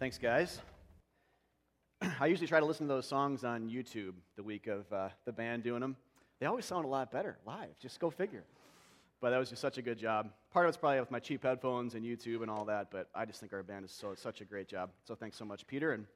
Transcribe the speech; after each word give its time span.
Thanks, 0.00 0.16
guys. 0.16 0.62
I 2.20 2.24
usually 2.24 2.46
try 2.46 2.58
to 2.58 2.64
listen 2.64 2.88
to 2.88 2.94
those 2.94 3.04
songs 3.04 3.44
on 3.44 3.68
YouTube 3.68 4.14
the 4.34 4.42
week 4.42 4.66
of 4.66 4.90
uh, 4.90 5.10
the 5.26 5.32
band 5.32 5.62
doing 5.62 5.82
them. 5.82 5.94
They 6.38 6.46
always 6.46 6.64
sound 6.64 6.86
a 6.86 6.88
lot 6.88 7.12
better 7.12 7.36
live. 7.46 7.78
Just 7.78 8.00
go 8.00 8.08
figure. 8.08 8.44
But 9.20 9.28
that 9.28 9.36
was 9.36 9.50
just 9.50 9.60
such 9.60 9.76
a 9.76 9.82
good 9.82 9.98
job. 9.98 10.30
Part 10.54 10.64
of 10.64 10.70
it's 10.70 10.78
probably 10.78 11.00
with 11.00 11.10
my 11.10 11.18
cheap 11.18 11.42
headphones 11.42 11.96
and 11.96 12.02
YouTube 12.02 12.40
and 12.40 12.50
all 12.50 12.64
that, 12.64 12.90
but 12.90 13.10
I 13.14 13.26
just 13.26 13.40
think 13.40 13.52
our 13.52 13.62
band 13.62 13.84
is 13.84 13.90
so 13.90 14.14
such 14.14 14.40
a 14.40 14.46
great 14.46 14.68
job. 14.68 14.88
So 15.04 15.14
thanks 15.14 15.36
so 15.36 15.44
much, 15.44 15.66
Peter 15.66 15.92
and 15.92 16.06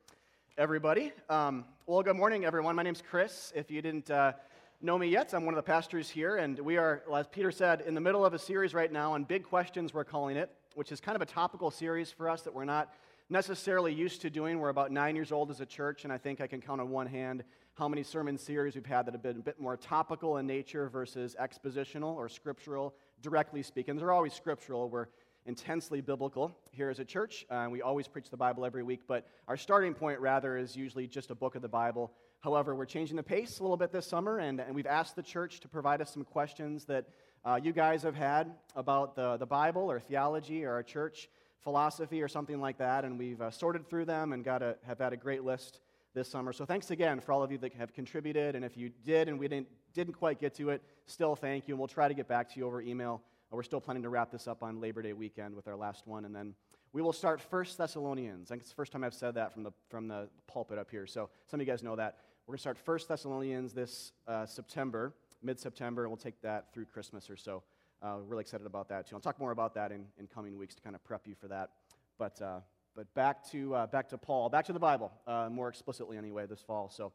everybody. 0.56 1.12
Um, 1.28 1.66
well, 1.86 2.02
good 2.02 2.16
morning, 2.16 2.46
everyone. 2.46 2.74
My 2.76 2.84
name's 2.84 3.02
Chris. 3.06 3.52
If 3.54 3.70
you 3.70 3.82
didn't 3.82 4.10
uh, 4.10 4.32
know 4.80 4.96
me 4.96 5.08
yet, 5.08 5.34
I'm 5.34 5.44
one 5.44 5.52
of 5.52 5.62
the 5.62 5.70
pastors 5.70 6.08
here, 6.08 6.36
and 6.36 6.58
we 6.58 6.78
are, 6.78 7.02
as 7.14 7.26
Peter 7.26 7.52
said, 7.52 7.82
in 7.82 7.94
the 7.94 8.00
middle 8.00 8.24
of 8.24 8.32
a 8.32 8.38
series 8.38 8.72
right 8.72 8.90
now 8.90 9.12
on 9.12 9.24
big 9.24 9.44
questions. 9.44 9.92
We're 9.92 10.04
calling 10.04 10.38
it, 10.38 10.50
which 10.74 10.90
is 10.90 11.02
kind 11.02 11.16
of 11.16 11.20
a 11.20 11.26
topical 11.26 11.70
series 11.70 12.10
for 12.10 12.30
us 12.30 12.40
that 12.44 12.54
we're 12.54 12.64
not 12.64 12.90
necessarily 13.30 13.92
used 13.92 14.20
to 14.22 14.30
doing. 14.30 14.58
We're 14.58 14.68
about 14.68 14.92
nine 14.92 15.16
years 15.16 15.32
old 15.32 15.50
as 15.50 15.60
a 15.60 15.66
church, 15.66 16.04
and 16.04 16.12
I 16.12 16.18
think 16.18 16.40
I 16.40 16.46
can 16.46 16.60
count 16.60 16.80
on 16.80 16.90
one 16.90 17.06
hand 17.06 17.42
how 17.74 17.88
many 17.88 18.02
sermon 18.02 18.38
series 18.38 18.74
we've 18.74 18.86
had 18.86 19.06
that 19.06 19.14
have 19.14 19.22
been 19.22 19.38
a 19.38 19.42
bit 19.42 19.58
more 19.58 19.76
topical 19.76 20.36
in 20.36 20.46
nature 20.46 20.88
versus 20.88 21.34
expositional 21.40 22.14
or 22.14 22.28
scriptural, 22.28 22.94
directly 23.22 23.62
speaking. 23.62 23.96
They're 23.96 24.12
always 24.12 24.34
scriptural. 24.34 24.88
We're 24.88 25.06
intensely 25.46 26.00
biblical 26.00 26.56
here 26.70 26.90
as 26.90 27.00
a 27.00 27.04
church. 27.04 27.44
Uh, 27.50 27.66
we 27.70 27.82
always 27.82 28.08
preach 28.08 28.30
the 28.30 28.36
Bible 28.36 28.64
every 28.64 28.82
week, 28.82 29.00
but 29.06 29.26
our 29.48 29.56
starting 29.56 29.94
point, 29.94 30.20
rather, 30.20 30.56
is 30.56 30.76
usually 30.76 31.06
just 31.06 31.30
a 31.30 31.34
book 31.34 31.54
of 31.54 31.62
the 31.62 31.68
Bible. 31.68 32.12
However, 32.40 32.74
we're 32.74 32.84
changing 32.84 33.16
the 33.16 33.22
pace 33.22 33.58
a 33.58 33.62
little 33.62 33.76
bit 33.76 33.90
this 33.90 34.06
summer, 34.06 34.38
and, 34.38 34.60
and 34.60 34.74
we've 34.74 34.86
asked 34.86 35.16
the 35.16 35.22
church 35.22 35.60
to 35.60 35.68
provide 35.68 36.00
us 36.00 36.12
some 36.12 36.24
questions 36.24 36.84
that 36.84 37.06
uh, 37.44 37.58
you 37.62 37.72
guys 37.72 38.02
have 38.02 38.14
had 38.14 38.52
about 38.76 39.16
the, 39.16 39.36
the 39.38 39.46
Bible 39.46 39.90
or 39.90 39.98
theology 39.98 40.64
or 40.64 40.72
our 40.72 40.82
church 40.82 41.28
philosophy 41.64 42.22
or 42.22 42.28
something 42.28 42.60
like 42.60 42.78
that, 42.78 43.04
and 43.04 43.18
we've 43.18 43.40
uh, 43.40 43.50
sorted 43.50 43.88
through 43.88 44.04
them 44.04 44.32
and 44.32 44.44
got 44.44 44.62
a, 44.62 44.76
have 44.86 44.98
had 44.98 45.12
a 45.12 45.16
great 45.16 45.42
list 45.42 45.80
this 46.14 46.28
summer. 46.28 46.52
So 46.52 46.64
thanks 46.64 46.90
again 46.90 47.18
for 47.20 47.32
all 47.32 47.42
of 47.42 47.50
you 47.50 47.58
that 47.58 47.72
have 47.74 47.92
contributed, 47.92 48.54
and 48.54 48.64
if 48.64 48.76
you 48.76 48.90
did 49.04 49.28
and 49.28 49.38
we 49.38 49.48
didn't, 49.48 49.68
didn't 49.94 50.14
quite 50.14 50.38
get 50.38 50.54
to 50.56 50.70
it, 50.70 50.82
still 51.06 51.34
thank 51.34 51.66
you, 51.66 51.74
and 51.74 51.78
we'll 51.78 51.88
try 51.88 52.06
to 52.06 52.14
get 52.14 52.28
back 52.28 52.52
to 52.52 52.60
you 52.60 52.66
over 52.66 52.80
email. 52.80 53.22
We're 53.50 53.62
still 53.62 53.80
planning 53.80 54.02
to 54.02 54.08
wrap 54.08 54.30
this 54.30 54.46
up 54.46 54.62
on 54.62 54.80
Labor 54.80 55.00
Day 55.00 55.12
weekend 55.12 55.54
with 55.54 55.68
our 55.68 55.76
last 55.76 56.06
one, 56.06 56.24
and 56.24 56.34
then 56.34 56.54
we 56.92 57.02
will 57.02 57.12
start 57.12 57.40
First 57.40 57.78
Thessalonians. 57.78 58.50
I 58.50 58.54
think 58.54 58.62
it's 58.62 58.70
the 58.70 58.76
first 58.76 58.92
time 58.92 59.02
I've 59.04 59.14
said 59.14 59.34
that 59.34 59.52
from 59.52 59.62
the, 59.62 59.72
from 59.88 60.08
the 60.08 60.28
pulpit 60.46 60.78
up 60.78 60.90
here, 60.90 61.06
so 61.06 61.30
some 61.46 61.60
of 61.60 61.66
you 61.66 61.72
guys 61.72 61.82
know 61.82 61.96
that. 61.96 62.18
We're 62.46 62.52
going 62.52 62.58
to 62.58 62.62
start 62.62 62.78
First 62.78 63.08
Thessalonians 63.08 63.72
this 63.72 64.12
uh, 64.28 64.44
September, 64.44 65.14
mid-September, 65.42 66.02
and 66.02 66.10
we'll 66.10 66.16
take 66.18 66.42
that 66.42 66.74
through 66.74 66.84
Christmas 66.84 67.30
or 67.30 67.36
so. 67.36 67.62
Uh, 68.04 68.18
really 68.26 68.42
excited 68.42 68.66
about 68.66 68.86
that 68.90 69.06
too. 69.06 69.16
I'll 69.16 69.20
talk 69.20 69.40
more 69.40 69.50
about 69.50 69.72
that 69.76 69.90
in, 69.90 70.04
in 70.18 70.26
coming 70.26 70.58
weeks 70.58 70.74
to 70.74 70.82
kind 70.82 70.94
of 70.94 71.02
prep 71.04 71.26
you 71.26 71.34
for 71.34 71.48
that. 71.48 71.70
But, 72.18 72.40
uh, 72.42 72.60
but 72.94 73.12
back, 73.14 73.50
to, 73.52 73.74
uh, 73.74 73.86
back 73.86 74.10
to 74.10 74.18
Paul, 74.18 74.50
back 74.50 74.66
to 74.66 74.74
the 74.74 74.78
Bible, 74.78 75.10
uh, 75.26 75.48
more 75.50 75.70
explicitly 75.70 76.18
anyway, 76.18 76.44
this 76.44 76.60
fall. 76.60 76.90
So, 76.90 77.12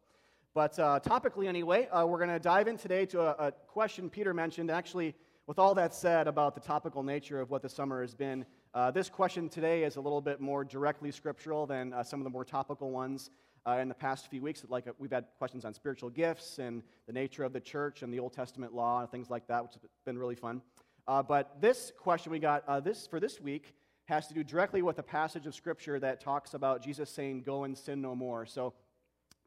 but 0.55 0.79
uh, 0.79 0.99
topically 0.99 1.47
anyway, 1.47 1.87
uh, 1.89 2.07
we're 2.07 2.17
going 2.17 2.31
to 2.31 2.39
dive 2.39 2.67
in 2.67 2.75
today 2.75 3.05
to 3.07 3.21
a, 3.21 3.49
a, 3.49 3.51
question 3.67 4.09
Peter 4.09 4.33
mentioned. 4.33 4.71
Actually, 4.71 5.13
with 5.45 5.59
all 5.59 5.75
that 5.75 5.93
said 5.93 6.27
about 6.27 6.55
the 6.55 6.61
topical 6.61 7.03
nature 7.03 7.39
of 7.39 7.51
what 7.51 7.61
the 7.61 7.69
summer 7.69 8.01
has 8.01 8.15
been, 8.15 8.43
this 8.91 9.09
question 9.09 9.47
today 9.47 9.83
is 9.83 9.95
a 9.97 10.01
little 10.01 10.21
bit 10.21 10.41
more 10.41 10.63
directly 10.63 11.11
scriptural 11.11 11.67
than 11.67 11.93
some 12.03 12.19
of 12.19 12.23
the 12.23 12.31
more 12.31 12.45
topical 12.45 12.89
ones. 12.89 13.29
Uh, 13.67 13.77
in 13.81 13.89
the 13.89 13.93
past 13.93 14.29
few 14.29 14.41
weeks. 14.41 14.65
Like 14.69 14.87
uh, 14.87 14.93
we've 14.99 15.11
had 15.11 15.25
questions 15.37 15.65
on 15.65 15.73
spiritual 15.73 16.09
gifts 16.09 16.59
and 16.59 16.81
the 17.07 17.13
nature 17.13 17.43
of 17.43 17.51
the 17.51 17.59
church 17.59 18.03
and 18.03 18.13
the 18.13 18.19
Old 18.19 18.31
Testament 18.31 18.73
law 18.73 19.01
and 19.01 19.11
things 19.11 19.29
like 19.29 19.47
that, 19.47 19.61
which 19.61 19.73
has 19.73 19.81
been 20.05 20.17
really 20.17 20.33
fun. 20.33 20.61
Uh, 21.09 21.23
but 21.23 21.59
this 21.59 21.91
question 21.97 22.31
we 22.31 22.38
got 22.38 22.63
uh, 22.67 22.79
this 22.79 23.07
for 23.07 23.19
this 23.19 23.41
week 23.41 23.73
has 24.05 24.27
to 24.27 24.35
do 24.35 24.43
directly 24.43 24.83
with 24.83 24.99
a 24.99 25.03
passage 25.03 25.47
of 25.47 25.55
scripture 25.55 25.99
that 25.99 26.21
talks 26.21 26.53
about 26.53 26.83
Jesus 26.83 27.09
saying, 27.09 27.41
"Go 27.41 27.63
and 27.63 27.75
sin 27.75 27.99
no 27.99 28.13
more." 28.13 28.45
So 28.45 28.75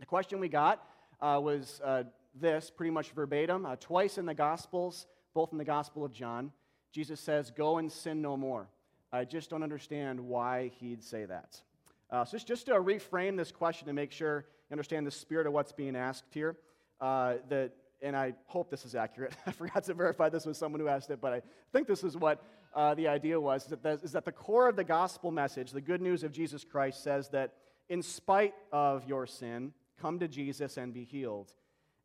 the 0.01 0.07
question 0.07 0.41
we 0.41 0.49
got 0.49 0.85
uh, 1.21 1.39
was 1.41 1.81
uh, 1.85 2.03
this, 2.35 2.69
pretty 2.69 2.91
much 2.91 3.11
verbatim, 3.11 3.65
twice 3.79 4.19
in 4.19 4.27
the 4.27 4.35
Gospels, 4.35 5.07
both 5.35 5.53
in 5.53 5.59
the 5.59 5.65
Gospel 5.65 6.05
of 6.05 6.13
John. 6.13 6.51
Jesus 6.91 7.21
says, 7.21 7.53
"Go 7.53 7.79
and 7.79 7.93
sin 7.93 8.21
no 8.21 8.37
more." 8.37 8.67
I 9.13 9.25
just 9.25 9.49
don't 9.49 9.63
understand 9.63 10.19
why 10.19 10.73
he'd 10.81 11.05
say 11.05 11.27
that. 11.27 11.61
Uh, 12.11 12.25
so 12.25 12.33
just, 12.33 12.49
just 12.49 12.67
to 12.67 12.73
reframe 12.73 13.37
this 13.37 13.53
question 13.53 13.87
to 13.87 13.93
make 13.93 14.11
sure 14.11 14.47
you 14.69 14.75
understand 14.75 15.07
the 15.07 15.13
spirit 15.13 15.47
of 15.47 15.53
what's 15.53 15.71
being 15.71 15.95
asked 15.95 16.25
here, 16.35 16.57
uh, 17.01 17.35
that, 17.51 17.71
and 18.03 18.17
I 18.17 18.35
hope 18.47 18.71
this 18.71 18.85
is 18.85 18.95
accurate. 18.95 19.35
I 19.47 19.53
forgot 19.53 19.85
to 19.85 19.95
verify 19.95 20.29
this 20.29 20.45
with 20.45 20.57
someone 20.57 20.81
who 20.81 20.89
asked 20.89 21.11
it, 21.11 21.21
but 21.21 21.33
I 21.33 21.43
think 21.73 21.87
this 21.87 22.05
is 22.05 22.17
what 22.17 22.43
uh, 22.75 22.95
the 22.95 23.09
idea 23.09 23.41
was, 23.41 23.65
is 23.65 23.69
that, 23.71 23.83
the, 23.83 24.01
is 24.03 24.13
that 24.13 24.25
the 24.25 24.33
core 24.33 24.69
of 24.69 24.77
the 24.77 24.85
gospel 24.85 25.31
message, 25.31 25.71
the 25.71 25.81
good 25.81 26.01
news 26.01 26.23
of 26.23 26.33
Jesus 26.33 26.65
Christ, 26.65 27.03
says 27.03 27.29
that 27.29 27.55
in 27.89 28.03
spite 28.03 28.55
of 28.73 29.07
your 29.07 29.27
sin, 29.27 29.73
come 30.01 30.19
to 30.19 30.29
Jesus 30.29 30.77
and 30.77 30.93
be 30.93 31.05
healed. 31.05 31.53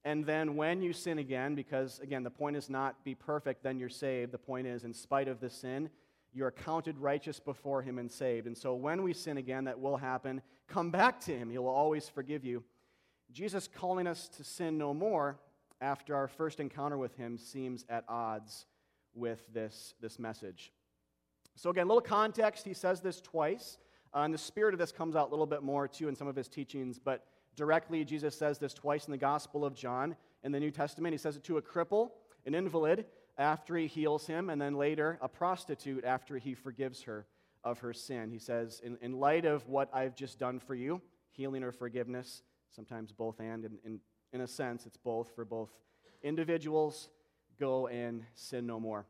And 0.04 0.26
then 0.26 0.56
when 0.56 0.82
you 0.82 0.94
sin 0.94 1.20
again, 1.20 1.56
because 1.56 2.00
again, 2.00 2.24
the 2.24 2.30
point 2.30 2.56
is 2.56 2.70
not 2.70 3.04
be 3.04 3.16
perfect, 3.16 3.64
then 3.64 3.78
you're 3.78 3.90
saved. 3.90 4.32
The 4.32 4.38
point 4.38 4.68
is, 4.68 4.84
in 4.84 4.94
spite 4.94 5.28
of 5.28 5.40
the 5.40 5.50
sin, 5.50 5.90
you're 6.34 6.52
counted 6.52 6.98
righteous 6.98 7.40
before 7.40 7.82
him 7.82 7.98
and 7.98 8.12
saved. 8.12 8.48
And 8.48 8.58
so 8.58 8.76
when 8.76 9.04
we 9.04 9.14
sin 9.14 9.38
again, 9.38 9.66
that 9.66 9.80
will 9.80 9.98
happen. 9.98 10.42
Come 10.68 10.92
back 10.92 11.20
to 11.22 11.38
him, 11.38 11.50
he 11.50 11.58
will 11.58 11.68
always 11.68 12.08
forgive 12.08 12.46
you. 12.46 12.64
Jesus 13.32 13.68
calling 13.68 14.08
us 14.08 14.30
to 14.38 14.44
sin 14.44 14.78
no 14.78 14.94
more 14.94 15.40
after 15.82 16.16
our 16.16 16.28
first 16.28 16.60
encounter 16.60 16.98
with 16.98 17.16
him 17.16 17.38
seems 17.38 17.86
at 17.90 18.04
odds 18.08 18.66
with 19.14 19.42
this, 19.54 19.94
this 20.02 20.20
message. 20.20 20.72
So, 21.56 21.70
again, 21.70 21.86
a 21.86 21.88
little 21.88 22.02
context. 22.02 22.66
He 22.66 22.74
says 22.74 23.02
this 23.02 23.20
twice. 23.20 23.78
Uh, 24.14 24.20
and 24.20 24.34
the 24.34 24.38
spirit 24.38 24.74
of 24.74 24.80
this 24.80 24.92
comes 24.92 25.16
out 25.16 25.28
a 25.28 25.32
little 25.32 25.46
bit 25.46 25.64
more, 25.64 25.88
too, 25.88 26.08
in 26.08 26.16
some 26.16 26.28
of 26.28 26.36
his 26.36 26.48
teachings. 26.48 27.00
But 27.00 27.26
directly, 27.56 28.06
Jesus 28.06 28.36
says 28.36 28.60
this 28.60 28.74
twice 28.74 29.06
in 29.06 29.12
the 29.12 29.18
Gospel 29.18 29.66
of 29.66 29.74
John. 29.74 30.16
In 30.44 30.52
the 30.52 30.60
New 30.60 30.72
Testament, 30.72 31.14
he 31.14 31.18
says 31.18 31.36
it 31.36 31.44
to 31.46 31.58
a 31.58 31.62
cripple, 31.62 32.12
an 32.46 32.54
invalid, 32.54 33.06
after 33.38 33.76
he 33.76 33.88
heals 33.88 34.26
him, 34.26 34.50
and 34.50 34.62
then 34.62 34.76
later 34.76 35.18
a 35.22 35.28
prostitute 35.28 36.04
after 36.04 36.38
he 36.38 36.54
forgives 36.54 37.04
her 37.04 37.26
of 37.64 37.80
her 37.80 37.94
sin. 37.94 38.32
He 38.32 38.40
says, 38.40 38.82
In, 38.84 38.98
in 39.02 39.20
light 39.20 39.46
of 39.46 39.68
what 39.68 39.90
I've 39.94 40.16
just 40.16 40.40
done 40.40 40.60
for 40.60 40.76
you, 40.76 41.02
healing 41.32 41.64
or 41.64 41.72
forgiveness, 41.72 42.44
sometimes 42.70 43.12
both 43.12 43.40
and, 43.40 43.66
in, 43.66 43.78
in, 43.86 44.00
in 44.34 44.42
a 44.42 44.48
sense, 44.48 44.86
it's 44.86 44.98
both 44.98 45.34
for 45.36 45.46
both 45.46 45.70
individuals, 46.24 47.10
go 47.60 47.88
and 47.88 48.24
sin 48.36 48.66
no 48.66 48.80
more. 48.80 49.06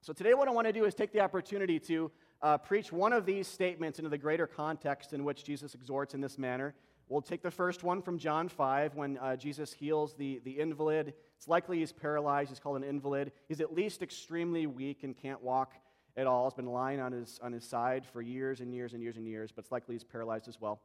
So 0.00 0.12
today, 0.12 0.34
what 0.34 0.48
I 0.48 0.50
want 0.50 0.66
to 0.66 0.72
do 0.72 0.84
is 0.84 0.94
take 0.94 1.12
the 1.12 1.20
opportunity 1.20 1.78
to 1.80 2.10
uh, 2.42 2.58
preach 2.58 2.92
one 2.92 3.12
of 3.12 3.26
these 3.26 3.46
statements 3.46 3.98
into 3.98 4.08
the 4.08 4.18
greater 4.18 4.46
context 4.46 5.12
in 5.12 5.24
which 5.24 5.44
Jesus 5.44 5.74
exhorts 5.74 6.14
in 6.14 6.20
this 6.20 6.38
manner. 6.38 6.74
We'll 7.08 7.20
take 7.20 7.42
the 7.42 7.50
first 7.50 7.82
one 7.82 8.00
from 8.00 8.18
John 8.18 8.48
5 8.48 8.94
when 8.94 9.18
uh, 9.18 9.36
Jesus 9.36 9.72
heals 9.72 10.14
the, 10.14 10.40
the 10.44 10.58
invalid 10.58 11.12
it's 11.40 11.48
likely 11.48 11.78
he's 11.78 11.90
paralyzed. 11.90 12.50
He's 12.50 12.60
called 12.60 12.76
an 12.76 12.84
invalid. 12.84 13.32
He's 13.48 13.62
at 13.62 13.72
least 13.72 14.02
extremely 14.02 14.66
weak 14.66 15.04
and 15.04 15.16
can't 15.16 15.42
walk 15.42 15.72
at 16.14 16.26
all. 16.26 16.50
He's 16.50 16.52
been 16.52 16.66
lying 16.66 17.00
on 17.00 17.12
his, 17.12 17.40
on 17.42 17.50
his 17.50 17.64
side 17.64 18.04
for 18.04 18.20
years 18.20 18.60
and 18.60 18.74
years 18.74 18.92
and 18.92 19.02
years 19.02 19.16
and 19.16 19.26
years, 19.26 19.50
but 19.50 19.64
it's 19.64 19.72
likely 19.72 19.94
he's 19.94 20.04
paralyzed 20.04 20.48
as 20.48 20.60
well. 20.60 20.82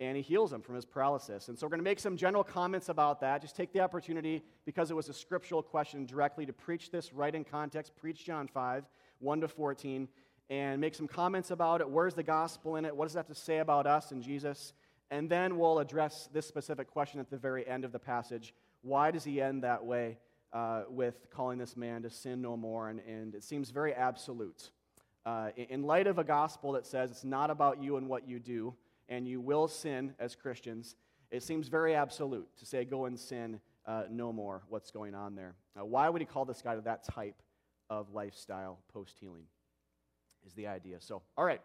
And 0.00 0.16
he 0.16 0.22
heals 0.22 0.52
him 0.52 0.60
from 0.60 0.74
his 0.74 0.84
paralysis. 0.84 1.48
And 1.48 1.58
so 1.58 1.66
we're 1.66 1.70
going 1.70 1.80
to 1.80 1.84
make 1.84 2.00
some 2.00 2.16
general 2.16 2.42
comments 2.42 2.88
about 2.88 3.20
that. 3.20 3.40
Just 3.40 3.54
take 3.54 3.72
the 3.72 3.80
opportunity, 3.80 4.42
because 4.64 4.90
it 4.90 4.94
was 4.94 5.08
a 5.08 5.14
scriptural 5.14 5.62
question, 5.62 6.04
directly 6.04 6.44
to 6.46 6.52
preach 6.52 6.90
this 6.90 7.12
right 7.12 7.34
in 7.34 7.44
context. 7.44 7.94
Preach 7.96 8.24
John 8.24 8.48
5, 8.48 8.84
1 9.20 9.40
to 9.40 9.48
14, 9.48 10.08
and 10.50 10.80
make 10.80 10.94
some 10.94 11.06
comments 11.06 11.52
about 11.52 11.80
it. 11.80 11.88
Where's 11.88 12.14
the 12.14 12.24
gospel 12.24 12.76
in 12.76 12.84
it? 12.84 12.94
What 12.96 13.06
does 13.06 13.14
it 13.14 13.18
have 13.18 13.28
to 13.28 13.34
say 13.34 13.58
about 13.58 13.86
us 13.86 14.10
and 14.10 14.22
Jesus? 14.22 14.72
And 15.10 15.30
then 15.30 15.58
we'll 15.58 15.78
address 15.78 16.28
this 16.32 16.46
specific 16.46 16.90
question 16.90 17.20
at 17.20 17.30
the 17.30 17.36
very 17.36 17.66
end 17.68 17.84
of 17.84 17.92
the 17.92 17.98
passage 18.00 18.52
why 18.84 19.10
does 19.10 19.24
he 19.24 19.40
end 19.40 19.64
that 19.64 19.84
way 19.84 20.18
uh, 20.52 20.82
with 20.88 21.26
calling 21.30 21.58
this 21.58 21.76
man 21.76 22.02
to 22.02 22.10
sin 22.10 22.42
no 22.42 22.56
more? 22.56 22.90
And, 22.90 23.00
and 23.00 23.34
it 23.34 23.42
seems 23.42 23.70
very 23.70 23.94
absolute. 23.94 24.70
Uh, 25.24 25.48
in 25.56 25.82
light 25.84 26.06
of 26.06 26.18
a 26.18 26.24
gospel 26.24 26.72
that 26.72 26.84
says 26.86 27.10
it's 27.10 27.24
not 27.24 27.50
about 27.50 27.82
you 27.82 27.96
and 27.96 28.08
what 28.08 28.28
you 28.28 28.38
do, 28.38 28.74
and 29.08 29.26
you 29.26 29.40
will 29.40 29.68
sin 29.68 30.14
as 30.18 30.34
Christians, 30.34 30.96
it 31.30 31.42
seems 31.42 31.68
very 31.68 31.94
absolute 31.94 32.48
to 32.58 32.66
say, 32.66 32.84
go 32.84 33.06
and 33.06 33.18
sin 33.18 33.60
uh, 33.86 34.04
no 34.10 34.32
more. 34.32 34.62
What's 34.68 34.90
going 34.90 35.14
on 35.14 35.34
there? 35.34 35.54
why 35.76 36.08
would 36.08 36.20
he 36.20 36.26
call 36.26 36.44
this 36.44 36.62
guy 36.62 36.76
to 36.76 36.80
that 36.82 37.04
type 37.04 37.42
of 37.90 38.12
lifestyle 38.12 38.78
post 38.92 39.18
healing? 39.18 39.44
Is 40.46 40.52
the 40.52 40.66
idea. 40.66 40.96
So, 41.00 41.22
all 41.36 41.44
right. 41.44 41.60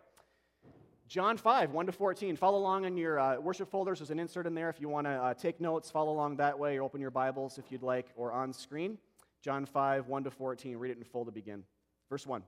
John 1.07 1.37
5, 1.37 1.71
1 1.71 1.85
to 1.87 1.91
14. 1.91 2.35
Follow 2.35 2.59
along 2.59 2.85
in 2.85 2.95
your 2.95 3.19
uh, 3.19 3.39
worship 3.39 3.69
folders. 3.69 3.99
There's 3.99 4.11
an 4.11 4.19
insert 4.19 4.45
in 4.45 4.53
there 4.53 4.69
if 4.69 4.79
you 4.79 4.87
want 4.87 5.07
to 5.07 5.11
uh, 5.11 5.33
take 5.33 5.59
notes. 5.59 5.89
Follow 5.89 6.11
along 6.11 6.37
that 6.37 6.57
way 6.57 6.77
or 6.77 6.83
open 6.83 7.01
your 7.01 7.09
Bibles 7.09 7.57
if 7.57 7.71
you'd 7.71 7.81
like 7.81 8.07
or 8.15 8.31
on 8.31 8.53
screen. 8.53 8.97
John 9.41 9.65
5, 9.65 10.07
1 10.07 10.23
to 10.23 10.31
14. 10.31 10.77
Read 10.77 10.91
it 10.91 10.97
in 10.97 11.03
full 11.03 11.25
to 11.25 11.31
begin. 11.31 11.63
Verse 12.09 12.27
1. 12.27 12.43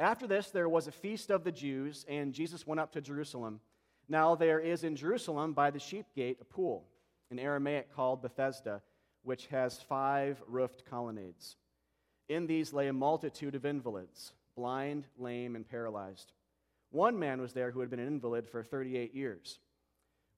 After 0.00 0.26
this, 0.26 0.48
there 0.50 0.68
was 0.68 0.86
a 0.86 0.92
feast 0.92 1.30
of 1.30 1.44
the 1.44 1.52
Jews, 1.52 2.06
and 2.08 2.32
Jesus 2.32 2.66
went 2.66 2.80
up 2.80 2.90
to 2.92 3.02
Jerusalem. 3.02 3.60
Now 4.08 4.34
there 4.34 4.58
is 4.58 4.82
in 4.82 4.96
Jerusalem 4.96 5.52
by 5.52 5.70
the 5.70 5.78
sheep 5.78 6.06
gate 6.16 6.38
a 6.40 6.44
pool, 6.44 6.86
in 7.30 7.38
Aramaic 7.38 7.94
called 7.94 8.22
Bethesda, 8.22 8.80
which 9.24 9.48
has 9.48 9.82
five 9.82 10.42
roofed 10.48 10.86
colonnades. 10.88 11.56
In 12.30 12.46
these 12.46 12.72
lay 12.72 12.88
a 12.88 12.94
multitude 12.94 13.54
of 13.54 13.66
invalids, 13.66 14.32
blind, 14.56 15.06
lame, 15.18 15.54
and 15.54 15.68
paralyzed 15.68 16.32
One 16.92 17.18
man 17.18 17.38
was 17.38 17.52
there 17.52 17.70
who 17.70 17.80
had 17.80 17.90
been 17.90 18.00
an 18.00 18.06
invalid 18.06 18.48
for 18.48 18.64
38 18.64 19.14
years. 19.14 19.58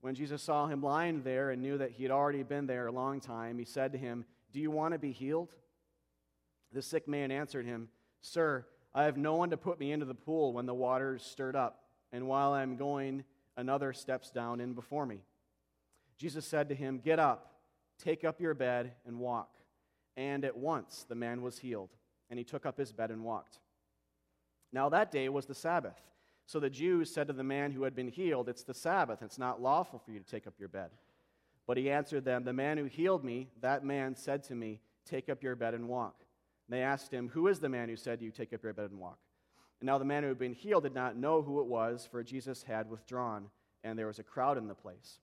When 0.01 0.13
Jesus 0.13 0.43
saw 0.43 0.67
him 0.67 0.83
lying 0.83 1.23
there 1.23 1.51
and 1.51 1.61
knew 1.61 1.77
that 1.77 1.91
he 1.91 2.03
had 2.03 2.11
already 2.11 2.43
been 2.43 2.67
there 2.67 2.87
a 2.87 2.91
long 2.91 3.21
time, 3.21 3.57
he 3.57 3.63
said 3.63 3.93
to 3.93 3.97
him, 3.97 4.25
Do 4.51 4.59
you 4.59 4.71
want 4.71 4.91
to 4.93 4.99
be 4.99 5.13
healed? 5.13 5.53
The 6.73 6.81
sick 6.81 7.07
man 7.07 7.31
answered 7.31 7.65
him, 7.65 7.87
Sir, 8.19 8.65
I 8.95 9.03
have 9.05 9.17
no 9.17 9.35
one 9.35 9.49
to 9.49 9.57
put 9.57 9.79
me 9.79 9.91
into 9.91 10.05
the 10.05 10.13
pool 10.13 10.53
when 10.53 10.65
the 10.65 10.73
waters 10.73 11.23
stirred 11.23 11.55
up, 11.55 11.83
and 12.11 12.27
while 12.27 12.53
I'm 12.53 12.75
going, 12.75 13.23
another 13.57 13.93
steps 13.93 14.29
down 14.31 14.59
in 14.59 14.73
before 14.73 15.05
me. 15.05 15.21
Jesus 16.17 16.45
said 16.45 16.69
to 16.69 16.75
him, 16.75 16.99
Get 17.03 17.19
up, 17.19 17.53
take 17.97 18.23
up 18.23 18.39
your 18.39 18.53
bed, 18.53 18.93
and 19.05 19.19
walk. 19.19 19.49
And 20.15 20.45
at 20.45 20.57
once 20.57 21.05
the 21.07 21.15
man 21.15 21.41
was 21.41 21.59
healed, 21.59 21.89
and 22.29 22.37
he 22.37 22.45
took 22.45 22.65
up 22.65 22.77
his 22.77 22.91
bed 22.91 23.09
and 23.09 23.23
walked. 23.23 23.59
Now 24.71 24.89
that 24.89 25.11
day 25.11 25.29
was 25.29 25.45
the 25.45 25.55
Sabbath. 25.55 25.99
So 26.45 26.59
the 26.59 26.69
Jews 26.69 27.11
said 27.11 27.27
to 27.27 27.33
the 27.33 27.43
man 27.43 27.71
who 27.71 27.83
had 27.83 27.95
been 27.95 28.09
healed, 28.09 28.49
It's 28.49 28.63
the 28.63 28.73
Sabbath. 28.73 29.21
It's 29.21 29.39
not 29.39 29.61
lawful 29.61 29.99
for 29.99 30.11
you 30.11 30.19
to 30.19 30.25
take 30.25 30.45
up 30.45 30.55
your 30.59 30.69
bed. 30.69 30.91
But 31.65 31.77
he 31.77 31.89
answered 31.89 32.25
them, 32.25 32.43
The 32.43 32.53
man 32.53 32.77
who 32.77 32.85
healed 32.85 33.23
me, 33.23 33.49
that 33.61 33.85
man 33.85 34.15
said 34.15 34.43
to 34.45 34.55
me, 34.55 34.81
Take 35.05 35.29
up 35.29 35.41
your 35.41 35.55
bed 35.55 35.73
and 35.73 35.87
walk. 35.87 36.22
They 36.69 36.81
asked 36.81 37.11
him, 37.11 37.29
Who 37.29 37.47
is 37.47 37.59
the 37.59 37.69
man 37.69 37.89
who 37.89 37.95
said 37.95 38.21
you, 38.21 38.31
Take 38.31 38.53
up 38.53 38.63
your 38.63 38.73
bed 38.73 38.91
and 38.91 38.99
walk? 38.99 39.19
And 39.79 39.87
now 39.87 39.97
the 39.97 40.05
man 40.05 40.23
who 40.23 40.29
had 40.29 40.39
been 40.39 40.53
healed 40.53 40.83
did 40.83 40.95
not 40.95 41.17
know 41.17 41.41
who 41.41 41.59
it 41.59 41.67
was, 41.67 42.07
for 42.09 42.23
Jesus 42.23 42.63
had 42.63 42.89
withdrawn, 42.89 43.49
and 43.83 43.99
there 43.99 44.07
was 44.07 44.19
a 44.19 44.23
crowd 44.23 44.57
in 44.57 44.67
the 44.67 44.75
place. 44.75 45.19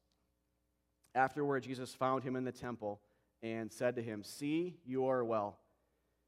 Afterward, 1.15 1.63
Jesus 1.63 1.95
found 1.95 2.23
him 2.23 2.37
in 2.37 2.45
the 2.45 2.53
temple 2.53 3.01
and 3.43 3.73
said 3.73 3.97
to 3.97 4.03
him, 4.03 4.23
See, 4.23 4.77
you 4.85 5.07
are 5.07 5.25
well. 5.25 5.59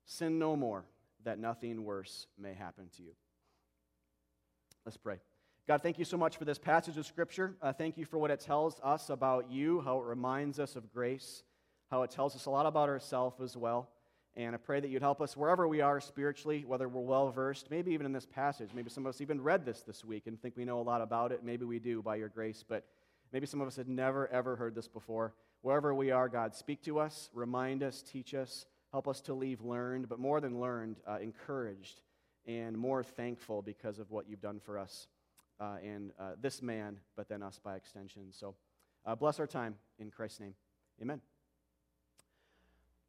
Sin 0.07 0.39
no 0.39 0.57
more, 0.57 0.85
that 1.25 1.39
nothing 1.39 1.85
worse 1.85 2.27
may 2.39 2.55
happen 2.55 2.89
to 2.97 3.03
you. 3.03 3.13
Let's 4.85 4.97
pray. 4.97 5.21
God, 5.69 5.81
thank 5.83 5.99
you 5.99 6.05
so 6.05 6.17
much 6.17 6.37
for 6.37 6.45
this 6.45 6.59
passage 6.59 6.97
of 6.97 7.07
Scripture. 7.07 7.55
Uh, 7.63 7.73
thank 7.73 7.97
you 7.97 8.05
for 8.05 8.19
what 8.19 8.33
it 8.33 8.41
tells 8.41 8.81
us 8.83 9.11
about 9.11 9.51
you, 9.51 9.81
how 9.83 9.99
it 10.01 10.05
reminds 10.07 10.59
us 10.59 10.75
of 10.75 10.93
grace, 10.93 11.45
how 11.91 12.03
it 12.03 12.11
tells 12.11 12.35
us 12.35 12.47
a 12.47 12.51
lot 12.51 12.67
about 12.67 12.89
ourselves 12.89 13.41
as 13.41 13.57
well. 13.57 13.89
And 14.35 14.55
I 14.55 14.59
pray 14.59 14.81
that 14.81 14.89
you'd 14.89 15.03
help 15.03 15.21
us 15.21 15.37
wherever 15.37 15.69
we 15.69 15.83
are 15.83 16.01
spiritually, 16.01 16.65
whether 16.67 16.89
we're 16.89 17.03
well 17.03 17.31
versed, 17.31 17.71
maybe 17.71 17.93
even 17.93 18.07
in 18.07 18.13
this 18.13 18.25
passage. 18.25 18.71
Maybe 18.75 18.89
some 18.89 19.05
of 19.05 19.11
us 19.11 19.21
even 19.21 19.43
read 19.43 19.67
this 19.67 19.83
this 19.83 20.05
week 20.05 20.27
and 20.27 20.41
think 20.41 20.57
we 20.57 20.65
know 20.65 20.81
a 20.81 20.83
lot 20.83 21.03
about 21.03 21.33
it. 21.33 21.45
Maybe 21.45 21.67
we 21.67 21.79
do 21.79 22.01
by 22.01 22.17
your 22.17 22.29
grace, 22.29 22.65
but 22.67 22.87
maybe 23.33 23.47
some 23.47 23.61
of 23.61 23.67
us 23.67 23.77
had 23.77 23.89
never, 23.89 24.29
ever 24.29 24.57
heard 24.57 24.75
this 24.75 24.89
before. 24.89 25.35
Wherever 25.61 25.95
we 25.95 26.11
are, 26.11 26.29
God, 26.29 26.55
speak 26.55 26.83
to 26.85 26.99
us, 26.99 27.29
remind 27.35 27.83
us, 27.83 28.03
teach 28.03 28.35
us, 28.35 28.67
help 28.91 29.07
us 29.07 29.21
to 29.23 29.35
leave 29.35 29.61
learned, 29.61 30.09
but 30.09 30.19
more 30.19 30.41
than 30.41 30.61
learned, 30.61 30.97
uh, 31.07 31.19
encouraged 31.21 32.01
and 32.47 32.77
more 32.77 33.03
thankful 33.03 33.63
because 33.63 33.99
of 33.99 34.11
what 34.11 34.29
you've 34.29 34.41
done 34.41 34.61
for 34.61 34.79
us 34.79 35.09
uh, 35.61 35.77
and 35.85 36.13
uh, 36.19 36.33
this 36.41 36.63
man, 36.63 36.99
but 37.17 37.29
then 37.29 37.43
us 37.43 37.61
by 37.63 37.77
extension. 37.77 38.25
So 38.31 38.55
uh, 39.07 39.15
bless 39.15 39.39
our 39.39 39.47
time 39.47 39.77
in 39.99 40.11
Christ's 40.11 40.41
name. 40.41 40.55
Amen. 41.01 41.21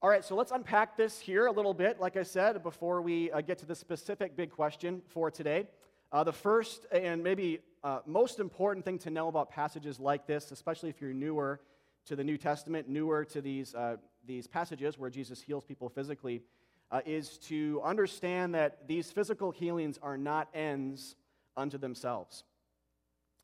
All 0.03 0.09
right, 0.09 0.25
so 0.25 0.35
let's 0.35 0.51
unpack 0.51 0.97
this 0.97 1.17
here 1.17 1.45
a 1.45 1.51
little 1.53 1.73
bit, 1.73 1.97
like 1.97 2.17
I 2.17 2.23
said, 2.23 2.61
before 2.61 3.01
we 3.01 3.31
uh, 3.31 3.39
get 3.39 3.57
to 3.59 3.65
the 3.65 3.73
specific 3.73 4.35
big 4.35 4.51
question 4.51 5.01
for 5.07 5.31
today. 5.31 5.65
Uh, 6.11 6.25
the 6.25 6.33
first 6.33 6.85
and 6.91 7.23
maybe 7.23 7.59
uh, 7.85 7.99
most 8.05 8.41
important 8.41 8.83
thing 8.83 8.99
to 8.99 9.09
know 9.09 9.29
about 9.29 9.49
passages 9.49 10.01
like 10.01 10.27
this, 10.27 10.51
especially 10.51 10.89
if 10.89 10.99
you're 10.99 11.13
newer 11.13 11.61
to 12.07 12.17
the 12.17 12.23
New 12.25 12.37
Testament, 12.37 12.89
newer 12.89 13.23
to 13.23 13.39
these, 13.39 13.73
these 14.25 14.45
passages 14.45 14.99
where 14.99 15.09
Jesus 15.09 15.41
heals 15.41 15.63
people 15.63 15.87
physically, 15.87 16.41
uh, 16.91 16.99
is 17.05 17.37
to 17.37 17.79
understand 17.81 18.53
that 18.55 18.85
these 18.89 19.09
physical 19.09 19.51
healings 19.51 19.97
are 20.03 20.17
not 20.17 20.49
ends 20.53 21.15
unto 21.55 21.77
themselves. 21.77 22.43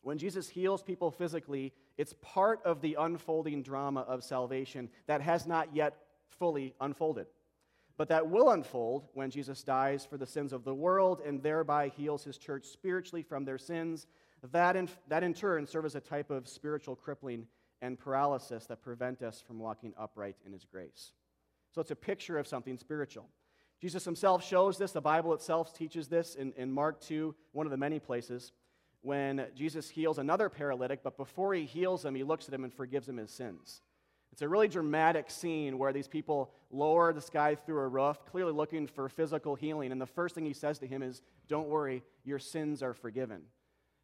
When 0.01 0.17
Jesus 0.17 0.49
heals 0.49 0.83
people 0.83 1.09
physically, 1.09 1.71
it's 1.97 2.15
part 2.21 2.59
of 2.65 2.81
the 2.81 2.97
unfolding 2.99 3.63
drama 3.63 4.01
of 4.01 4.25
salvation 4.25 4.89
that 5.07 5.21
has 5.21 5.47
not 5.47 5.73
yet 5.73 5.95
fully 6.37 6.73
unfolded. 6.79 7.27
But 7.97 8.09
that 8.09 8.29
will 8.29 8.51
unfold 8.51 9.07
when 9.13 9.29
Jesus 9.29 9.63
dies 9.63 10.05
for 10.05 10.17
the 10.17 10.25
sins 10.25 10.53
of 10.53 10.63
the 10.63 10.73
world 10.73 11.21
and 11.25 11.43
thereby 11.43 11.89
heals 11.89 12.23
his 12.23 12.37
church 12.37 12.65
spiritually 12.65 13.23
from 13.23 13.43
their 13.43 13.57
sins. 13.57 14.07
That 14.51 14.75
in, 14.75 14.87
that 15.09 15.23
in 15.23 15.33
turn 15.33 15.67
serves 15.67 15.95
as 15.95 15.95
a 15.95 15.99
type 15.99 16.29
of 16.29 16.47
spiritual 16.47 16.95
crippling 16.95 17.47
and 17.81 17.99
paralysis 17.99 18.65
that 18.67 18.81
prevent 18.81 19.21
us 19.21 19.41
from 19.45 19.59
walking 19.59 19.93
upright 19.97 20.37
in 20.45 20.53
his 20.53 20.63
grace. 20.63 21.11
So 21.75 21.81
it's 21.81 21.91
a 21.91 21.95
picture 21.95 22.37
of 22.37 22.47
something 22.47 22.77
spiritual. 22.77 23.27
Jesus 23.81 24.05
himself 24.05 24.45
shows 24.45 24.77
this. 24.77 24.91
The 24.91 25.01
Bible 25.01 25.33
itself 25.33 25.73
teaches 25.73 26.07
this 26.07 26.35
in, 26.35 26.53
in 26.53 26.71
Mark 26.71 27.01
2, 27.01 27.35
one 27.51 27.65
of 27.65 27.71
the 27.71 27.77
many 27.77 27.99
places, 27.99 28.53
when 29.01 29.45
Jesus 29.55 29.89
heals 29.89 30.17
another 30.17 30.49
paralytic, 30.49 31.03
but 31.03 31.15
before 31.15 31.53
he 31.53 31.65
heals 31.65 32.03
him, 32.03 32.15
he 32.15 32.23
looks 32.23 32.47
at 32.47 32.53
him 32.53 32.63
and 32.63 32.73
forgives 32.73 33.07
him 33.07 33.17
his 33.17 33.31
sins. 33.31 33.81
It's 34.31 34.41
a 34.41 34.47
really 34.47 34.67
dramatic 34.67 35.29
scene 35.29 35.77
where 35.77 35.91
these 35.91 36.07
people 36.07 36.51
lower 36.71 37.11
this 37.13 37.29
guy 37.29 37.55
through 37.55 37.79
a 37.79 37.87
roof, 37.87 38.23
clearly 38.25 38.53
looking 38.53 38.87
for 38.87 39.09
physical 39.09 39.55
healing. 39.55 39.91
And 39.91 39.99
the 39.99 40.05
first 40.05 40.35
thing 40.35 40.45
he 40.45 40.53
says 40.53 40.79
to 40.79 40.87
him 40.87 41.01
is, 41.01 41.21
Don't 41.47 41.67
worry, 41.67 42.03
your 42.23 42.39
sins 42.39 42.83
are 42.83 42.93
forgiven. 42.93 43.41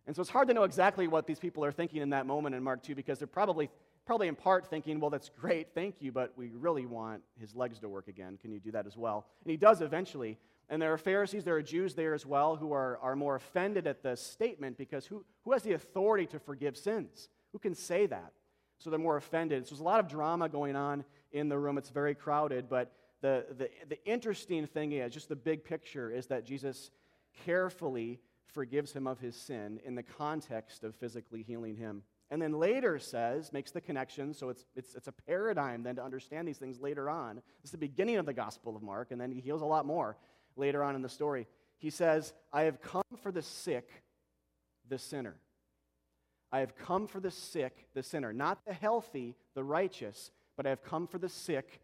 And 0.07 0.15
so 0.15 0.21
it's 0.21 0.29
hard 0.29 0.47
to 0.49 0.53
know 0.53 0.63
exactly 0.63 1.07
what 1.07 1.25
these 1.25 1.39
people 1.39 1.65
are 1.65 1.71
thinking 1.71 2.01
in 2.01 2.11
that 2.11 2.25
moment 2.25 2.55
in 2.55 2.63
Mark 2.63 2.83
2 2.83 2.95
because 2.95 3.17
they're 3.17 3.27
probably 3.27 3.69
probably 4.05 4.27
in 4.27 4.35
part 4.35 4.67
thinking, 4.67 4.99
well, 4.99 5.09
that's 5.09 5.29
great, 5.29 5.73
thank 5.73 5.95
you, 5.99 6.11
but 6.11 6.31
we 6.37 6.51
really 6.53 6.85
want 6.85 7.23
his 7.39 7.55
legs 7.55 7.79
to 7.79 7.89
work 7.89 8.07
again. 8.07 8.37
Can 8.39 8.51
you 8.51 8.59
do 8.59 8.71
that 8.71 8.85
as 8.85 8.95
well? 8.95 9.25
And 9.43 9.51
he 9.51 9.57
does 9.57 9.81
eventually. 9.81 10.37
And 10.69 10.81
there 10.81 10.93
are 10.93 10.97
Pharisees, 10.97 11.43
there 11.43 11.55
are 11.55 11.61
Jews 11.61 11.95
there 11.95 12.13
as 12.13 12.25
well 12.25 12.55
who 12.55 12.71
are, 12.71 12.99
are 13.01 13.15
more 13.15 13.35
offended 13.35 13.87
at 13.87 14.03
the 14.03 14.15
statement 14.15 14.77
because 14.77 15.05
who, 15.05 15.23
who 15.43 15.51
has 15.53 15.63
the 15.63 15.73
authority 15.73 16.25
to 16.27 16.39
forgive 16.39 16.77
sins? 16.77 17.29
Who 17.51 17.59
can 17.59 17.75
say 17.75 18.05
that? 18.07 18.31
So 18.85 18.91
they're 18.91 18.99
more 18.99 19.17
offended. 19.17 19.65
So 19.65 19.71
there's 19.71 19.81
a 19.81 19.83
lot 19.83 19.99
of 19.99 20.07
drama 20.07 20.47
going 20.47 20.75
on 20.75 21.03
in 21.31 21.49
the 21.49 21.57
room. 21.57 21.79
It's 21.79 21.89
very 21.89 22.13
crowded, 22.13 22.69
but 22.69 22.93
the, 23.21 23.47
the, 23.57 23.71
the 23.89 24.05
interesting 24.05 24.67
thing 24.67 24.91
is, 24.91 25.11
just 25.11 25.27
the 25.27 25.35
big 25.35 25.63
picture, 25.63 26.11
is 26.11 26.27
that 26.27 26.45
Jesus 26.45 26.91
carefully 27.45 28.19
forgives 28.45 28.93
him 28.93 29.07
of 29.07 29.17
his 29.19 29.35
sin 29.35 29.79
in 29.83 29.95
the 29.95 30.03
context 30.03 30.83
of 30.83 30.93
physically 30.93 31.41
healing 31.41 31.75
him 31.75 32.03
and 32.29 32.39
then 32.39 32.53
later 32.53 32.99
says, 32.99 33.51
makes 33.51 33.71
the 33.71 33.81
connection, 33.81 34.35
so 34.35 34.49
it's, 34.49 34.65
it's, 34.75 34.93
it's 34.93 35.07
a 35.07 35.11
paradigm 35.11 35.81
then 35.81 35.95
to 35.95 36.03
understand 36.03 36.47
these 36.47 36.59
things 36.59 36.79
later 36.79 37.09
on. 37.09 37.41
It's 37.63 37.71
the 37.71 37.77
beginning 37.79 38.17
of 38.17 38.27
the 38.27 38.33
Gospel 38.33 38.75
of 38.75 38.83
Mark, 38.83 39.09
and 39.09 39.19
then 39.19 39.31
he 39.31 39.39
heals 39.39 39.63
a 39.63 39.65
lot 39.65 39.87
more 39.87 40.15
later 40.55 40.83
on 40.83 40.95
in 40.95 41.01
the 41.01 41.09
story. 41.09 41.47
He 41.77 41.89
says, 41.89 42.33
I 42.53 42.63
have 42.63 42.81
come 42.81 43.03
for 43.23 43.31
the 43.31 43.41
sick, 43.41 43.89
the 44.87 44.99
sinner. 44.99 45.37
I 46.55 46.59
have 46.59 46.77
come 46.77 47.05
for 47.05 47.19
the 47.19 47.31
sick, 47.31 47.85
the 47.93 48.01
sinner. 48.01 48.31
Not 48.31 48.63
the 48.65 48.71
healthy, 48.71 49.35
the 49.55 49.63
righteous, 49.65 50.31
but 50.55 50.65
I 50.65 50.69
have 50.69 50.85
come 50.85 51.05
for 51.05 51.17
the 51.17 51.27
sick, 51.27 51.81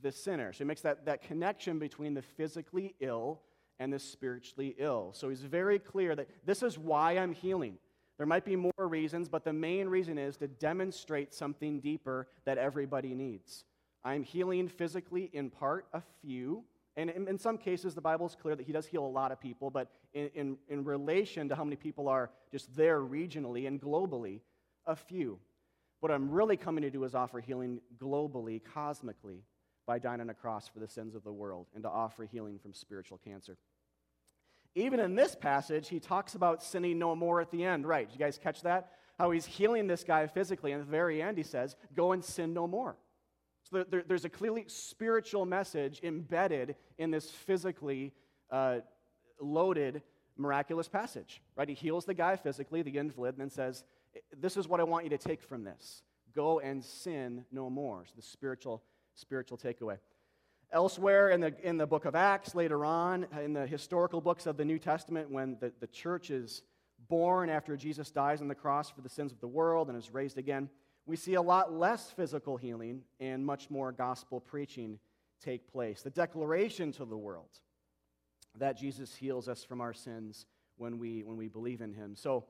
the 0.00 0.10
sinner. 0.10 0.54
So 0.54 0.60
he 0.60 0.64
makes 0.64 0.80
that, 0.80 1.04
that 1.04 1.20
connection 1.20 1.78
between 1.78 2.14
the 2.14 2.22
physically 2.22 2.94
ill 2.98 3.42
and 3.78 3.92
the 3.92 3.98
spiritually 3.98 4.74
ill. 4.78 5.10
So 5.12 5.28
he's 5.28 5.42
very 5.42 5.78
clear 5.78 6.16
that 6.16 6.28
this 6.46 6.62
is 6.62 6.78
why 6.78 7.18
I'm 7.18 7.34
healing. 7.34 7.76
There 8.16 8.26
might 8.26 8.46
be 8.46 8.56
more 8.56 8.72
reasons, 8.78 9.28
but 9.28 9.44
the 9.44 9.52
main 9.52 9.86
reason 9.86 10.16
is 10.16 10.38
to 10.38 10.48
demonstrate 10.48 11.34
something 11.34 11.80
deeper 11.80 12.26
that 12.46 12.56
everybody 12.56 13.14
needs. 13.14 13.66
I'm 14.02 14.22
healing 14.22 14.68
physically 14.68 15.28
in 15.34 15.50
part 15.50 15.88
a 15.92 16.00
few, 16.22 16.64
and 16.96 17.10
in, 17.10 17.28
in 17.28 17.38
some 17.38 17.58
cases, 17.58 17.94
the 17.94 18.00
Bible 18.00 18.26
is 18.26 18.34
clear 18.34 18.56
that 18.56 18.66
he 18.66 18.72
does 18.72 18.86
heal 18.86 19.04
a 19.04 19.06
lot 19.06 19.30
of 19.30 19.38
people, 19.40 19.70
but 19.70 19.90
in, 20.14 20.30
in, 20.34 20.56
in 20.68 20.84
relation 20.84 21.48
to 21.50 21.54
how 21.54 21.62
many 21.62 21.76
people 21.76 22.08
are 22.08 22.30
just 22.50 22.74
there 22.74 23.00
regionally 23.00 23.66
and 23.66 23.80
globally, 23.80 24.40
a 24.86 24.96
few. 24.96 25.38
What 26.00 26.10
I'm 26.10 26.30
really 26.30 26.56
coming 26.56 26.82
to 26.82 26.90
do 26.90 27.04
is 27.04 27.14
offer 27.14 27.40
healing 27.40 27.80
globally, 27.98 28.62
cosmically, 28.72 29.42
by 29.86 29.98
dying 29.98 30.20
on 30.20 30.30
a 30.30 30.34
cross 30.34 30.68
for 30.68 30.80
the 30.80 30.88
sins 30.88 31.14
of 31.14 31.22
the 31.22 31.32
world, 31.32 31.66
and 31.74 31.82
to 31.82 31.90
offer 31.90 32.24
healing 32.24 32.58
from 32.58 32.72
spiritual 32.72 33.18
cancer. 33.18 33.58
Even 34.74 35.00
in 35.00 35.14
this 35.14 35.34
passage, 35.34 35.88
he 35.88 36.00
talks 36.00 36.34
about 36.34 36.62
sinning 36.62 36.98
no 36.98 37.14
more 37.14 37.40
at 37.40 37.50
the 37.50 37.64
end. 37.64 37.86
Right? 37.86 38.08
Did 38.08 38.18
you 38.18 38.24
guys 38.24 38.38
catch 38.38 38.62
that? 38.62 38.92
How 39.18 39.30
he's 39.30 39.46
healing 39.46 39.86
this 39.86 40.04
guy 40.04 40.26
physically. 40.26 40.72
And 40.72 40.82
at 40.82 40.86
the 40.86 40.90
very 40.90 41.22
end, 41.22 41.38
he 41.38 41.44
says, 41.44 41.76
Go 41.94 42.12
and 42.12 42.22
sin 42.22 42.52
no 42.52 42.66
more. 42.66 42.96
So 43.70 43.84
there, 43.88 44.04
there's 44.06 44.24
a 44.24 44.28
clearly 44.28 44.64
spiritual 44.68 45.44
message 45.44 46.00
embedded 46.02 46.76
in 46.98 47.10
this 47.10 47.30
physically 47.30 48.12
uh, 48.50 48.78
loaded, 49.40 50.02
miraculous 50.36 50.88
passage. 50.88 51.42
Right? 51.56 51.68
He 51.68 51.74
heals 51.74 52.04
the 52.04 52.14
guy 52.14 52.36
physically, 52.36 52.82
the 52.82 52.96
invalid, 52.96 53.34
and 53.34 53.40
then 53.40 53.50
says, 53.50 53.84
This 54.36 54.56
is 54.56 54.68
what 54.68 54.78
I 54.78 54.84
want 54.84 55.04
you 55.04 55.10
to 55.10 55.18
take 55.18 55.42
from 55.42 55.64
this. 55.64 56.02
Go 56.34 56.60
and 56.60 56.84
sin 56.84 57.44
no 57.50 57.68
more. 57.68 58.04
So 58.06 58.12
the 58.14 58.22
spiritual, 58.22 58.82
spiritual 59.14 59.58
takeaway. 59.58 59.98
Elsewhere 60.70 61.30
in 61.30 61.40
the, 61.40 61.54
in 61.62 61.76
the 61.76 61.86
book 61.86 62.04
of 62.04 62.14
Acts, 62.14 62.54
later 62.54 62.84
on, 62.84 63.26
in 63.42 63.52
the 63.52 63.66
historical 63.66 64.20
books 64.20 64.46
of 64.46 64.56
the 64.56 64.64
New 64.64 64.78
Testament, 64.78 65.30
when 65.30 65.56
the, 65.60 65.72
the 65.80 65.86
church 65.86 66.30
is 66.30 66.62
born 67.08 67.48
after 67.48 67.76
Jesus 67.76 68.10
dies 68.10 68.40
on 68.40 68.48
the 68.48 68.54
cross 68.54 68.90
for 68.90 69.00
the 69.00 69.08
sins 69.08 69.32
of 69.32 69.40
the 69.40 69.48
world 69.48 69.88
and 69.88 69.96
is 69.96 70.12
raised 70.12 70.38
again, 70.38 70.68
we 71.06 71.16
see 71.16 71.34
a 71.34 71.42
lot 71.42 71.72
less 71.72 72.10
physical 72.10 72.56
healing 72.56 73.02
and 73.20 73.46
much 73.46 73.70
more 73.70 73.92
gospel 73.92 74.40
preaching 74.40 74.98
take 75.40 75.70
place. 75.70 76.02
The 76.02 76.10
declaration 76.10 76.92
to 76.92 77.04
the 77.04 77.16
world 77.16 77.60
that 78.58 78.76
Jesus 78.76 79.14
heals 79.14 79.48
us 79.48 79.64
from 79.64 79.80
our 79.80 79.92
sins 79.92 80.46
when 80.76 80.98
we, 80.98 81.22
when 81.22 81.36
we 81.36 81.48
believe 81.48 81.80
in 81.80 81.92
him. 81.92 82.16
So, 82.16 82.44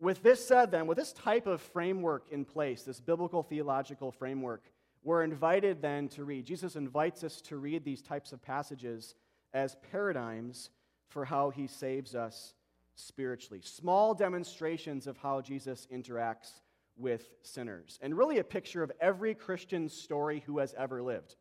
with 0.00 0.22
this 0.22 0.46
said, 0.46 0.70
then, 0.70 0.86
with 0.86 0.96
this 0.96 1.12
type 1.12 1.48
of 1.48 1.60
framework 1.60 2.28
in 2.30 2.44
place, 2.44 2.84
this 2.84 3.00
biblical 3.00 3.42
theological 3.42 4.12
framework, 4.12 4.62
we're 5.02 5.24
invited 5.24 5.82
then 5.82 6.08
to 6.10 6.24
read. 6.24 6.46
Jesus 6.46 6.76
invites 6.76 7.24
us 7.24 7.40
to 7.42 7.56
read 7.56 7.84
these 7.84 8.00
types 8.00 8.32
of 8.32 8.40
passages 8.40 9.16
as 9.52 9.76
paradigms 9.90 10.70
for 11.08 11.24
how 11.24 11.50
he 11.50 11.66
saves 11.66 12.14
us 12.14 12.54
spiritually. 12.94 13.60
Small 13.62 14.14
demonstrations 14.14 15.08
of 15.08 15.16
how 15.16 15.40
Jesus 15.40 15.88
interacts 15.92 16.60
with 16.98 17.30
sinners. 17.42 17.98
And 18.02 18.16
really 18.16 18.38
a 18.38 18.44
picture 18.44 18.82
of 18.82 18.92
every 19.00 19.34
Christian 19.34 19.88
story 19.88 20.42
who 20.46 20.58
has 20.58 20.74
ever 20.76 21.02
lived. 21.02 21.36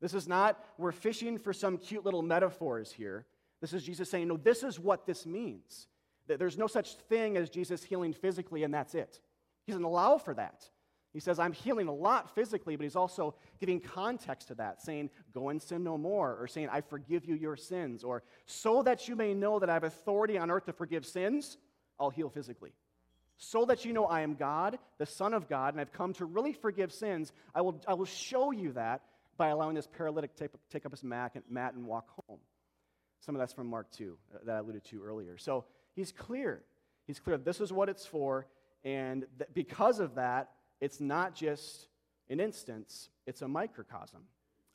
This 0.00 0.14
is 0.14 0.28
not, 0.28 0.62
we're 0.78 0.92
fishing 0.92 1.38
for 1.38 1.52
some 1.52 1.78
cute 1.78 2.04
little 2.04 2.22
metaphors 2.22 2.92
here. 2.92 3.26
This 3.60 3.72
is 3.72 3.82
Jesus 3.82 4.08
saying, 4.08 4.28
no, 4.28 4.36
this 4.36 4.62
is 4.62 4.78
what 4.78 5.06
this 5.06 5.26
means. 5.26 5.88
That 6.26 6.38
there's 6.38 6.56
no 6.56 6.66
such 6.66 6.94
thing 6.94 7.36
as 7.36 7.50
Jesus 7.50 7.82
healing 7.82 8.12
physically 8.12 8.64
and 8.64 8.72
that's 8.72 8.94
it. 8.94 9.20
He 9.66 9.72
doesn't 9.72 9.84
allow 9.84 10.18
for 10.18 10.34
that. 10.34 10.68
He 11.12 11.20
says, 11.20 11.38
I'm 11.38 11.52
healing 11.52 11.88
a 11.88 11.92
lot 11.92 12.34
physically, 12.34 12.76
but 12.76 12.84
he's 12.84 12.96
also 12.96 13.34
giving 13.58 13.80
context 13.80 14.48
to 14.48 14.54
that, 14.56 14.80
saying, 14.80 15.10
Go 15.34 15.48
and 15.48 15.60
sin 15.60 15.82
no 15.82 15.98
more, 15.98 16.36
or 16.40 16.46
saying, 16.46 16.68
I 16.70 16.82
forgive 16.82 17.24
you 17.24 17.34
your 17.34 17.56
sins, 17.56 18.04
or 18.04 18.22
so 18.46 18.82
that 18.84 19.08
you 19.08 19.16
may 19.16 19.34
know 19.34 19.58
that 19.58 19.68
I 19.68 19.74
have 19.74 19.82
authority 19.82 20.38
on 20.38 20.52
earth 20.52 20.66
to 20.66 20.72
forgive 20.72 21.04
sins, 21.04 21.58
I'll 21.98 22.10
heal 22.10 22.30
physically. 22.30 22.72
So 23.42 23.64
that 23.64 23.86
you 23.86 23.94
know 23.94 24.04
I 24.04 24.20
am 24.20 24.34
God, 24.34 24.78
the 24.98 25.06
Son 25.06 25.32
of 25.32 25.48
God, 25.48 25.72
and 25.72 25.80
I've 25.80 25.94
come 25.94 26.12
to 26.14 26.26
really 26.26 26.52
forgive 26.52 26.92
sins, 26.92 27.32
I 27.54 27.62
will, 27.62 27.80
I 27.88 27.94
will 27.94 28.04
show 28.04 28.50
you 28.50 28.72
that 28.72 29.00
by 29.38 29.48
allowing 29.48 29.74
this 29.74 29.86
paralytic 29.86 30.36
to 30.36 30.44
take, 30.44 30.50
take 30.70 30.84
up 30.84 30.92
his 30.92 31.02
mat 31.02 31.32
and, 31.34 31.44
mat 31.48 31.72
and 31.72 31.86
walk 31.86 32.06
home. 32.28 32.38
Some 33.20 33.34
of 33.34 33.38
that's 33.38 33.54
from 33.54 33.68
Mark 33.68 33.90
2 33.92 34.14
uh, 34.34 34.38
that 34.44 34.56
I 34.56 34.58
alluded 34.58 34.84
to 34.84 35.02
earlier. 35.02 35.38
So 35.38 35.64
he's 35.96 36.12
clear. 36.12 36.62
He's 37.06 37.18
clear. 37.18 37.38
This 37.38 37.62
is 37.62 37.72
what 37.72 37.88
it's 37.88 38.04
for. 38.04 38.46
And 38.84 39.24
th- 39.38 39.48
because 39.54 40.00
of 40.00 40.16
that, 40.16 40.50
it's 40.82 41.00
not 41.00 41.34
just 41.34 41.88
an 42.28 42.40
instance, 42.40 43.08
it's 43.26 43.40
a 43.40 43.48
microcosm 43.48 44.20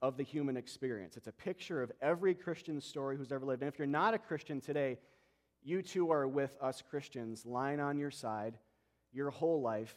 of 0.01 0.17
the 0.17 0.24
human 0.24 0.57
experience. 0.57 1.17
It's 1.17 1.27
a 1.27 1.31
picture 1.31 1.84
of 1.84 1.91
every 2.01 2.34
Christian 2.34 2.81
story 2.81 3.15
who's 3.15 3.31
ever 3.31 3.45
lived. 3.45 3.62
And 3.62 3.72
if 3.72 3.77
you're 3.77 3.88
not 3.88 4.15
a 4.15 4.17
Christian 4.17 4.60
today, 4.60 4.98
you 5.65 5.81
too 5.81 6.12
are 6.12 6.27
with 6.27 6.55
us 6.62 6.81
Christians, 6.89 7.45
lying 7.45 7.79
on 7.79 7.98
your 7.98 8.12
side 8.12 8.57
your 9.12 9.31
whole 9.31 9.62
life 9.62 9.95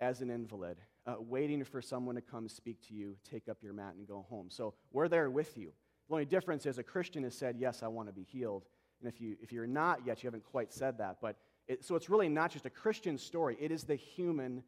as 0.00 0.20
an 0.20 0.30
invalid, 0.30 0.76
uh, 1.06 1.14
waiting 1.18 1.64
for 1.64 1.80
someone 1.80 2.16
to 2.16 2.20
come 2.20 2.48
speak 2.48 2.86
to 2.88 2.94
you, 2.94 3.16
take 3.28 3.48
up 3.48 3.58
your 3.62 3.72
mat, 3.72 3.94
and 3.96 4.06
go 4.06 4.26
home. 4.28 4.48
So 4.50 4.74
we're 4.92 5.08
there 5.08 5.30
with 5.30 5.56
you. 5.56 5.72
The 6.08 6.14
only 6.14 6.26
difference 6.26 6.66
is 6.66 6.78
a 6.78 6.82
Christian 6.82 7.22
has 7.22 7.34
said, 7.34 7.56
Yes, 7.58 7.82
I 7.82 7.88
want 7.88 8.08
to 8.08 8.12
be 8.12 8.24
healed. 8.24 8.64
And 9.00 9.12
if, 9.12 9.20
you, 9.20 9.36
if 9.40 9.52
you're 9.52 9.66
not 9.66 10.00
yet, 10.04 10.22
you 10.22 10.26
haven't 10.26 10.44
quite 10.44 10.72
said 10.72 10.98
that. 10.98 11.16
But 11.20 11.36
it, 11.66 11.84
so 11.84 11.94
it's 11.94 12.10
really 12.10 12.28
not 12.28 12.50
just 12.50 12.66
a 12.66 12.70
Christian 12.70 13.16
story, 13.16 13.56
it 13.58 13.70
is 13.70 13.84
the 13.84 13.96
human 13.96 14.62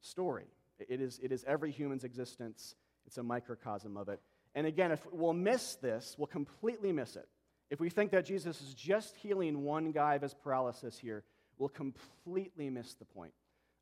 story. 0.00 0.46
It 0.78 1.00
is, 1.00 1.20
it 1.22 1.30
is 1.30 1.44
every 1.46 1.70
human's 1.70 2.04
existence, 2.04 2.74
it's 3.06 3.18
a 3.18 3.22
microcosm 3.22 3.98
of 3.98 4.08
it. 4.08 4.20
And 4.54 4.66
again, 4.66 4.92
if 4.92 5.00
we'll 5.12 5.34
miss 5.34 5.74
this, 5.76 6.14
we'll 6.18 6.26
completely 6.26 6.90
miss 6.90 7.16
it. 7.16 7.28
If 7.70 7.80
we 7.80 7.88
think 7.88 8.10
that 8.10 8.24
Jesus 8.24 8.60
is 8.60 8.74
just 8.74 9.16
healing 9.16 9.62
one 9.62 9.92
guy 9.92 10.14
of 10.16 10.22
his 10.22 10.34
paralysis 10.34 10.98
here, 10.98 11.22
we'll 11.58 11.68
completely 11.68 12.68
miss 12.68 12.94
the 12.94 13.04
point 13.04 13.32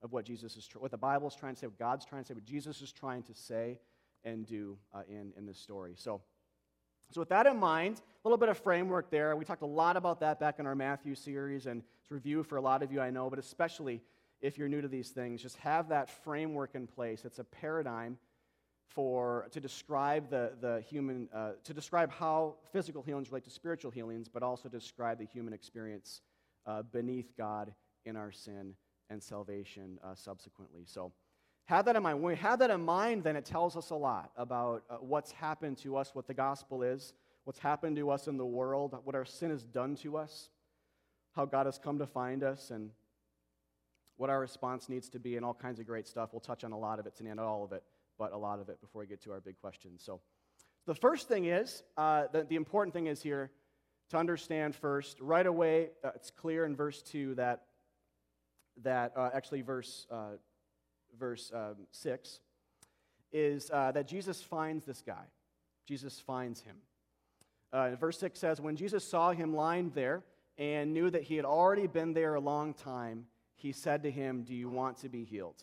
of 0.02 0.12
what 0.12 0.24
Jesus 0.24 0.56
is, 0.56 0.68
what 0.76 0.90
the 0.90 0.98
Bible 0.98 1.28
is 1.28 1.34
trying 1.34 1.54
to 1.54 1.60
say, 1.60 1.66
what 1.66 1.78
God's 1.78 2.04
trying 2.04 2.22
to 2.22 2.28
say, 2.28 2.34
what 2.34 2.44
Jesus 2.44 2.82
is 2.82 2.92
trying 2.92 3.22
to 3.24 3.34
say 3.34 3.78
and 4.24 4.46
do 4.46 4.76
uh, 4.94 5.02
in, 5.08 5.32
in 5.36 5.46
this 5.46 5.58
story. 5.58 5.94
So, 5.96 6.20
so 7.10 7.20
with 7.22 7.30
that 7.30 7.46
in 7.46 7.56
mind, 7.56 7.96
a 8.24 8.28
little 8.28 8.38
bit 8.38 8.50
of 8.50 8.58
framework 8.58 9.10
there. 9.10 9.34
We 9.36 9.44
talked 9.44 9.62
a 9.62 9.66
lot 9.66 9.96
about 9.96 10.20
that 10.20 10.38
back 10.38 10.58
in 10.58 10.66
our 10.66 10.74
Matthew 10.74 11.14
series, 11.14 11.66
and 11.66 11.82
it's 12.02 12.10
review 12.10 12.42
for 12.42 12.56
a 12.56 12.60
lot 12.60 12.82
of 12.82 12.92
you, 12.92 13.00
I 13.00 13.10
know, 13.10 13.30
but 13.30 13.38
especially 13.38 14.02
if 14.40 14.58
you're 14.58 14.68
new 14.68 14.82
to 14.82 14.88
these 14.88 15.10
things, 15.10 15.42
just 15.42 15.56
have 15.56 15.88
that 15.88 16.10
framework 16.22 16.74
in 16.74 16.86
place. 16.86 17.24
It's 17.24 17.38
a 17.38 17.44
paradigm 17.44 18.18
for 18.88 19.48
to 19.52 19.60
describe 19.60 20.30
the, 20.30 20.52
the 20.60 20.82
human 20.88 21.28
uh, 21.34 21.52
to 21.64 21.74
describe 21.74 22.10
how 22.10 22.56
physical 22.72 23.02
healings 23.02 23.30
relate 23.30 23.44
to 23.44 23.50
spiritual 23.50 23.90
healings, 23.90 24.28
but 24.28 24.42
also 24.42 24.68
describe 24.68 25.18
the 25.18 25.26
human 25.26 25.52
experience 25.52 26.22
uh, 26.66 26.82
beneath 26.82 27.36
God 27.36 27.72
in 28.04 28.16
our 28.16 28.32
sin 28.32 28.74
and 29.10 29.22
salvation 29.22 29.98
uh, 30.04 30.14
subsequently. 30.14 30.82
So. 30.86 31.12
Have 31.64 31.84
that 31.84 31.96
in 31.96 32.02
mind. 32.02 32.22
When 32.22 32.32
we 32.32 32.38
have 32.38 32.60
that 32.60 32.70
in 32.70 32.82
mind, 32.82 33.24
then 33.24 33.36
it 33.36 33.44
tells 33.44 33.76
us 33.76 33.90
a 33.90 33.94
lot 33.94 34.30
about 34.38 34.84
uh, 34.88 34.94
what's 34.94 35.32
happened 35.32 35.76
to 35.78 35.98
us, 35.98 36.14
what 36.14 36.26
the 36.26 36.32
gospel 36.32 36.82
is, 36.82 37.12
what's 37.44 37.58
happened 37.58 37.96
to 37.96 38.10
us 38.10 38.26
in 38.26 38.38
the 38.38 38.46
world, 38.46 38.96
what 39.04 39.14
our 39.14 39.26
sin 39.26 39.50
has 39.50 39.64
done 39.64 39.94
to 39.96 40.16
us, 40.16 40.48
how 41.32 41.44
God 41.44 41.66
has 41.66 41.78
come 41.78 41.98
to 41.98 42.06
find 42.06 42.42
us, 42.42 42.70
and 42.70 42.90
what 44.16 44.30
our 44.30 44.40
response 44.40 44.88
needs 44.88 45.10
to 45.10 45.18
be, 45.18 45.36
and 45.36 45.44
all 45.44 45.52
kinds 45.52 45.78
of 45.78 45.86
great 45.86 46.08
stuff. 46.08 46.30
We'll 46.32 46.40
touch 46.40 46.64
on 46.64 46.72
a 46.72 46.78
lot 46.78 46.98
of 46.98 47.06
it 47.06 47.14
today, 47.14 47.34
not 47.34 47.44
all 47.44 47.64
of 47.64 47.72
it, 47.72 47.82
but 48.18 48.32
a 48.32 48.36
lot 48.36 48.60
of 48.60 48.68
it 48.68 48.80
before 48.80 49.00
we 49.00 49.06
get 49.06 49.22
to 49.22 49.32
our 49.32 49.40
big 49.40 49.58
questions. 49.60 50.02
So, 50.04 50.20
the 50.86 50.94
first 50.94 51.28
thing 51.28 51.44
is 51.44 51.82
uh, 51.96 52.24
the, 52.32 52.44
the, 52.44 52.56
important 52.56 52.94
thing 52.94 53.08
is 53.08 53.22
here 53.22 53.50
to 54.10 54.16
understand 54.16 54.74
first, 54.74 55.20
right 55.20 55.46
away, 55.46 55.90
uh, 56.02 56.10
it's 56.14 56.30
clear 56.30 56.64
in 56.64 56.74
verse 56.74 57.02
2 57.02 57.34
that, 57.34 57.64
that 58.82 59.12
uh, 59.14 59.28
actually, 59.34 59.60
verse, 59.60 60.06
uh, 60.10 60.36
verse 61.18 61.52
um, 61.54 61.76
6 61.90 62.40
is 63.32 63.70
uh, 63.70 63.92
that 63.92 64.08
Jesus 64.08 64.40
finds 64.40 64.86
this 64.86 65.02
guy. 65.02 65.24
Jesus 65.86 66.18
finds 66.18 66.62
him. 66.62 66.76
Uh, 67.72 67.96
verse 67.96 68.18
6 68.18 68.38
says, 68.38 68.60
When 68.60 68.76
Jesus 68.76 69.04
saw 69.04 69.32
him 69.32 69.54
lying 69.54 69.90
there 69.90 70.24
and 70.56 70.94
knew 70.94 71.10
that 71.10 71.24
he 71.24 71.36
had 71.36 71.44
already 71.44 71.86
been 71.86 72.14
there 72.14 72.34
a 72.34 72.40
long 72.40 72.72
time, 72.72 73.26
he 73.56 73.72
said 73.72 74.02
to 74.04 74.10
him, 74.10 74.42
Do 74.42 74.54
you 74.54 74.70
want 74.70 74.98
to 74.98 75.08
be 75.08 75.24
healed? 75.24 75.62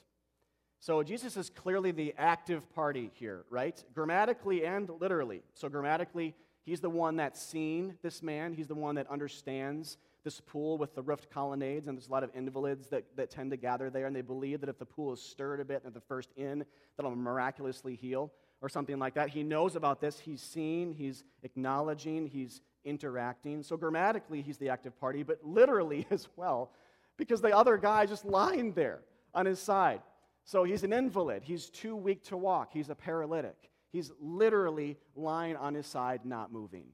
So 0.80 1.04
Jesus 1.04 1.38
is 1.38 1.50
clearly 1.50 1.92
the 1.92 2.14
active 2.18 2.74
party 2.74 3.12
here, 3.16 3.46
right? 3.50 3.84
Grammatically 3.94 4.66
and 4.66 4.90
literally. 5.00 5.42
So, 5.54 5.68
grammatically, 5.70 6.36
he's 6.64 6.80
the 6.80 6.90
one 6.90 7.16
that's 7.16 7.42
seen 7.42 7.98
this 8.02 8.22
man, 8.22 8.54
he's 8.54 8.68
the 8.68 8.76
one 8.76 8.96
that 8.96 9.10
understands 9.10 9.98
this 10.24 10.42
pool 10.42 10.78
with 10.78 10.94
the 10.96 11.02
roofed 11.02 11.30
colonnades, 11.30 11.88
and 11.88 11.96
there's 11.96 12.08
a 12.08 12.12
lot 12.12 12.24
of 12.24 12.32
invalids 12.36 12.88
that, 12.88 13.06
that 13.16 13.30
tend 13.30 13.52
to 13.52 13.58
gather 13.58 13.90
there, 13.90 14.08
and 14.08 14.16
they 14.16 14.22
believe 14.22 14.60
that 14.60 14.70
if 14.70 14.80
the 14.80 14.86
pool 14.86 15.14
is 15.14 15.22
stirred 15.22 15.60
a 15.60 15.66
bit 15.66 15.84
at 15.86 15.94
the 15.94 16.02
first 16.02 16.32
in, 16.36 16.66
that'll 16.98 17.16
miraculously 17.16 17.96
heal 17.96 18.32
or 18.62 18.68
something 18.68 18.98
like 18.98 19.14
that. 19.14 19.30
He 19.30 19.44
knows 19.44 19.76
about 19.76 20.02
this. 20.02 20.20
He's 20.20 20.42
seen, 20.42 20.92
he's 20.92 21.24
acknowledging, 21.44 22.28
he's 22.28 22.62
interacting. 22.84 23.62
So, 23.62 23.78
grammatically, 23.78 24.42
he's 24.42 24.58
the 24.58 24.70
active 24.70 25.00
party, 25.00 25.22
but 25.22 25.40
literally 25.44 26.08
as 26.12 26.28
well, 26.36 26.72
because 27.18 27.40
the 27.40 27.56
other 27.56 27.78
guy 27.78 28.06
just 28.08 28.26
lying 28.26 28.74
there 28.74 29.00
on 29.34 29.46
his 29.46 29.60
side. 29.60 30.02
So 30.46 30.64
he's 30.64 30.84
an 30.84 30.94
invalid. 30.94 31.44
He's 31.44 31.70
too 31.70 31.96
weak 31.96 32.24
to 32.26 32.38
walk. 32.38 32.70
He's 32.72 32.90
a 32.90 32.96
paralytic. 32.96 33.72
He's 33.92 34.12
literally 34.20 34.98
lying 35.16 35.56
on 35.56 35.74
his 35.74 35.88
side, 35.88 36.22
not 36.24 36.52
moving. 36.52 36.86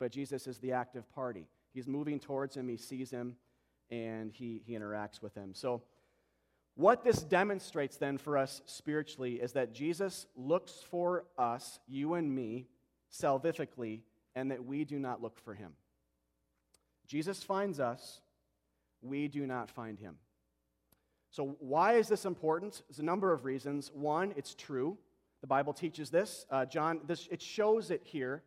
But 0.00 0.10
Jesus 0.10 0.46
is 0.48 0.58
the 0.58 0.72
active 0.72 1.10
party. 1.12 1.46
He's 1.72 1.86
moving 1.86 2.18
towards 2.18 2.56
him, 2.56 2.66
he 2.68 2.76
sees 2.76 3.10
him, 3.10 3.36
and 3.90 4.32
he, 4.32 4.60
he 4.66 4.72
interacts 4.72 5.22
with 5.22 5.34
him. 5.34 5.54
So, 5.54 5.82
what 6.74 7.04
this 7.04 7.22
demonstrates 7.22 7.96
then 7.96 8.16
for 8.16 8.38
us 8.38 8.62
spiritually 8.64 9.34
is 9.34 9.52
that 9.52 9.74
Jesus 9.74 10.26
looks 10.34 10.72
for 10.90 11.24
us, 11.36 11.78
you 11.86 12.14
and 12.14 12.34
me, 12.34 12.68
salvifically, 13.12 14.00
and 14.34 14.50
that 14.50 14.64
we 14.64 14.84
do 14.84 14.98
not 14.98 15.20
look 15.20 15.38
for 15.38 15.52
him. 15.52 15.72
Jesus 17.06 17.42
finds 17.42 17.80
us, 17.80 18.20
we 19.02 19.28
do 19.28 19.46
not 19.46 19.70
find 19.70 19.98
him. 19.98 20.16
So, 21.30 21.56
why 21.60 21.94
is 21.94 22.08
this 22.08 22.24
important? 22.24 22.82
There's 22.88 22.98
a 22.98 23.04
number 23.04 23.32
of 23.32 23.44
reasons. 23.44 23.90
One, 23.94 24.34
it's 24.36 24.54
true. 24.54 24.98
The 25.40 25.46
Bible 25.46 25.72
teaches 25.72 26.10
this. 26.10 26.44
Uh, 26.50 26.66
John, 26.66 27.00
this, 27.06 27.28
it 27.30 27.40
shows 27.40 27.90
it 27.90 28.02
here, 28.04 28.42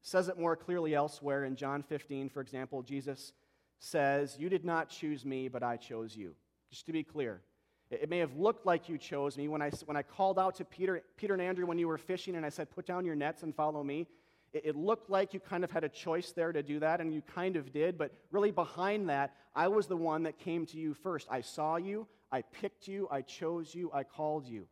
says 0.00 0.28
it 0.28 0.38
more 0.38 0.54
clearly 0.54 0.94
elsewhere. 0.94 1.44
In 1.44 1.56
John 1.56 1.82
15, 1.82 2.28
for 2.28 2.40
example, 2.40 2.82
Jesus 2.82 3.32
says, 3.80 4.36
You 4.38 4.48
did 4.48 4.64
not 4.64 4.88
choose 4.88 5.24
me, 5.24 5.48
but 5.48 5.64
I 5.64 5.76
chose 5.76 6.16
you. 6.16 6.34
Just 6.70 6.86
to 6.86 6.92
be 6.92 7.02
clear, 7.02 7.42
it, 7.90 8.02
it 8.02 8.08
may 8.08 8.18
have 8.18 8.36
looked 8.36 8.64
like 8.64 8.88
you 8.88 8.96
chose 8.96 9.36
me. 9.36 9.48
When 9.48 9.60
I, 9.60 9.70
when 9.86 9.96
I 9.96 10.02
called 10.02 10.38
out 10.38 10.54
to 10.56 10.64
Peter, 10.64 11.02
Peter 11.16 11.34
and 11.34 11.42
Andrew 11.42 11.66
when 11.66 11.78
you 11.78 11.88
were 11.88 11.98
fishing 11.98 12.36
and 12.36 12.46
I 12.46 12.50
said, 12.50 12.70
Put 12.70 12.86
down 12.86 13.04
your 13.04 13.16
nets 13.16 13.42
and 13.42 13.52
follow 13.52 13.82
me, 13.82 14.06
it, 14.52 14.66
it 14.66 14.76
looked 14.76 15.10
like 15.10 15.34
you 15.34 15.40
kind 15.40 15.64
of 15.64 15.70
had 15.72 15.82
a 15.82 15.88
choice 15.88 16.30
there 16.30 16.52
to 16.52 16.62
do 16.62 16.78
that, 16.78 17.00
and 17.00 17.12
you 17.12 17.22
kind 17.22 17.56
of 17.56 17.72
did, 17.72 17.98
but 17.98 18.12
really 18.30 18.52
behind 18.52 19.08
that, 19.08 19.34
I 19.54 19.66
was 19.68 19.88
the 19.88 19.96
one 19.96 20.22
that 20.22 20.38
came 20.38 20.64
to 20.66 20.78
you 20.78 20.94
first. 20.94 21.26
I 21.28 21.40
saw 21.40 21.76
you, 21.76 22.06
I 22.32 22.42
picked 22.42 22.86
you, 22.86 23.08
I 23.10 23.22
chose 23.22 23.74
you, 23.74 23.90
I 23.92 24.04
called 24.04 24.46
you. 24.46 24.66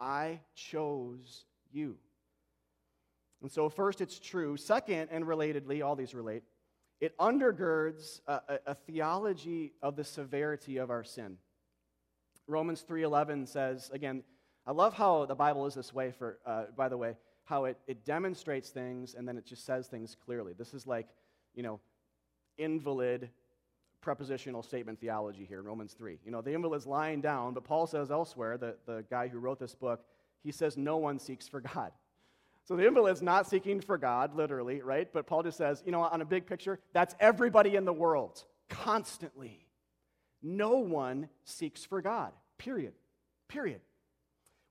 I 0.00 0.40
chose 0.54 1.44
you. 1.72 1.96
And 3.42 3.50
so, 3.50 3.68
first, 3.68 4.00
it's 4.00 4.18
true. 4.18 4.56
Second, 4.56 5.08
and 5.10 5.24
relatedly, 5.24 5.84
all 5.84 5.96
these 5.96 6.14
relate, 6.14 6.42
it 7.00 7.16
undergirds 7.18 8.20
a, 8.26 8.32
a, 8.32 8.58
a 8.68 8.74
theology 8.74 9.74
of 9.82 9.96
the 9.96 10.04
severity 10.04 10.78
of 10.78 10.90
our 10.90 11.04
sin. 11.04 11.36
Romans 12.46 12.84
3.11 12.88 13.48
says, 13.48 13.90
again, 13.92 14.22
I 14.66 14.72
love 14.72 14.94
how 14.94 15.26
the 15.26 15.34
Bible 15.34 15.66
is 15.66 15.74
this 15.74 15.92
way, 15.92 16.12
for, 16.12 16.38
uh, 16.46 16.64
by 16.76 16.88
the 16.88 16.96
way, 16.96 17.16
how 17.44 17.66
it, 17.66 17.78
it 17.86 18.04
demonstrates 18.04 18.70
things 18.70 19.14
and 19.14 19.28
then 19.28 19.36
it 19.36 19.44
just 19.44 19.66
says 19.66 19.86
things 19.86 20.16
clearly. 20.24 20.54
This 20.56 20.72
is 20.72 20.86
like, 20.86 21.08
you 21.54 21.62
know, 21.62 21.80
invalid 22.56 23.28
propositional 24.04 24.64
statement 24.64 25.00
theology 25.00 25.44
here 25.44 25.60
in 25.60 25.64
Romans 25.64 25.94
3. 25.94 26.18
You 26.24 26.30
know, 26.30 26.42
the 26.42 26.52
invalid's 26.52 26.86
lying 26.86 27.20
down, 27.20 27.54
but 27.54 27.64
Paul 27.64 27.86
says 27.86 28.10
elsewhere, 28.10 28.58
that 28.58 28.86
the 28.86 29.04
guy 29.10 29.28
who 29.28 29.38
wrote 29.38 29.58
this 29.58 29.74
book, 29.74 30.04
he 30.42 30.52
says 30.52 30.76
no 30.76 30.98
one 30.98 31.18
seeks 31.18 31.48
for 31.48 31.60
God. 31.60 31.92
So 32.64 32.76
the 32.76 32.86
invalid's 32.86 33.22
not 33.22 33.48
seeking 33.48 33.80
for 33.80 33.98
God, 33.98 34.34
literally, 34.34 34.80
right? 34.80 35.10
But 35.12 35.26
Paul 35.26 35.42
just 35.42 35.58
says, 35.58 35.82
you 35.84 35.92
know, 35.92 36.00
on 36.00 36.20
a 36.22 36.24
big 36.24 36.46
picture, 36.46 36.78
that's 36.92 37.14
everybody 37.20 37.76
in 37.76 37.84
the 37.84 37.92
world, 37.92 38.42
constantly. 38.68 39.66
No 40.42 40.78
one 40.78 41.28
seeks 41.44 41.84
for 41.84 42.00
God, 42.00 42.32
period. 42.58 42.92
Period. 43.48 43.80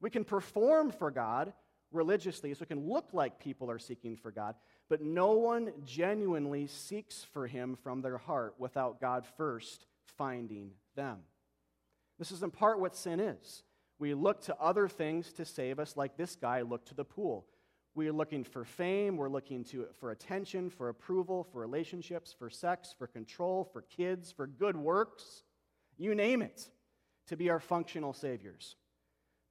We 0.02 0.10
can 0.10 0.24
perform 0.24 0.92
for 0.92 1.12
God 1.12 1.54
religiously, 1.92 2.54
so 2.54 2.64
it 2.64 2.68
can 2.68 2.90
look 2.90 3.10
like 3.14 3.40
people 3.40 3.70
are 3.70 3.80
seeking 3.80 4.16
for 4.16 4.32
God, 4.32 4.56
but 4.94 5.02
no 5.02 5.32
one 5.32 5.72
genuinely 5.84 6.68
seeks 6.68 7.26
for 7.34 7.48
Him 7.48 7.76
from 7.82 8.04
their 8.04 8.20
heart 8.20 8.54
without 8.60 9.02
God 9.02 9.26
first 9.38 9.88
finding 10.20 10.70
them. 10.96 11.18
This 12.20 12.32
is 12.32 12.44
in 12.44 12.52
part 12.52 12.80
what 12.80 12.96
sin 12.96 13.20
is. 13.20 13.64
We 13.98 14.14
look 14.14 14.42
to 14.42 14.56
other 14.62 14.88
things 14.88 15.34
to 15.34 15.46
save 15.46 15.80
us, 15.80 15.98
like 15.98 16.16
this 16.16 16.36
guy 16.36 16.62
looked 16.62 16.90
to 16.90 16.94
the 16.94 17.04
pool. 17.04 17.48
We 17.96 18.08
are 18.08 18.14
looking 18.14 18.44
for 18.44 18.64
fame, 18.64 19.18
we're 19.18 19.30
looking 19.30 19.64
to, 19.64 19.88
for 20.00 20.12
attention, 20.12 20.70
for 20.70 20.90
approval, 20.90 21.44
for 21.52 21.60
relationships, 21.60 22.32
for 22.32 22.52
sex, 22.52 22.94
for 22.96 23.08
control, 23.08 23.68
for 23.74 23.82
kids, 23.82 24.32
for 24.32 24.46
good 24.46 24.78
works, 24.78 25.42
you 25.98 26.14
name 26.14 26.44
it, 26.44 26.70
to 27.30 27.36
be 27.36 27.50
our 27.50 27.60
functional 27.60 28.14
saviors. 28.14 28.76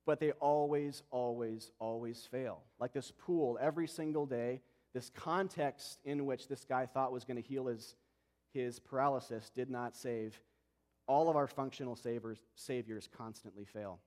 But 0.07 0.21
they 0.21 0.31
always, 0.31 1.03
always, 1.11 1.73
always 1.81 2.29
fail. 2.31 2.61
Like 2.79 2.93
this 2.93 3.13
pool, 3.19 3.59
every 3.61 3.89
single 3.89 4.25
day, 4.25 4.61
this 4.95 5.11
context 5.11 6.01
in 6.05 6.27
which 6.27 6.49
this 6.49 6.65
guy 6.65 6.87
thought 6.87 7.13
was 7.13 7.25
going 7.25 7.41
to 7.41 7.49
heal 7.49 7.67
his, 7.67 7.97
his 8.53 8.79
paralysis 8.79 9.51
did 9.51 9.71
not 9.71 9.97
save. 9.97 10.41
All 11.07 11.29
of 11.29 11.37
our 11.37 11.47
functional 11.47 11.97
saviors, 11.97 12.39
saviors 12.55 13.09
constantly 13.17 13.65
fail. 13.65 13.99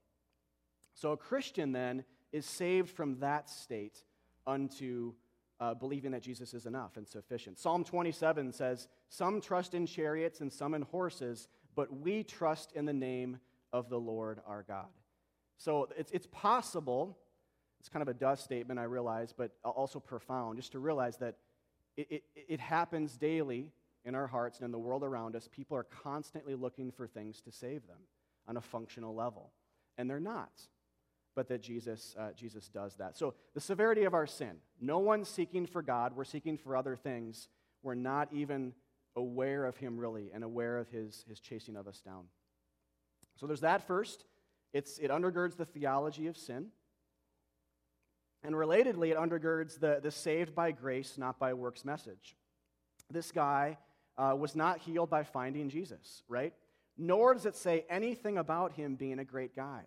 So 0.94 1.12
a 1.12 1.18
Christian 1.18 1.72
then 1.72 2.06
is 2.32 2.46
saved 2.46 2.90
from 2.90 3.20
that 3.20 3.50
state 3.50 4.04
unto 4.48 5.14
uh, 5.60 5.74
believing 5.74 6.12
that 6.12 6.22
Jesus 6.22 6.54
is 6.54 6.66
enough 6.66 6.98
and 6.98 7.08
sufficient. 7.08 7.58
Psalm 7.58 7.84
27 7.84 8.52
says, 8.52 8.88
Some 9.10 9.42
trust 9.42 9.74
in 9.74 9.86
chariots 9.86 10.42
and 10.42 10.52
some 10.52 10.74
in 10.74 10.84
horses, 10.84 11.48
but 11.76 12.00
we 12.00 12.24
trust 12.24 12.74
in 12.74 12.86
the 12.86 12.94
name 12.94 13.40
of 13.74 13.90
the 13.90 14.00
Lord 14.00 14.40
our 14.46 14.64
God. 14.64 14.88
So 15.58 15.88
it's, 15.98 16.12
it's 16.12 16.28
possible, 16.32 17.18
it's 17.86 17.90
kind 17.94 18.02
of 18.02 18.08
a 18.08 18.16
dust 18.16 18.44
statement, 18.44 18.80
I 18.80 18.86
realize, 18.86 19.32
but 19.32 19.52
also 19.64 20.00
profound, 20.00 20.58
just 20.58 20.72
to 20.72 20.80
realize 20.80 21.18
that 21.18 21.36
it, 21.96 22.08
it, 22.10 22.24
it 22.36 22.60
happens 22.60 23.16
daily 23.16 23.70
in 24.06 24.16
our 24.16 24.26
hearts 24.26 24.58
and 24.58 24.66
in 24.66 24.72
the 24.72 24.80
world 24.80 25.04
around 25.04 25.36
us. 25.36 25.48
People 25.48 25.78
are 25.78 25.84
constantly 25.84 26.56
looking 26.56 26.92
for 26.92 27.06
things 27.06 27.42
to 27.42 27.52
save 27.52 27.86
them 27.86 28.00
on 28.48 28.58
a 28.58 28.62
functional 28.62 29.14
level, 29.14 29.52
and 30.00 30.10
they're 30.10 30.20
not 30.20 30.50
but 31.36 31.48
that 31.50 31.62
Jesus, 31.62 32.16
uh, 32.18 32.30
Jesus 32.36 32.70
does 32.70 32.96
that. 32.96 33.18
So, 33.18 33.36
the 33.54 33.60
severity 33.60 34.06
of 34.06 34.16
our 34.16 34.26
sin 34.26 34.56
no 34.82 34.98
one's 34.98 35.30
seeking 35.30 35.68
for 35.68 35.84
God, 35.84 36.16
we're 36.16 36.24
seeking 36.24 36.58
for 36.58 36.76
other 36.76 36.96
things. 36.96 37.50
We're 37.84 37.94
not 37.94 38.30
even 38.34 38.74
aware 39.16 39.66
of 39.66 39.78
Him 39.78 40.00
really 40.00 40.32
and 40.34 40.44
aware 40.44 40.80
of 40.80 40.90
His, 40.90 41.24
his 41.28 41.40
chasing 41.40 41.76
of 41.76 41.88
us 41.88 42.00
down. 42.00 42.24
So, 43.36 43.46
there's 43.46 43.62
that 43.62 43.86
first. 43.86 44.26
It's, 44.74 44.98
it 44.98 45.12
undergirds 45.12 45.56
the 45.56 45.66
theology 45.66 46.28
of 46.28 46.36
sin. 46.36 46.68
And 48.46 48.54
relatedly, 48.54 49.10
it 49.10 49.18
undergirds 49.18 49.80
the, 49.80 50.00
the 50.04 50.12
saved 50.12 50.54
by 50.54 50.72
grace, 50.72 51.18
not 51.18 51.40
by 51.40 51.56
works 51.56 51.84
message. 51.84 52.36
This 53.10 53.32
guy 53.32 53.80
uh, 54.20 54.36
was 54.38 54.56
not 54.56 54.78
healed 54.78 55.10
by 55.10 55.24
finding 55.24 55.68
Jesus, 55.68 56.22
right? 56.28 56.54
Nor 56.96 57.34
does 57.34 57.48
it 57.48 57.56
say 57.56 57.86
anything 57.90 58.38
about 58.38 58.74
him 58.74 58.96
being 58.96 59.18
a 59.18 59.26
great 59.26 59.56
guy. 59.56 59.82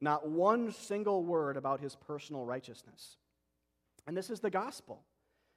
Not 0.00 0.28
one 0.28 0.70
single 0.72 1.24
word 1.24 1.56
about 1.56 1.80
his 1.80 1.96
personal 1.96 2.44
righteousness. 2.44 3.16
And 4.06 4.16
this 4.16 4.30
is 4.30 4.38
the 4.38 4.50
gospel. 4.50 5.02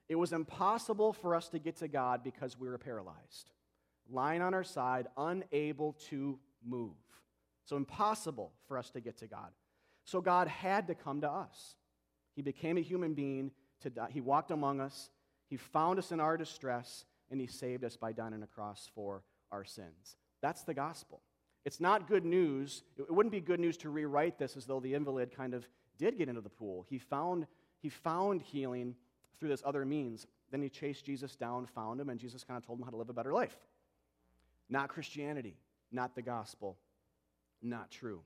It 0.10 0.16
was 0.16 0.34
impossible 0.34 1.14
for 1.14 1.36
us 1.36 1.50
to 1.50 1.60
get 1.60 1.76
to 1.78 1.88
God 1.88 2.24
because 2.24 2.58
we 2.58 2.68
were 2.68 2.80
paralyzed, 2.80 3.52
lying 4.10 4.42
on 4.42 4.56
our 4.56 4.64
side, 4.64 5.08
unable 5.18 5.94
to 6.10 6.40
move. 6.66 6.96
So, 7.66 7.76
impossible 7.76 8.54
for 8.68 8.78
us 8.78 8.90
to 8.92 9.02
get 9.02 9.18
to 9.18 9.28
God. 9.28 9.52
So, 10.06 10.22
God 10.22 10.48
had 10.48 10.88
to 10.88 10.96
come 10.96 11.22
to 11.22 11.30
us. 11.30 11.76
He 12.38 12.44
became 12.44 12.78
a 12.78 12.82
human 12.82 13.16
being 13.16 13.50
to 13.82 13.90
die. 13.90 14.10
He 14.12 14.22
walked 14.22 14.52
among 14.52 14.80
us, 14.80 15.10
He 15.50 15.58
found 15.58 15.98
us 15.98 16.12
in 16.12 16.20
our 16.20 16.38
distress, 16.38 17.04
and 17.32 17.42
He 17.42 17.48
saved 17.48 17.84
us 17.84 17.98
by 17.98 18.12
dying 18.12 18.36
on 18.36 18.44
a 18.44 18.48
cross 18.48 18.88
for 18.94 19.24
our 19.52 19.66
sins. 19.66 20.18
That's 20.40 20.62
the 20.62 20.76
gospel. 20.76 21.24
It's 21.66 21.80
not 21.80 22.08
good 22.08 22.24
news. 22.24 22.84
It 22.96 23.12
wouldn't 23.12 23.32
be 23.32 23.42
good 23.42 23.60
news 23.60 23.76
to 23.78 23.90
rewrite 23.90 24.38
this 24.38 24.56
as 24.56 24.68
though 24.68 24.80
the 24.80 24.94
invalid 24.94 25.36
kind 25.36 25.56
of 25.56 25.68
did 25.98 26.20
get 26.20 26.30
into 26.30 26.42
the 26.42 26.50
pool. 26.50 26.86
He 26.88 27.00
found, 27.00 27.48
he 27.80 27.90
found 27.90 28.44
healing 28.44 28.96
through 29.40 29.50
this 29.50 29.64
other 29.66 29.84
means. 29.84 30.28
Then 30.52 30.62
he 30.62 30.70
chased 30.70 31.06
Jesus 31.06 31.36
down, 31.36 31.66
found 31.66 32.00
him, 32.00 32.10
and 32.10 32.20
Jesus 32.20 32.44
kind 32.44 32.58
of 32.58 32.66
told 32.68 32.78
him 32.78 32.86
how 32.86 32.92
to 32.92 32.98
live 32.98 33.10
a 33.10 33.14
better 33.14 33.34
life. 33.34 33.58
Not 34.70 34.90
Christianity, 34.90 35.58
not 35.92 36.14
the 36.14 36.22
gospel, 36.22 36.78
not 37.64 37.90
true. 37.90 38.22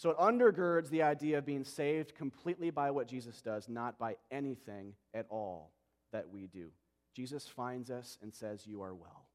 So 0.00 0.08
it 0.08 0.16
undergirds 0.16 0.88
the 0.88 1.02
idea 1.02 1.36
of 1.36 1.44
being 1.44 1.62
saved 1.62 2.14
completely 2.14 2.70
by 2.70 2.90
what 2.90 3.06
Jesus 3.06 3.42
does, 3.42 3.68
not 3.68 3.98
by 3.98 4.16
anything 4.30 4.94
at 5.12 5.26
all 5.28 5.72
that 6.10 6.30
we 6.30 6.46
do. 6.46 6.70
Jesus 7.14 7.46
finds 7.46 7.90
us 7.90 8.16
and 8.22 8.32
says, 8.32 8.66
You 8.66 8.80
are 8.80 8.94
well, 8.94 9.26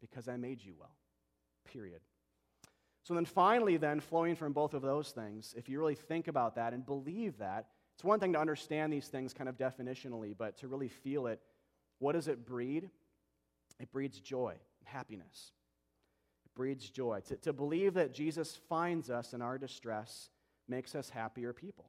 because 0.00 0.26
I 0.26 0.36
made 0.36 0.64
you 0.64 0.74
well. 0.76 0.96
Period. 1.72 2.00
So 3.04 3.14
then 3.14 3.24
finally, 3.24 3.76
then, 3.76 4.00
flowing 4.00 4.34
from 4.34 4.52
both 4.52 4.74
of 4.74 4.82
those 4.82 5.12
things, 5.12 5.54
if 5.56 5.68
you 5.68 5.78
really 5.78 5.94
think 5.94 6.26
about 6.26 6.56
that 6.56 6.72
and 6.72 6.84
believe 6.84 7.38
that, 7.38 7.68
it's 7.94 8.02
one 8.02 8.18
thing 8.18 8.32
to 8.32 8.40
understand 8.40 8.92
these 8.92 9.06
things 9.06 9.32
kind 9.32 9.48
of 9.48 9.56
definitionally, 9.56 10.34
but 10.36 10.56
to 10.58 10.66
really 10.66 10.88
feel 10.88 11.28
it, 11.28 11.40
what 12.00 12.14
does 12.14 12.26
it 12.26 12.44
breed? 12.44 12.90
It 13.78 13.92
breeds 13.92 14.18
joy 14.18 14.56
and 14.80 14.88
happiness. 14.88 15.52
It 16.54 16.56
breeds 16.56 16.88
joy. 16.88 17.20
To, 17.28 17.36
to 17.36 17.52
believe 17.52 17.94
that 17.94 18.12
Jesus 18.12 18.58
finds 18.68 19.10
us 19.10 19.32
in 19.32 19.42
our 19.42 19.58
distress 19.58 20.30
makes 20.68 20.94
us 20.94 21.10
happier 21.10 21.52
people. 21.52 21.86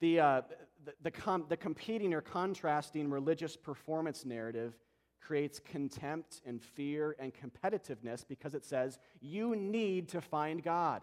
The, 0.00 0.20
uh, 0.20 0.42
the, 0.84 0.92
the, 1.02 1.10
com- 1.10 1.46
the 1.48 1.56
competing 1.56 2.14
or 2.14 2.20
contrasting 2.20 3.10
religious 3.10 3.56
performance 3.56 4.24
narrative 4.24 4.74
creates 5.20 5.60
contempt 5.60 6.40
and 6.46 6.62
fear 6.62 7.14
and 7.18 7.32
competitiveness 7.34 8.24
because 8.26 8.54
it 8.54 8.64
says 8.64 8.98
you 9.20 9.54
need 9.54 10.08
to 10.08 10.20
find 10.20 10.62
God. 10.62 11.02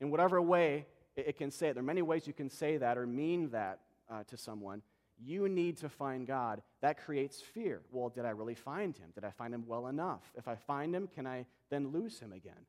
In 0.00 0.10
whatever 0.10 0.40
way 0.40 0.86
it, 1.16 1.36
can 1.36 1.50
say 1.50 1.68
it, 1.68 1.74
there 1.74 1.82
are 1.82 1.86
many 1.86 2.02
ways 2.02 2.26
you 2.26 2.32
can 2.32 2.48
say 2.48 2.76
that 2.76 2.96
or 2.96 3.06
mean 3.06 3.50
that 3.50 3.80
uh, 4.08 4.22
to 4.28 4.36
someone. 4.36 4.82
You 5.20 5.48
need 5.48 5.78
to 5.78 5.88
find 5.88 6.26
God. 6.26 6.62
That 6.80 7.04
creates 7.04 7.40
fear. 7.40 7.82
Well, 7.90 8.08
did 8.08 8.24
I 8.24 8.30
really 8.30 8.54
find 8.54 8.96
him? 8.96 9.10
Did 9.14 9.24
I 9.24 9.30
find 9.30 9.52
him 9.52 9.64
well 9.66 9.88
enough? 9.88 10.22
If 10.36 10.46
I 10.46 10.54
find 10.54 10.94
him, 10.94 11.08
can 11.08 11.26
I 11.26 11.46
then 11.70 11.88
lose 11.88 12.20
him 12.20 12.32
again? 12.32 12.66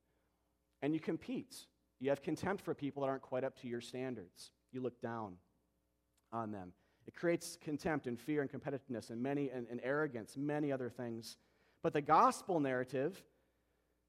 And 0.82 0.94
you 0.94 1.00
compete. 1.00 1.56
You 2.00 2.10
have 2.10 2.24
contempt 2.24 2.64
for 2.64 2.74
people 2.74 3.04
that 3.04 3.10
aren't 3.10 3.22
quite 3.22 3.44
up 3.44 3.60
to 3.62 3.68
your 3.68 3.82
standards. 3.82 4.52
You 4.72 4.82
look 4.82 5.00
down 5.02 5.36
on 6.32 6.52
them. 6.52 6.74
It 7.06 7.16
creates 7.16 7.58
contempt 7.62 8.08
and 8.08 8.20
fear 8.20 8.42
and 8.42 8.52
competitiveness 8.52 9.10
and 9.10 9.22
many 9.22 9.50
and, 9.50 9.68
and 9.70 9.80
arrogance, 9.84 10.36
many 10.38 10.72
other 10.72 10.90
things. 10.90 11.38
But 11.84 11.94
the 11.94 12.02
gospel 12.02 12.60
narrative, 12.60 13.22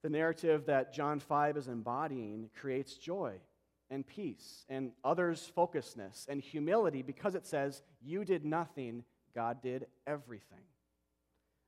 the 0.03 0.11
narrative 0.11 0.67
that 0.67 0.93
John 0.93 1.19
5 1.19 1.57
is 1.57 1.69
embodying, 1.69 2.51
creates 2.59 2.95
joy 2.95 3.41
and 3.91 4.07
peace 4.07 4.65
and 4.69 4.93
others' 5.05 5.51
focusedness 5.57 6.29
and 6.29 6.41
humility 6.41 7.03
because 7.03 7.35
it 7.35 7.47
says, 7.47 7.83
You 8.03 8.25
did 8.25 8.45
nothing, 8.45 9.05
God 9.35 9.63
did 9.63 9.87
everything. 10.07 10.65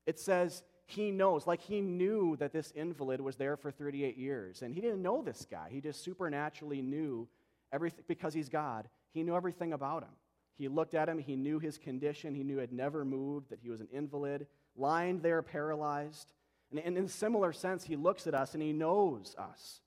It 0.06 0.18
says, 0.18 0.62
He 0.86 1.10
knows, 1.10 1.46
like 1.46 1.60
He 1.60 1.80
knew 1.80 2.36
that 2.36 2.52
this 2.52 2.70
invalid 2.72 3.20
was 3.20 3.36
there 3.36 3.56
for 3.56 3.70
38 3.70 4.16
years. 4.16 4.62
And 4.62 4.74
He 4.74 4.80
didn't 4.80 5.02
know 5.02 5.22
this 5.22 5.46
guy. 5.50 5.68
He 5.70 5.80
just 5.80 6.02
supernaturally 6.04 6.82
knew 6.82 7.28
everything 7.72 8.04
because 8.06 8.34
He's 8.34 8.48
God. 8.48 8.88
He 9.12 9.22
knew 9.22 9.36
everything 9.36 9.72
about 9.72 10.02
him. 10.02 10.10
He 10.56 10.68
looked 10.68 10.94
at 10.94 11.08
him, 11.08 11.18
he 11.18 11.36
knew 11.36 11.58
his 11.58 11.78
condition, 11.78 12.34
he 12.34 12.44
knew 12.44 12.58
had 12.58 12.72
never 12.72 13.04
moved, 13.04 13.50
that 13.50 13.60
he 13.60 13.70
was 13.70 13.80
an 13.80 13.88
invalid, 13.92 14.46
lying 14.76 15.20
there 15.20 15.42
paralyzed. 15.42 16.32
And 16.70 16.78
in 16.78 17.04
a 17.04 17.08
similar 17.08 17.52
sense, 17.52 17.84
he 17.84 17.96
looks 17.96 18.26
at 18.26 18.34
us 18.34 18.54
and 18.54 18.62
he 18.62 18.72
knows 18.72 19.34
us. 19.36 19.80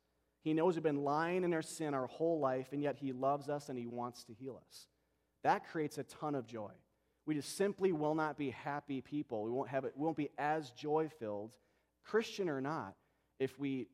He 0.46 0.54
knows 0.54 0.76
we've 0.76 0.84
been 0.84 1.04
lying 1.04 1.44
in 1.44 1.56
our 1.56 1.64
sin 1.64 1.96
our 1.96 2.06
whole 2.06 2.40
life, 2.40 2.68
and 2.72 2.80
yet 2.80 2.98
he 2.98 3.12
loves 3.12 3.50
us 3.50 3.68
and 3.70 3.80
he 3.80 3.88
wants 3.88 4.24
to 4.26 4.34
heal 4.34 4.62
us. 4.68 4.86
That 5.44 5.68
creates 5.68 5.98
a 5.98 6.04
ton 6.04 6.36
of 6.36 6.46
joy. 6.46 6.72
We 7.26 7.34
just 7.34 7.58
simply 7.58 7.92
will 7.92 8.14
not 8.14 8.38
be 8.38 8.52
happy 8.52 9.02
people. 9.02 9.44
We 9.44 9.50
won't 9.50 9.70
have 9.70 9.86
it, 9.86 9.94
we 9.96 10.06
won't 10.06 10.16
be 10.16 10.30
as 10.38 10.70
joy 10.70 11.10
filled, 11.20 11.52
Christian 12.04 12.48
or 12.48 12.62
not, 12.62 12.94
if 13.40 13.60
we 13.60 13.88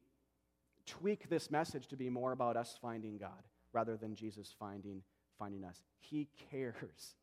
tweak 0.86 1.30
this 1.30 1.50
message 1.50 1.88
to 1.88 1.96
be 1.96 2.10
more 2.10 2.34
about 2.34 2.58
us 2.58 2.78
finding 2.82 3.18
God 3.18 3.48
rather 3.72 3.96
than 3.96 4.14
Jesus 4.14 4.54
finding 4.60 5.04
finding 5.40 5.64
us. 5.64 5.82
He 6.00 6.28
cares. 6.52 7.16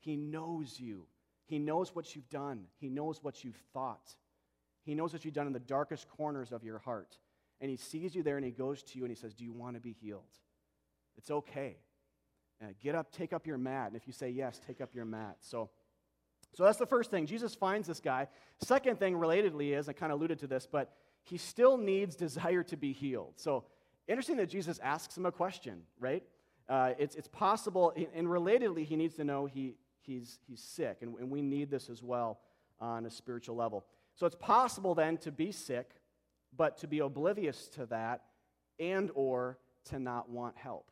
He 0.00 0.16
knows 0.16 0.80
you. 0.80 1.06
He 1.46 1.60
knows 1.60 1.94
what 1.94 2.16
you've 2.16 2.28
done. 2.30 2.64
He 2.80 2.88
knows 2.88 3.22
what 3.22 3.44
you've 3.44 3.62
thought. 3.72 4.16
He 4.82 4.96
knows 4.96 5.12
what 5.12 5.24
you've 5.24 5.34
done 5.34 5.46
in 5.46 5.52
the 5.52 5.60
darkest 5.60 6.08
corners 6.08 6.50
of 6.50 6.64
your 6.64 6.78
heart. 6.80 7.16
And 7.62 7.70
He 7.70 7.78
sees 7.78 8.14
you 8.14 8.22
there 8.22 8.36
and 8.36 8.44
He 8.44 8.50
goes 8.50 8.82
to 8.82 8.98
you 8.98 9.04
and 9.04 9.10
He 9.10 9.18
says, 9.18 9.32
Do 9.32 9.44
you 9.44 9.52
want 9.52 9.76
to 9.76 9.80
be 9.80 9.92
healed? 9.92 10.24
It's 11.16 11.30
okay. 11.30 11.76
Uh, 12.62 12.66
get 12.80 12.94
up, 12.94 13.10
take 13.10 13.32
up 13.32 13.46
your 13.46 13.58
mat. 13.58 13.88
And 13.88 13.96
if 13.96 14.06
you 14.06 14.12
say 14.12 14.28
yes, 14.28 14.60
take 14.66 14.80
up 14.80 14.94
your 14.94 15.04
mat. 15.04 15.36
So, 15.40 15.70
so 16.54 16.64
that's 16.64 16.78
the 16.78 16.86
first 16.86 17.10
thing. 17.10 17.26
Jesus 17.26 17.54
finds 17.54 17.88
this 17.88 17.98
guy. 17.98 18.28
Second 18.60 18.98
thing, 18.98 19.14
relatedly, 19.14 19.76
is 19.76 19.88
I 19.88 19.94
kind 19.94 20.12
of 20.12 20.18
alluded 20.18 20.38
to 20.40 20.46
this, 20.46 20.66
but 20.70 20.92
he 21.22 21.38
still 21.38 21.76
needs 21.76 22.14
desire 22.14 22.62
to 22.64 22.76
be 22.76 22.92
healed. 22.92 23.34
So, 23.36 23.64
interesting 24.06 24.36
that 24.36 24.48
Jesus 24.48 24.78
asks 24.80 25.16
him 25.16 25.26
a 25.26 25.32
question, 25.32 25.82
right? 25.98 26.22
Uh, 26.68 26.92
it's, 26.98 27.14
it's 27.14 27.28
possible, 27.28 27.92
and 28.14 28.26
relatedly, 28.26 28.84
he 28.84 28.96
needs 28.96 29.14
to 29.16 29.24
know 29.24 29.46
he, 29.46 29.74
he's, 30.00 30.38
he's 30.46 30.60
sick, 30.60 30.98
and, 31.00 31.14
and 31.18 31.30
we 31.30 31.42
need 31.42 31.70
this 31.70 31.88
as 31.88 32.02
well 32.02 32.40
on 32.80 33.06
a 33.06 33.10
spiritual 33.10 33.56
level. 33.56 33.84
So, 34.14 34.26
it's 34.26 34.36
possible 34.36 34.94
then 34.94 35.16
to 35.18 35.32
be 35.32 35.52
sick, 35.52 35.90
but 36.56 36.78
to 36.78 36.86
be 36.86 37.00
oblivious 37.00 37.68
to 37.68 37.86
that 37.86 38.22
and 38.78 39.10
or 39.14 39.58
to 39.84 39.98
not 39.98 40.28
want 40.28 40.56
help. 40.56 40.90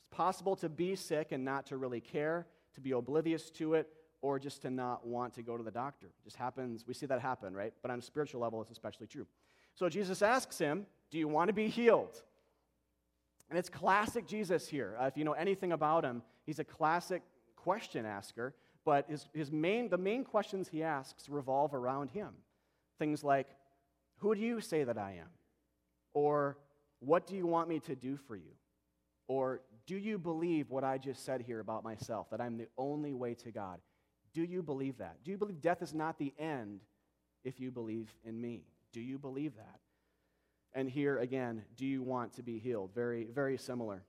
It's 0.00 0.16
possible 0.16 0.56
to 0.56 0.68
be 0.68 0.96
sick 0.96 1.32
and 1.32 1.44
not 1.44 1.66
to 1.66 1.76
really 1.76 2.00
care, 2.00 2.46
to 2.74 2.80
be 2.80 2.92
oblivious 2.92 3.50
to 3.52 3.74
it, 3.74 3.88
or 4.20 4.38
just 4.38 4.62
to 4.62 4.70
not 4.70 5.06
want 5.06 5.34
to 5.34 5.42
go 5.42 5.56
to 5.56 5.62
the 5.62 5.70
doctor. 5.70 6.06
It 6.06 6.24
just 6.24 6.36
happens. 6.36 6.84
We 6.86 6.94
see 6.94 7.06
that 7.06 7.20
happen, 7.20 7.54
right? 7.54 7.72
But 7.82 7.90
on 7.90 7.98
a 7.98 8.02
spiritual 8.02 8.40
level, 8.40 8.60
it's 8.60 8.70
especially 8.70 9.06
true. 9.06 9.26
So 9.74 9.88
Jesus 9.88 10.22
asks 10.22 10.58
him, 10.58 10.86
Do 11.10 11.18
you 11.18 11.28
want 11.28 11.48
to 11.48 11.54
be 11.54 11.68
healed? 11.68 12.22
And 13.48 13.58
it's 13.58 13.68
classic 13.68 14.26
Jesus 14.26 14.68
here. 14.68 14.96
Uh, 15.00 15.06
if 15.06 15.16
you 15.16 15.24
know 15.24 15.32
anything 15.32 15.72
about 15.72 16.04
him, 16.04 16.22
he's 16.44 16.58
a 16.58 16.64
classic 16.64 17.22
question 17.56 18.04
asker, 18.04 18.54
but 18.84 19.08
his, 19.08 19.28
his 19.32 19.50
main, 19.50 19.88
the 19.88 19.98
main 19.98 20.24
questions 20.24 20.68
he 20.68 20.82
asks 20.82 21.28
revolve 21.28 21.74
around 21.74 22.10
him. 22.10 22.30
Things 22.98 23.24
like, 23.24 23.48
Who 24.18 24.34
do 24.34 24.40
you 24.40 24.60
say 24.60 24.84
that 24.84 24.98
I 24.98 25.12
am? 25.20 25.28
Or, 26.12 26.58
What 27.00 27.26
do 27.26 27.36
you 27.36 27.46
want 27.46 27.68
me 27.68 27.80
to 27.80 27.94
do 27.94 28.16
for 28.16 28.36
you? 28.36 28.52
Or, 29.28 29.60
Do 29.86 29.96
you 29.96 30.18
believe 30.18 30.70
what 30.70 30.84
I 30.84 30.98
just 30.98 31.24
said 31.24 31.40
here 31.40 31.60
about 31.60 31.82
myself, 31.82 32.28
that 32.30 32.40
I'm 32.40 32.58
the 32.58 32.68
only 32.76 33.14
way 33.14 33.34
to 33.36 33.50
God? 33.50 33.80
Do 34.34 34.42
you 34.42 34.62
believe 34.62 34.98
that? 34.98 35.16
Do 35.24 35.30
you 35.30 35.38
believe 35.38 35.62
death 35.62 35.80
is 35.80 35.94
not 35.94 36.18
the 36.18 36.34
end 36.38 36.80
if 37.42 37.58
you 37.58 37.70
believe 37.70 38.14
in 38.24 38.38
me? 38.38 38.64
Do 38.92 39.00
you 39.00 39.18
believe 39.18 39.56
that? 39.56 39.80
And 40.74 40.90
here 40.90 41.18
again, 41.18 41.62
do 41.76 41.86
you 41.86 42.02
want 42.02 42.34
to 42.34 42.42
be 42.42 42.58
healed? 42.58 42.90
Very, 42.94 43.24
very 43.24 43.56
similar. 43.56 44.02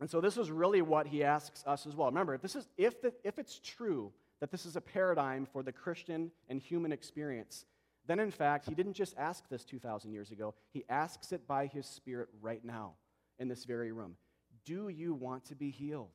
And 0.00 0.10
so 0.10 0.20
this 0.20 0.36
is 0.36 0.50
really 0.50 0.82
what 0.82 1.06
he 1.06 1.24
asks 1.24 1.64
us 1.66 1.86
as 1.86 1.96
well. 1.96 2.08
Remember, 2.08 2.34
if, 2.34 2.42
this 2.42 2.56
is, 2.56 2.68
if, 2.76 3.00
the, 3.00 3.12
if 3.24 3.38
it's 3.38 3.58
true 3.58 4.12
that 4.40 4.50
this 4.50 4.66
is 4.66 4.76
a 4.76 4.80
paradigm 4.80 5.46
for 5.46 5.62
the 5.62 5.72
Christian 5.72 6.30
and 6.48 6.60
human 6.60 6.92
experience, 6.92 7.64
then 8.06 8.18
in 8.18 8.30
fact, 8.30 8.66
he 8.66 8.74
didn't 8.74 8.94
just 8.94 9.14
ask 9.16 9.48
this 9.48 9.64
2,000 9.64 10.12
years 10.12 10.30
ago, 10.30 10.54
he 10.70 10.84
asks 10.88 11.32
it 11.32 11.46
by 11.46 11.66
his 11.66 11.86
Spirit 11.86 12.28
right 12.40 12.64
now 12.64 12.94
in 13.38 13.48
this 13.48 13.64
very 13.64 13.92
room. 13.92 14.16
Do 14.64 14.88
you 14.88 15.14
want 15.14 15.44
to 15.46 15.54
be 15.54 15.70
healed? 15.70 16.10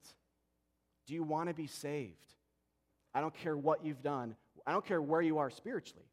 Do 1.05 1.13
you 1.13 1.23
want 1.23 1.49
to 1.49 1.55
be 1.55 1.67
saved? 1.67 2.33
I 3.13 3.21
don't 3.21 3.33
care 3.33 3.57
what 3.57 3.83
you've 3.85 4.01
done, 4.01 4.35
I 4.65 4.71
don't 4.71 4.85
care 4.85 5.01
where 5.01 5.21
you 5.21 5.37
are 5.37 5.49
spiritually. 5.49 6.05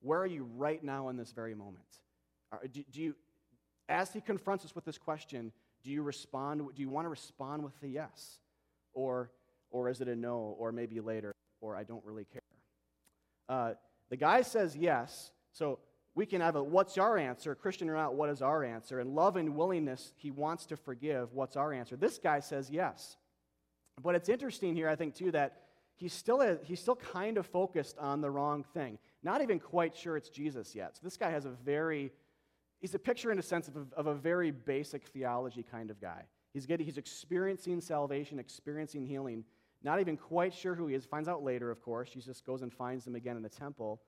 Where 0.00 0.18
are 0.18 0.26
you 0.26 0.48
right 0.56 0.82
now 0.82 1.08
in 1.08 1.16
this 1.16 1.30
very 1.30 1.54
moment? 1.54 1.84
Do, 2.72 2.82
do 2.90 3.00
you, 3.00 3.14
as 3.88 4.12
he 4.12 4.20
confronts 4.20 4.64
us 4.64 4.74
with 4.74 4.84
this 4.84 4.98
question, 4.98 5.52
do 5.84 5.90
you 5.90 6.02
respond? 6.02 6.60
Do 6.74 6.82
you 6.82 6.88
want 6.88 7.04
to 7.04 7.08
respond 7.08 7.62
with 7.62 7.74
a 7.82 7.88
yes? 7.88 8.38
Or, 8.94 9.30
or 9.70 9.88
is 9.88 10.00
it 10.00 10.08
a 10.08 10.16
no, 10.16 10.56
or 10.58 10.72
maybe 10.72 11.00
later, 11.00 11.32
or 11.60 11.76
I 11.76 11.84
don't 11.84 12.04
really 12.04 12.24
care? 12.24 12.42
Uh, 13.48 13.74
the 14.12 14.18
guy 14.18 14.42
says 14.42 14.76
yes, 14.76 15.30
so 15.52 15.78
we 16.14 16.26
can 16.26 16.42
have 16.42 16.54
a 16.54 16.62
what's 16.62 16.98
our 16.98 17.16
answer? 17.16 17.54
Christian 17.54 17.88
or 17.88 17.94
not, 17.94 18.14
what 18.14 18.28
is 18.28 18.42
our 18.42 18.62
answer? 18.62 19.00
And 19.00 19.14
love 19.14 19.36
and 19.36 19.56
willingness, 19.56 20.12
he 20.18 20.30
wants 20.30 20.66
to 20.66 20.76
forgive. 20.76 21.32
What's 21.32 21.56
our 21.56 21.72
answer? 21.72 21.96
This 21.96 22.18
guy 22.18 22.40
says 22.40 22.68
yes. 22.68 23.16
But 24.02 24.14
it's 24.14 24.28
interesting 24.28 24.74
here, 24.74 24.86
I 24.86 24.96
think, 24.96 25.14
too, 25.14 25.30
that 25.30 25.62
he's 25.94 26.12
still, 26.12 26.42
a, 26.42 26.58
he's 26.62 26.78
still 26.78 26.96
kind 26.96 27.38
of 27.38 27.46
focused 27.46 27.96
on 27.96 28.20
the 28.20 28.30
wrong 28.30 28.66
thing. 28.74 28.98
Not 29.22 29.40
even 29.40 29.58
quite 29.58 29.96
sure 29.96 30.18
it's 30.18 30.28
Jesus 30.28 30.74
yet. 30.74 30.94
So 30.96 31.00
this 31.04 31.16
guy 31.16 31.30
has 31.30 31.46
a 31.46 31.50
very 31.64 32.12
he's 32.80 32.94
a 32.94 32.98
picture 32.98 33.32
in 33.32 33.38
a 33.38 33.42
sense 33.42 33.66
of 33.68 33.76
a, 33.76 33.86
of 33.96 34.08
a 34.08 34.14
very 34.14 34.50
basic 34.50 35.06
theology 35.06 35.62
kind 35.62 35.90
of 35.90 35.98
guy. 36.02 36.24
He's, 36.52 36.66
getting, 36.66 36.84
he's 36.84 36.98
experiencing 36.98 37.80
salvation, 37.80 38.38
experiencing 38.38 39.06
healing, 39.06 39.44
not 39.84 40.00
even 40.00 40.16
quite 40.16 40.54
sure 40.54 40.74
who 40.74 40.86
he 40.86 40.94
is. 40.94 41.04
Finds 41.04 41.28
out 41.28 41.42
later, 41.42 41.70
of 41.70 41.82
course. 41.82 42.10
Jesus 42.10 42.40
goes 42.40 42.62
and 42.62 42.72
finds 42.72 43.06
him 43.06 43.14
again 43.14 43.36
in 43.36 43.42
the 43.42 43.48
temple, 43.48 44.00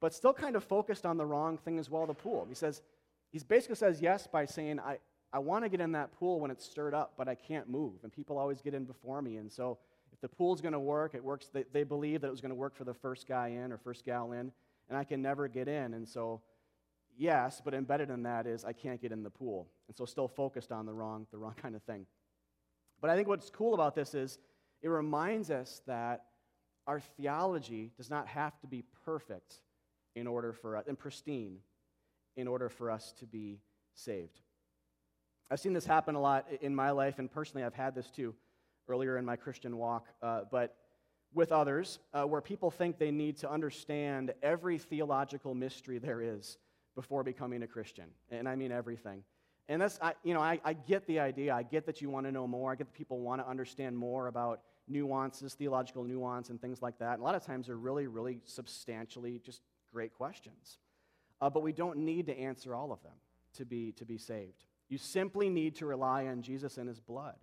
but 0.00 0.14
still 0.14 0.32
kind 0.32 0.56
of 0.56 0.64
focused 0.64 1.04
on 1.06 1.16
the 1.16 1.26
wrong 1.26 1.58
thing 1.58 1.78
as 1.78 1.90
well 1.90 2.06
the 2.06 2.14
pool. 2.14 2.46
He 2.48 2.54
says, 2.54 2.82
he 3.30 3.38
basically 3.38 3.76
says 3.76 4.00
yes 4.00 4.26
by 4.26 4.44
saying, 4.44 4.80
I, 4.80 4.98
I 5.32 5.38
want 5.38 5.64
to 5.64 5.68
get 5.68 5.80
in 5.80 5.92
that 5.92 6.12
pool 6.12 6.40
when 6.40 6.50
it's 6.50 6.64
stirred 6.64 6.94
up, 6.94 7.14
but 7.16 7.28
I 7.28 7.34
can't 7.34 7.68
move. 7.68 7.94
And 8.02 8.12
people 8.12 8.38
always 8.38 8.60
get 8.60 8.74
in 8.74 8.84
before 8.84 9.22
me. 9.22 9.36
And 9.36 9.50
so 9.50 9.78
if 10.12 10.20
the 10.20 10.28
pool's 10.28 10.60
going 10.60 10.72
to 10.72 10.80
work, 10.80 11.14
it 11.14 11.24
works. 11.24 11.48
They, 11.52 11.64
they 11.72 11.84
believe 11.84 12.20
that 12.20 12.28
it 12.28 12.30
was 12.30 12.40
going 12.40 12.50
to 12.50 12.56
work 12.56 12.76
for 12.76 12.84
the 12.84 12.94
first 12.94 13.26
guy 13.26 13.48
in 13.48 13.72
or 13.72 13.78
first 13.78 14.04
gal 14.04 14.32
in, 14.32 14.52
and 14.88 14.98
I 14.98 15.04
can 15.04 15.22
never 15.22 15.48
get 15.48 15.68
in. 15.68 15.94
And 15.94 16.06
so 16.06 16.42
yes, 17.16 17.62
but 17.64 17.74
embedded 17.74 18.10
in 18.10 18.22
that 18.24 18.46
is 18.46 18.64
I 18.64 18.72
can't 18.72 19.00
get 19.00 19.12
in 19.12 19.22
the 19.22 19.30
pool. 19.30 19.68
And 19.88 19.96
so 19.96 20.04
still 20.04 20.28
focused 20.28 20.72
on 20.72 20.86
the 20.86 20.92
wrong, 20.92 21.26
the 21.30 21.38
wrong 21.38 21.54
kind 21.62 21.74
of 21.74 21.82
thing. 21.82 22.06
But 23.00 23.10
I 23.10 23.16
think 23.16 23.28
what's 23.28 23.50
cool 23.50 23.74
about 23.74 23.94
this 23.94 24.14
is 24.14 24.38
it 24.82 24.88
reminds 24.88 25.50
us 25.50 25.80
that 25.86 26.24
our 26.86 27.00
theology 27.00 27.92
does 27.96 28.10
not 28.10 28.26
have 28.26 28.58
to 28.60 28.66
be 28.66 28.84
perfect 29.04 29.60
in 30.14 30.26
order 30.26 30.52
for 30.52 30.76
us, 30.76 30.84
and 30.86 30.98
pristine 30.98 31.58
in 32.36 32.48
order 32.48 32.68
for 32.68 32.90
us 32.90 33.14
to 33.20 33.26
be 33.26 33.60
saved. 33.94 34.40
I've 35.50 35.60
seen 35.60 35.72
this 35.72 35.86
happen 35.86 36.14
a 36.14 36.20
lot 36.20 36.46
in 36.60 36.74
my 36.74 36.90
life, 36.90 37.18
and 37.18 37.30
personally, 37.30 37.64
I've 37.64 37.74
had 37.74 37.94
this 37.94 38.10
too 38.10 38.34
earlier 38.88 39.18
in 39.18 39.24
my 39.24 39.36
Christian 39.36 39.76
walk. 39.76 40.06
Uh, 40.22 40.42
but 40.50 40.76
with 41.34 41.52
others, 41.52 41.98
uh, 42.12 42.24
where 42.24 42.40
people 42.40 42.70
think 42.70 42.98
they 42.98 43.10
need 43.10 43.36
to 43.38 43.50
understand 43.50 44.32
every 44.42 44.78
theological 44.78 45.54
mystery 45.54 45.98
there 45.98 46.20
is 46.20 46.58
before 46.94 47.22
becoming 47.22 47.62
a 47.62 47.66
Christian. 47.66 48.06
And 48.30 48.48
I 48.48 48.56
mean 48.56 48.72
everything. 48.72 49.22
And 49.68 49.80
that's, 49.80 49.98
I, 50.02 50.14
you 50.24 50.34
know, 50.34 50.40
I, 50.40 50.60
I 50.64 50.72
get 50.74 51.06
the 51.06 51.20
idea. 51.20 51.54
I 51.54 51.62
get 51.62 51.86
that 51.86 52.02
you 52.02 52.10
want 52.10 52.26
to 52.26 52.32
know 52.32 52.46
more. 52.46 52.72
I 52.72 52.74
get 52.74 52.88
that 52.88 52.94
people 52.94 53.20
want 53.20 53.40
to 53.40 53.48
understand 53.48 53.96
more 53.96 54.26
about 54.26 54.60
nuances, 54.88 55.54
theological 55.54 56.04
nuance, 56.04 56.50
and 56.50 56.60
things 56.60 56.82
like 56.82 56.98
that. 56.98 57.14
And 57.14 57.22
a 57.22 57.24
lot 57.24 57.34
of 57.34 57.44
times 57.44 57.66
they're 57.66 57.76
really, 57.76 58.06
really 58.06 58.40
substantially 58.44 59.40
just 59.44 59.62
great 59.92 60.14
questions. 60.14 60.78
Uh, 61.40 61.50
but 61.50 61.62
we 61.62 61.72
don't 61.72 61.98
need 61.98 62.26
to 62.26 62.38
answer 62.38 62.74
all 62.74 62.92
of 62.92 63.02
them 63.02 63.12
to 63.54 63.64
be, 63.64 63.92
to 63.92 64.04
be 64.04 64.18
saved. 64.18 64.64
You 64.88 64.98
simply 64.98 65.48
need 65.48 65.76
to 65.76 65.86
rely 65.86 66.26
on 66.26 66.42
Jesus 66.42 66.78
and 66.78 66.88
his 66.88 67.00
blood, 67.00 67.36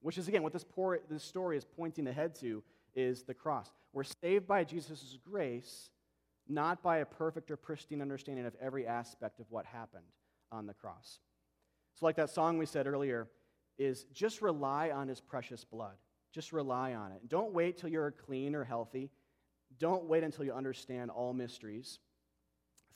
which 0.00 0.18
is, 0.18 0.28
again, 0.28 0.42
what 0.42 0.52
this, 0.52 0.64
poor, 0.64 1.00
this 1.08 1.24
story 1.24 1.56
is 1.56 1.64
pointing 1.64 2.06
ahead 2.06 2.34
to 2.36 2.62
is 2.94 3.22
the 3.22 3.34
cross. 3.34 3.70
We're 3.92 4.04
saved 4.04 4.46
by 4.46 4.64
Jesus' 4.64 5.18
grace 5.24 5.90
not 6.50 6.82
by 6.82 6.98
a 6.98 7.06
perfect 7.06 7.50
or 7.50 7.56
pristine 7.56 8.02
understanding 8.02 8.44
of 8.44 8.54
every 8.60 8.86
aspect 8.86 9.40
of 9.40 9.46
what 9.50 9.64
happened 9.64 10.04
on 10.50 10.66
the 10.66 10.74
cross. 10.74 11.20
So, 11.94 12.06
like 12.06 12.16
that 12.16 12.30
song 12.30 12.58
we 12.58 12.66
said 12.66 12.86
earlier, 12.86 13.28
is 13.78 14.04
just 14.12 14.42
rely 14.42 14.90
on 14.90 15.08
his 15.08 15.20
precious 15.20 15.64
blood. 15.64 15.94
Just 16.32 16.52
rely 16.52 16.94
on 16.94 17.12
it. 17.12 17.28
Don't 17.28 17.52
wait 17.52 17.78
till 17.78 17.88
you're 17.88 18.10
clean 18.10 18.54
or 18.54 18.64
healthy. 18.64 19.10
Don't 19.78 20.04
wait 20.04 20.24
until 20.24 20.44
you 20.44 20.52
understand 20.52 21.10
all 21.10 21.32
mysteries, 21.32 21.98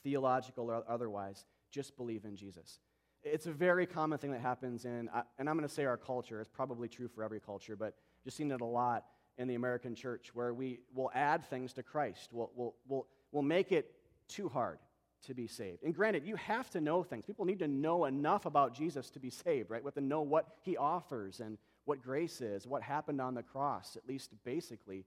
theological 0.03 0.71
or 0.71 0.85
otherwise. 0.89 1.45
Just 1.71 1.97
believe 1.97 2.25
in 2.25 2.37
Jesus. 2.37 2.79
It's 3.23 3.47
a 3.47 3.53
very 3.53 3.87
common 3.87 4.19
thing 4.19 4.33
that 4.33 4.41
happens 4.41 4.85
in, 4.85 5.09
and 5.39 5.49
I'm 5.49 5.57
going 5.57 5.67
to 5.67 5.75
say 5.75 5.85
our 5.85 5.97
culture, 5.97 6.41
it's 6.41 6.51
probably 6.51 6.89
true 6.89 7.09
for 7.09 7.25
every 7.25 7.41
culture, 7.41 7.75
but 7.75 7.95
just 8.23 8.37
seen 8.37 8.51
it 8.51 8.61
a 8.61 8.67
lot 8.67 9.07
in 9.39 9.49
the 9.49 9.55
American 9.55 9.95
church 9.95 10.31
where 10.35 10.53
we 10.53 10.81
will 10.95 11.11
add 11.15 11.45
things 11.49 11.73
to 11.75 11.83
Christ. 11.83 12.31
We'll, 12.33 12.51
we'll, 12.55 12.75
we'll, 12.87 13.07
we'll 13.33 13.43
make 13.43 13.73
it 13.73 13.93
too 14.29 14.49
hard 14.49 14.79
to 15.27 15.35
be 15.35 15.47
saved. 15.47 15.83
And 15.83 15.95
granted, 15.95 16.27
you 16.27 16.37
have 16.37 16.71
to 16.71 16.81
know 16.81 17.03
things. 17.03 17.25
People 17.25 17.47
need 17.47 17.59
to 17.61 17.69
know 17.69 18.05
enough 18.05 18.47
about 18.47 18.75
Jesus 18.75 19.11
to 19.11 19.19
be 19.19 19.31
saved, 19.31 19.71
right? 19.71 19.83
We 19.83 19.89
have 19.89 19.95
to 19.95 20.01
know 20.01 20.21
what 20.21 20.47
he 20.61 20.77
offers 20.77 21.41
and 21.41 21.57
what 21.85 22.03
grace 22.03 22.41
is, 22.41 22.67
what 22.67 22.83
happened 22.83 23.21
on 23.21 23.35
the 23.35 23.43
cross, 23.43 23.97
at 23.97 24.09
least 24.09 24.31
basically, 24.45 25.05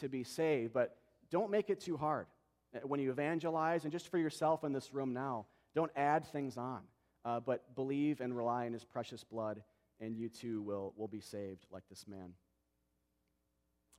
to 0.00 0.08
be 0.08 0.24
saved. 0.24 0.72
But 0.72 0.96
don't 1.30 1.50
make 1.50 1.70
it 1.70 1.80
too 1.80 1.96
hard. 1.96 2.26
Uh, 2.74 2.80
when 2.86 3.00
you 3.00 3.10
evangelize, 3.10 3.84
and 3.84 3.92
just 3.92 4.08
for 4.08 4.18
yourself 4.18 4.64
in 4.64 4.72
this 4.72 4.92
room 4.92 5.12
now, 5.12 5.46
don't 5.74 5.92
add 5.96 6.26
things 6.26 6.56
on, 6.56 6.80
uh, 7.24 7.40
but 7.40 7.74
believe 7.74 8.20
and 8.20 8.36
rely 8.36 8.66
on 8.66 8.72
his 8.72 8.84
precious 8.84 9.24
blood, 9.24 9.62
and 10.00 10.16
you 10.16 10.28
too 10.28 10.62
will, 10.62 10.92
will 10.96 11.08
be 11.08 11.20
saved 11.20 11.66
like 11.70 11.84
this 11.88 12.06
man. 12.06 12.32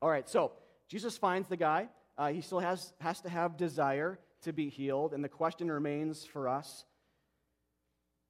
All 0.01 0.09
right, 0.09 0.27
so 0.29 0.53
Jesus 0.87 1.17
finds 1.17 1.47
the 1.47 1.57
guy. 1.57 1.89
Uh, 2.17 2.29
he 2.29 2.41
still 2.41 2.59
has, 2.59 2.93
has 2.99 3.21
to 3.21 3.29
have 3.29 3.57
desire 3.57 4.19
to 4.41 4.53
be 4.53 4.69
healed. 4.69 5.13
And 5.13 5.23
the 5.23 5.29
question 5.29 5.71
remains 5.71 6.25
for 6.25 6.47
us 6.47 6.85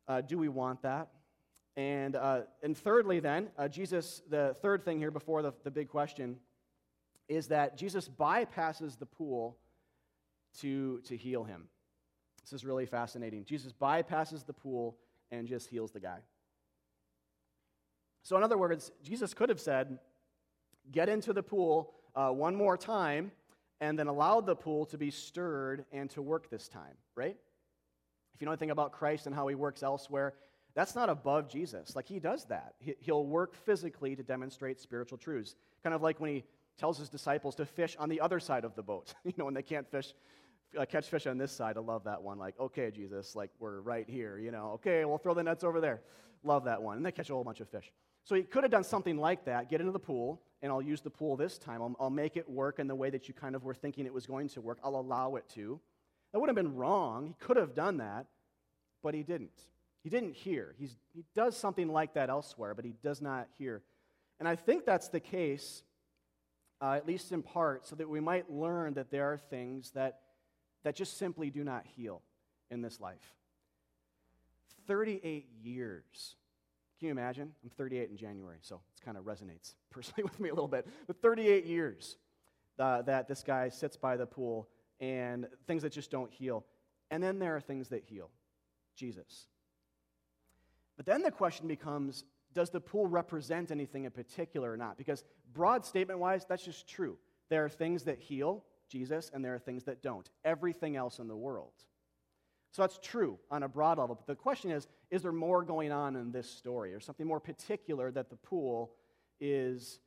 uh, 0.07 0.21
do 0.21 0.39
we 0.39 0.49
want 0.49 0.81
that? 0.81 1.09
And, 1.79 2.17
uh, 2.17 2.41
and 2.61 2.77
thirdly, 2.77 3.21
then, 3.21 3.51
uh, 3.57 3.69
Jesus, 3.69 4.21
the 4.29 4.53
third 4.61 4.83
thing 4.83 4.97
here 4.97 5.11
before 5.11 5.41
the, 5.41 5.53
the 5.63 5.71
big 5.71 5.87
question 5.87 6.35
is 7.29 7.47
that 7.47 7.77
Jesus 7.77 8.09
bypasses 8.09 8.99
the 8.99 9.05
pool 9.05 9.57
to, 10.59 10.99
to 11.05 11.15
heal 11.15 11.45
him. 11.45 11.69
This 12.43 12.51
is 12.51 12.65
really 12.65 12.85
fascinating. 12.85 13.45
Jesus 13.45 13.71
bypasses 13.71 14.45
the 14.45 14.51
pool 14.51 14.97
and 15.31 15.47
just 15.47 15.69
heals 15.69 15.91
the 15.91 16.01
guy. 16.01 16.19
So, 18.23 18.35
in 18.35 18.43
other 18.43 18.57
words, 18.57 18.91
Jesus 19.01 19.33
could 19.33 19.47
have 19.47 19.61
said, 19.61 19.99
Get 20.91 21.07
into 21.07 21.31
the 21.31 21.43
pool 21.43 21.93
uh, 22.13 22.27
one 22.31 22.57
more 22.57 22.75
time, 22.75 23.31
and 23.79 23.97
then 23.97 24.07
allowed 24.07 24.45
the 24.45 24.55
pool 24.55 24.85
to 24.87 24.97
be 24.97 25.11
stirred 25.11 25.85
and 25.93 26.09
to 26.09 26.21
work 26.21 26.49
this 26.49 26.67
time, 26.67 26.97
right? 27.15 27.37
If 28.35 28.41
you 28.41 28.45
know 28.47 28.51
anything 28.51 28.71
about 28.71 28.91
Christ 28.91 29.27
and 29.27 29.33
how 29.33 29.47
he 29.47 29.55
works 29.55 29.81
elsewhere, 29.81 30.33
that's 30.79 30.95
not 30.95 31.09
above 31.09 31.49
Jesus. 31.49 31.93
Like, 31.93 32.07
he 32.07 32.19
does 32.19 32.45
that. 32.45 32.75
He'll 33.01 33.25
work 33.25 33.53
physically 33.53 34.15
to 34.15 34.23
demonstrate 34.23 34.79
spiritual 34.79 35.17
truths. 35.17 35.55
Kind 35.83 35.93
of 35.93 36.01
like 36.01 36.21
when 36.21 36.29
he 36.29 36.45
tells 36.77 36.97
his 36.97 37.09
disciples 37.09 37.53
to 37.55 37.65
fish 37.65 37.97
on 37.99 38.07
the 38.07 38.21
other 38.21 38.39
side 38.39 38.63
of 38.63 38.75
the 38.75 38.81
boat, 38.81 39.13
you 39.25 39.33
know, 39.35 39.43
when 39.43 39.53
they 39.53 39.61
can't 39.61 39.85
fish 39.91 40.13
uh, 40.77 40.85
catch 40.85 41.07
fish 41.07 41.27
on 41.27 41.37
this 41.37 41.51
side. 41.51 41.75
I 41.75 41.81
love 41.81 42.05
that 42.05 42.21
one. 42.21 42.37
Like, 42.37 42.57
okay, 42.57 42.91
Jesus, 42.91 43.35
like 43.35 43.49
we're 43.59 43.81
right 43.81 44.07
here, 44.07 44.37
you 44.37 44.51
know. 44.51 44.71
Okay, 44.75 45.03
we'll 45.03 45.17
throw 45.17 45.33
the 45.33 45.43
nets 45.43 45.65
over 45.65 45.81
there. 45.81 45.99
Love 46.43 46.63
that 46.63 46.81
one. 46.81 46.95
And 46.95 47.05
they 47.05 47.11
catch 47.11 47.29
a 47.29 47.33
whole 47.33 47.43
bunch 47.43 47.59
of 47.59 47.67
fish. 47.67 47.91
So 48.23 48.35
he 48.35 48.43
could 48.43 48.63
have 48.63 48.71
done 48.71 48.85
something 48.85 49.17
like 49.17 49.43
that. 49.45 49.69
Get 49.69 49.81
into 49.81 49.91
the 49.91 49.99
pool, 49.99 50.41
and 50.61 50.71
I'll 50.71 50.81
use 50.81 51.01
the 51.01 51.09
pool 51.09 51.35
this 51.35 51.57
time. 51.57 51.81
I'll, 51.81 51.95
I'll 51.99 52.09
make 52.09 52.37
it 52.37 52.49
work 52.49 52.79
in 52.79 52.87
the 52.87 52.95
way 52.95 53.09
that 53.09 53.27
you 53.27 53.33
kind 53.33 53.53
of 53.53 53.65
were 53.65 53.73
thinking 53.73 54.05
it 54.05 54.13
was 54.13 54.27
going 54.27 54.47
to 54.49 54.61
work. 54.61 54.77
I'll 54.81 54.95
allow 54.95 55.35
it 55.35 55.49
to. 55.55 55.79
That 56.31 56.39
would 56.39 56.47
have 56.47 56.55
been 56.55 56.75
wrong. 56.75 57.25
He 57.27 57.33
could 57.37 57.57
have 57.57 57.73
done 57.73 57.97
that, 57.97 58.27
but 59.03 59.13
he 59.13 59.23
didn't. 59.23 59.65
He 60.03 60.09
didn't 60.09 60.33
hear. 60.33 60.75
He's, 60.77 60.95
he 61.13 61.25
does 61.35 61.57
something 61.57 61.89
like 61.89 62.13
that 62.13 62.29
elsewhere, 62.29 62.73
but 62.73 62.85
he 62.85 62.93
does 63.03 63.21
not 63.21 63.47
hear. 63.57 63.81
And 64.39 64.47
I 64.47 64.55
think 64.55 64.85
that's 64.85 65.09
the 65.09 65.19
case, 65.19 65.83
uh, 66.81 66.93
at 66.93 67.05
least 67.05 67.31
in 67.31 67.41
part, 67.41 67.85
so 67.85 67.95
that 67.95 68.07
we 68.07 68.19
might 68.19 68.49
learn 68.49 68.93
that 68.93 69.11
there 69.11 69.31
are 69.31 69.37
things 69.37 69.91
that 69.91 70.21
that 70.83 70.95
just 70.95 71.17
simply 71.17 71.49
do 71.49 71.63
not 71.63 71.85
heal 71.95 72.21
in 72.69 72.81
this 72.81 72.99
life. 72.99 73.33
38 74.87 75.47
years. 75.61 76.35
Can 76.99 77.07
you 77.07 77.11
imagine? 77.11 77.51
I'm 77.63 77.69
38 77.69 78.09
in 78.09 78.17
January, 78.17 78.57
so 78.61 78.81
it 78.95 79.05
kind 79.05 79.17
of 79.17 79.25
resonates 79.25 79.75
personally 79.91 80.23
with 80.23 80.39
me 80.39 80.49
a 80.49 80.53
little 80.53 80.67
bit. 80.67 80.87
But 81.07 81.21
38 81.21 81.65
years 81.65 82.17
uh, 82.77 83.01
that 83.03 83.27
this 83.27 83.43
guy 83.43 83.69
sits 83.69 83.97
by 83.97 84.17
the 84.17 84.25
pool 84.25 84.67
and 84.99 85.47
things 85.67 85.83
that 85.83 85.91
just 85.91 86.11
don't 86.11 86.31
heal. 86.31 86.65
And 87.11 87.21
then 87.23 87.39
there 87.39 87.55
are 87.55 87.61
things 87.61 87.89
that 87.89 88.03
heal 88.03 88.29
Jesus. 88.95 89.47
But 90.99 91.05
then 91.05 91.21
the 91.21 91.31
question 91.31 91.65
becomes 91.65 92.25
does 92.53 92.71
the 92.71 92.81
pool 92.81 93.07
represent 93.07 93.71
anything 93.71 94.03
in 94.03 94.11
particular 94.11 94.73
or 94.73 94.75
not? 94.75 94.97
Because, 94.97 95.23
broad 95.53 95.85
statement 95.85 96.19
wise, 96.19 96.45
that's 96.45 96.65
just 96.65 96.89
true. 96.89 97.17
There 97.47 97.63
are 97.63 97.69
things 97.69 98.03
that 98.03 98.19
heal, 98.19 98.65
Jesus, 98.89 99.31
and 99.33 99.45
there 99.45 99.55
are 99.55 99.59
things 99.59 99.85
that 99.85 100.03
don't. 100.03 100.29
Everything 100.43 100.97
else 100.97 101.19
in 101.19 101.29
the 101.29 101.37
world. 101.37 101.71
So 102.71 102.81
that's 102.81 102.99
true 103.01 103.39
on 103.49 103.63
a 103.63 103.69
broad 103.69 103.97
level. 103.97 104.13
But 104.13 104.27
the 104.27 104.35
question 104.35 104.71
is 104.71 104.89
is 105.09 105.21
there 105.21 105.31
more 105.31 105.63
going 105.63 105.93
on 105.93 106.17
in 106.17 106.33
this 106.33 106.49
story 106.49 106.93
or 106.93 106.99
something 106.99 107.25
more 107.25 107.39
particular 107.39 108.11
that 108.11 108.29
the 108.29 108.35
pool 108.35 108.91
is 109.39 110.01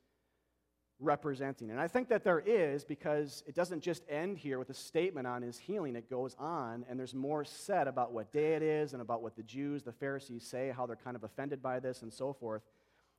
representing? 0.99 1.69
And 1.71 1.79
I 1.79 1.87
think 1.87 2.09
that 2.09 2.23
there 2.23 2.39
is 2.39 2.83
because 2.83 3.43
it 3.47 3.55
doesn't 3.55 3.81
just 3.81 4.03
end 4.09 4.37
here 4.37 4.59
with 4.59 4.69
a 4.69 4.73
statement 4.73 5.27
on 5.27 5.41
his 5.41 5.57
healing. 5.57 5.95
It 5.95 6.09
goes 6.09 6.35
on, 6.39 6.85
and 6.89 6.99
there's 6.99 7.13
more 7.13 7.43
said 7.43 7.87
about 7.87 8.13
what 8.13 8.31
day 8.31 8.53
it 8.53 8.63
is 8.63 8.93
and 8.93 9.01
about 9.01 9.21
what 9.21 9.35
the 9.35 9.43
Jews, 9.43 9.83
the 9.83 9.91
Pharisees 9.91 10.45
say, 10.45 10.73
how 10.75 10.85
they're 10.85 10.95
kind 10.95 11.15
of 11.15 11.23
offended 11.23 11.61
by 11.61 11.79
this 11.79 12.01
and 12.01 12.11
so 12.11 12.33
forth. 12.33 12.61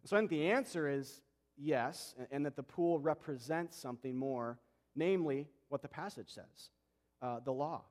So 0.04 0.16
I 0.16 0.20
think 0.20 0.30
the 0.30 0.50
answer 0.50 0.88
is 0.88 1.22
yes, 1.56 2.14
and 2.30 2.44
that 2.44 2.56
the 2.56 2.62
pool 2.62 2.98
represents 2.98 3.76
something 3.76 4.16
more 4.16 4.58
namely 4.96 5.48
what 5.68 5.82
the 5.82 5.88
passage 5.88 6.28
says 6.28 6.70
uh, 7.22 7.40
the 7.44 7.52
law 7.52 7.82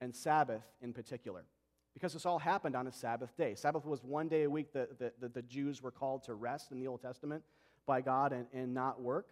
and 0.00 0.14
Sabbath 0.14 0.62
in 0.80 0.92
particular. 0.92 1.44
Because 1.94 2.14
this 2.14 2.24
all 2.24 2.38
happened 2.38 2.74
on 2.74 2.86
a 2.86 2.92
Sabbath 2.92 3.36
day. 3.36 3.54
Sabbath 3.54 3.84
was 3.84 4.02
one 4.02 4.28
day 4.28 4.44
a 4.44 4.50
week 4.50 4.72
that 4.72 4.98
the, 4.98 5.12
the, 5.20 5.28
the 5.28 5.42
Jews 5.42 5.82
were 5.82 5.90
called 5.90 6.24
to 6.24 6.34
rest 6.34 6.72
in 6.72 6.80
the 6.80 6.86
Old 6.86 7.02
Testament 7.02 7.42
by 7.86 8.00
God 8.00 8.32
and, 8.32 8.46
and 8.52 8.74
not 8.74 9.00
work. 9.00 9.28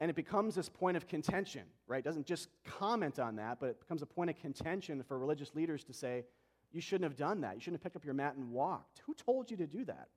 And 0.00 0.10
it 0.10 0.14
becomes 0.14 0.54
this 0.54 0.68
point 0.68 0.96
of 0.96 1.06
contention, 1.06 1.62
right? 1.86 1.98
It 1.98 2.04
doesn't 2.04 2.26
just 2.26 2.48
comment 2.64 3.18
on 3.18 3.36
that, 3.36 3.58
but 3.60 3.68
it 3.70 3.80
becomes 3.80 4.02
a 4.02 4.06
point 4.06 4.30
of 4.30 4.36
contention 4.36 5.02
for 5.06 5.18
religious 5.18 5.54
leaders 5.54 5.84
to 5.84 5.92
say, 5.92 6.24
you 6.72 6.80
shouldn't 6.80 7.04
have 7.04 7.16
done 7.16 7.42
that. 7.42 7.54
You 7.54 7.60
shouldn't 7.60 7.80
have 7.80 7.84
picked 7.84 7.96
up 7.96 8.04
your 8.04 8.14
mat 8.14 8.34
and 8.36 8.50
walked. 8.50 9.02
Who 9.06 9.14
told 9.14 9.50
you 9.50 9.56
to 9.58 9.66
do 9.66 9.84
that? 9.84 10.08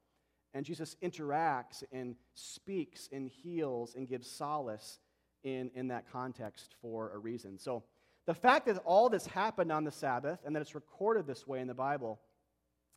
And 0.54 0.66
Jesus 0.66 0.96
interacts 1.04 1.84
and 1.92 2.16
speaks 2.34 3.10
and 3.12 3.30
heals 3.30 3.96
and 3.96 4.08
gives 4.08 4.30
solace 4.30 5.00
in, 5.44 5.70
in 5.76 5.90
that 5.90 6.10
context 6.12 6.76
for 6.82 7.12
a 7.14 7.18
reason. 7.18 7.60
So, 7.60 7.84
the 8.26 8.34
fact 8.34 8.66
that 8.66 8.78
all 8.86 9.08
this 9.08 9.28
happened 9.28 9.72
on 9.72 9.84
the 9.84 9.92
Sabbath 9.92 10.40
and 10.46 10.56
that 10.56 10.62
it's 10.62 10.74
recorded 10.74 11.28
this 11.28 11.46
way 11.46 11.60
in 11.60 11.68
the 11.68 11.76
Bible, 11.76 12.20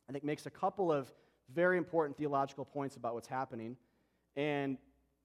I 0.09 0.11
think 0.11 0.23
makes 0.23 0.47
a 0.47 0.49
couple 0.49 0.91
of 0.91 1.13
very 1.53 1.77
important 1.77 2.17
theological 2.17 2.65
points 2.65 2.95
about 2.95 3.13
what's 3.13 3.27
happening. 3.27 3.77
And 4.35 4.77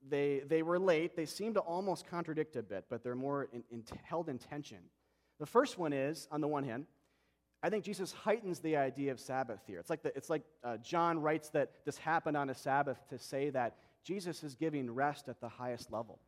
they, 0.09 0.43
they 0.47 0.62
relate, 0.62 1.17
they 1.17 1.27
seem 1.27 1.55
to 1.55 1.61
almost 1.61 2.07
contradict 2.07 2.57
a 2.57 2.62
bit, 2.62 2.85
but 2.90 3.03
they're 3.03 3.14
more 3.14 3.49
in, 3.53 3.64
in, 3.71 3.85
held 4.03 4.29
in 4.29 4.38
tension. 4.38 4.79
The 5.38 5.47
first 5.47 5.79
one 5.79 5.93
is, 5.93 6.29
on 6.31 6.40
the 6.40 6.49
one 6.49 6.64
hand, 6.64 6.87
I 7.62 7.71
think 7.71 7.85
Jesus 7.85 8.12
heightens 8.12 8.59
the 8.61 8.77
idea 8.77 9.11
of 9.11 9.19
Sabbath 9.19 9.61
here. 9.67 9.79
It's 9.79 9.88
like, 9.88 10.03
the, 10.03 10.14
it's 10.14 10.29
like 10.29 10.43
uh, 10.62 10.77
John 10.79 11.21
writes 11.21 11.49
that 11.51 11.71
this 11.87 11.97
happened 11.97 12.37
on 12.37 12.51
a 12.51 12.55
Sabbath 12.55 12.99
to 13.09 13.19
say 13.19 13.51
that 13.51 13.77
Jesus 14.03 14.45
is 14.45 14.55
giving 14.55 14.90
rest 14.90 15.29
at 15.29 15.40
the 15.40 15.49
highest 15.49 15.90
level. 15.90 16.19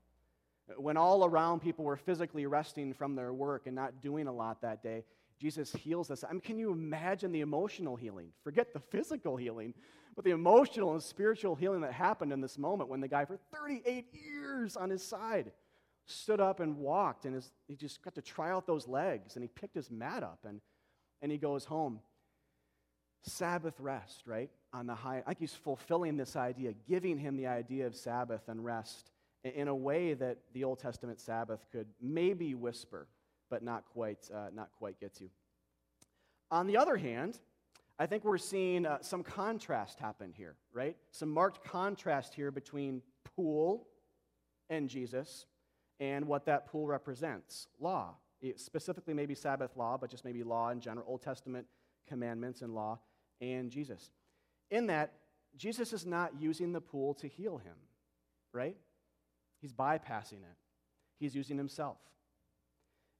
When 0.78 0.96
all 0.96 1.24
around 1.24 1.60
people 1.60 1.84
were 1.84 1.96
physically 1.96 2.46
resting 2.46 2.94
from 2.94 3.14
their 3.14 3.32
work 3.32 3.66
and 3.66 3.76
not 3.76 4.00
doing 4.00 4.26
a 4.26 4.32
lot 4.32 4.62
that 4.62 4.82
day, 4.82 5.04
Jesus 5.38 5.72
heals 5.72 6.10
us. 6.10 6.24
I 6.24 6.32
mean, 6.32 6.40
can 6.40 6.58
you 6.58 6.72
imagine 6.72 7.30
the 7.30 7.42
emotional 7.42 7.94
healing? 7.94 8.28
Forget 8.42 8.72
the 8.72 8.80
physical 8.80 9.36
healing, 9.36 9.74
but 10.16 10.24
the 10.24 10.30
emotional 10.30 10.92
and 10.92 11.02
spiritual 11.02 11.54
healing 11.54 11.82
that 11.82 11.92
happened 11.92 12.32
in 12.32 12.40
this 12.40 12.58
moment 12.58 12.88
when 12.88 13.00
the 13.00 13.08
guy, 13.08 13.26
for 13.26 13.38
38 13.54 14.06
years 14.12 14.76
on 14.76 14.88
his 14.88 15.02
side, 15.02 15.52
stood 16.06 16.40
up 16.40 16.60
and 16.60 16.78
walked, 16.78 17.26
and 17.26 17.34
his, 17.34 17.52
he 17.68 17.76
just 17.76 18.02
got 18.02 18.14
to 18.14 18.22
try 18.22 18.50
out 18.50 18.66
those 18.66 18.88
legs, 18.88 19.36
and 19.36 19.42
he 19.42 19.48
picked 19.48 19.74
his 19.74 19.90
mat 19.90 20.22
up, 20.22 20.38
and, 20.48 20.60
and 21.20 21.30
he 21.30 21.36
goes 21.36 21.66
home. 21.66 22.00
Sabbath 23.22 23.78
rest, 23.78 24.26
right? 24.26 24.50
On 24.72 24.86
the 24.86 24.94
high, 24.94 25.18
I 25.18 25.30
think 25.30 25.40
he's 25.40 25.54
fulfilling 25.54 26.16
this 26.16 26.34
idea, 26.34 26.72
giving 26.88 27.18
him 27.18 27.36
the 27.36 27.48
idea 27.48 27.86
of 27.86 27.94
Sabbath 27.94 28.48
and 28.48 28.64
rest 28.64 29.10
in 29.44 29.68
a 29.68 29.74
way 29.74 30.14
that 30.14 30.38
the 30.54 30.64
Old 30.64 30.78
Testament 30.78 31.20
Sabbath 31.20 31.66
could 31.70 31.86
maybe 32.00 32.54
whisper, 32.54 33.06
but 33.50 33.62
not 33.62 33.84
quite, 33.92 34.30
uh, 34.34 34.48
not 34.54 34.70
quite 34.78 34.98
get 34.98 35.14
to. 35.16 35.28
On 36.50 36.66
the 36.66 36.76
other 36.76 36.96
hand, 36.96 37.38
I 37.98 38.06
think 38.06 38.24
we're 38.24 38.38
seeing 38.38 38.84
uh, 38.84 38.98
some 39.00 39.22
contrast 39.22 39.98
happen 39.98 40.32
here, 40.36 40.56
right? 40.72 40.96
Some 41.10 41.30
marked 41.30 41.64
contrast 41.64 42.34
here 42.34 42.50
between 42.50 43.02
pool 43.36 43.86
and 44.68 44.88
Jesus 44.88 45.46
and 45.98 46.26
what 46.26 46.44
that 46.46 46.66
pool 46.66 46.86
represents 46.86 47.68
law. 47.80 48.16
Specifically, 48.56 49.14
maybe 49.14 49.34
Sabbath 49.34 49.76
law, 49.76 49.96
but 49.96 50.10
just 50.10 50.24
maybe 50.24 50.42
law 50.42 50.68
in 50.70 50.78
general, 50.78 51.06
Old 51.08 51.22
Testament 51.22 51.66
commandments 52.06 52.62
and 52.62 52.74
law, 52.74 52.98
and 53.40 53.70
Jesus. 53.70 54.10
In 54.70 54.86
that, 54.88 55.14
Jesus 55.56 55.92
is 55.92 56.04
not 56.04 56.32
using 56.38 56.72
the 56.72 56.80
pool 56.80 57.14
to 57.14 57.26
heal 57.28 57.56
him, 57.56 57.74
right? 58.52 58.76
He's 59.60 59.72
bypassing 59.72 60.42
it, 60.42 60.56
he's 61.18 61.34
using 61.34 61.56
himself. 61.56 61.96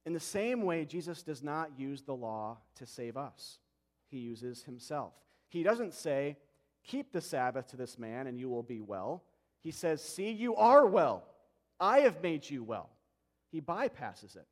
In 0.05 0.13
the 0.13 0.21
same 0.21 0.63
way, 0.63 0.85
Jesus 0.85 1.23
does 1.23 1.43
not 1.43 1.71
use 1.79 2.03
the 2.03 2.15
law 2.15 2.59
to 2.77 2.87
save 2.87 3.17
us, 3.17 3.59
he 4.09 4.19
uses 4.19 4.63
himself. 4.63 5.13
He 5.49 5.63
doesn't 5.63 5.95
say, 5.95 6.37
Keep 6.85 7.13
the 7.13 7.21
Sabbath 7.21 7.67
to 7.69 7.77
this 7.77 7.99
man 7.99 8.27
and 8.27 8.39
you 8.39 8.49
will 8.49 8.63
be 8.63 8.81
well. 8.81 9.25
He 9.61 9.71
says, 9.71 10.03
See, 10.03 10.31
you 10.31 10.55
are 10.57 10.87
well. 10.87 11.25
I 11.81 12.01
have 12.01 12.23
made 12.23 12.49
you 12.49 12.63
well. 12.63 12.91
He 13.51 13.61
bypasses 13.61 14.37
it. 14.37 14.47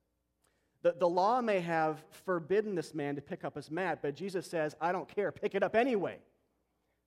The, 0.83 0.95
the 0.99 1.09
law 1.09 1.41
may 1.41 1.61
have 1.61 2.05
forbidden 2.27 2.75
this 2.75 2.95
man 2.95 3.15
to 3.15 3.23
pick 3.23 3.45
up 3.45 3.57
his 3.57 3.71
mat, 3.71 4.01
but 4.03 4.15
Jesus 4.15 4.47
says, 4.47 4.77
I 4.81 4.93
don't 4.93 5.09
care, 5.09 5.33
pick 5.33 5.55
it 5.55 5.63
up 5.63 5.75
anyway. 5.75 6.19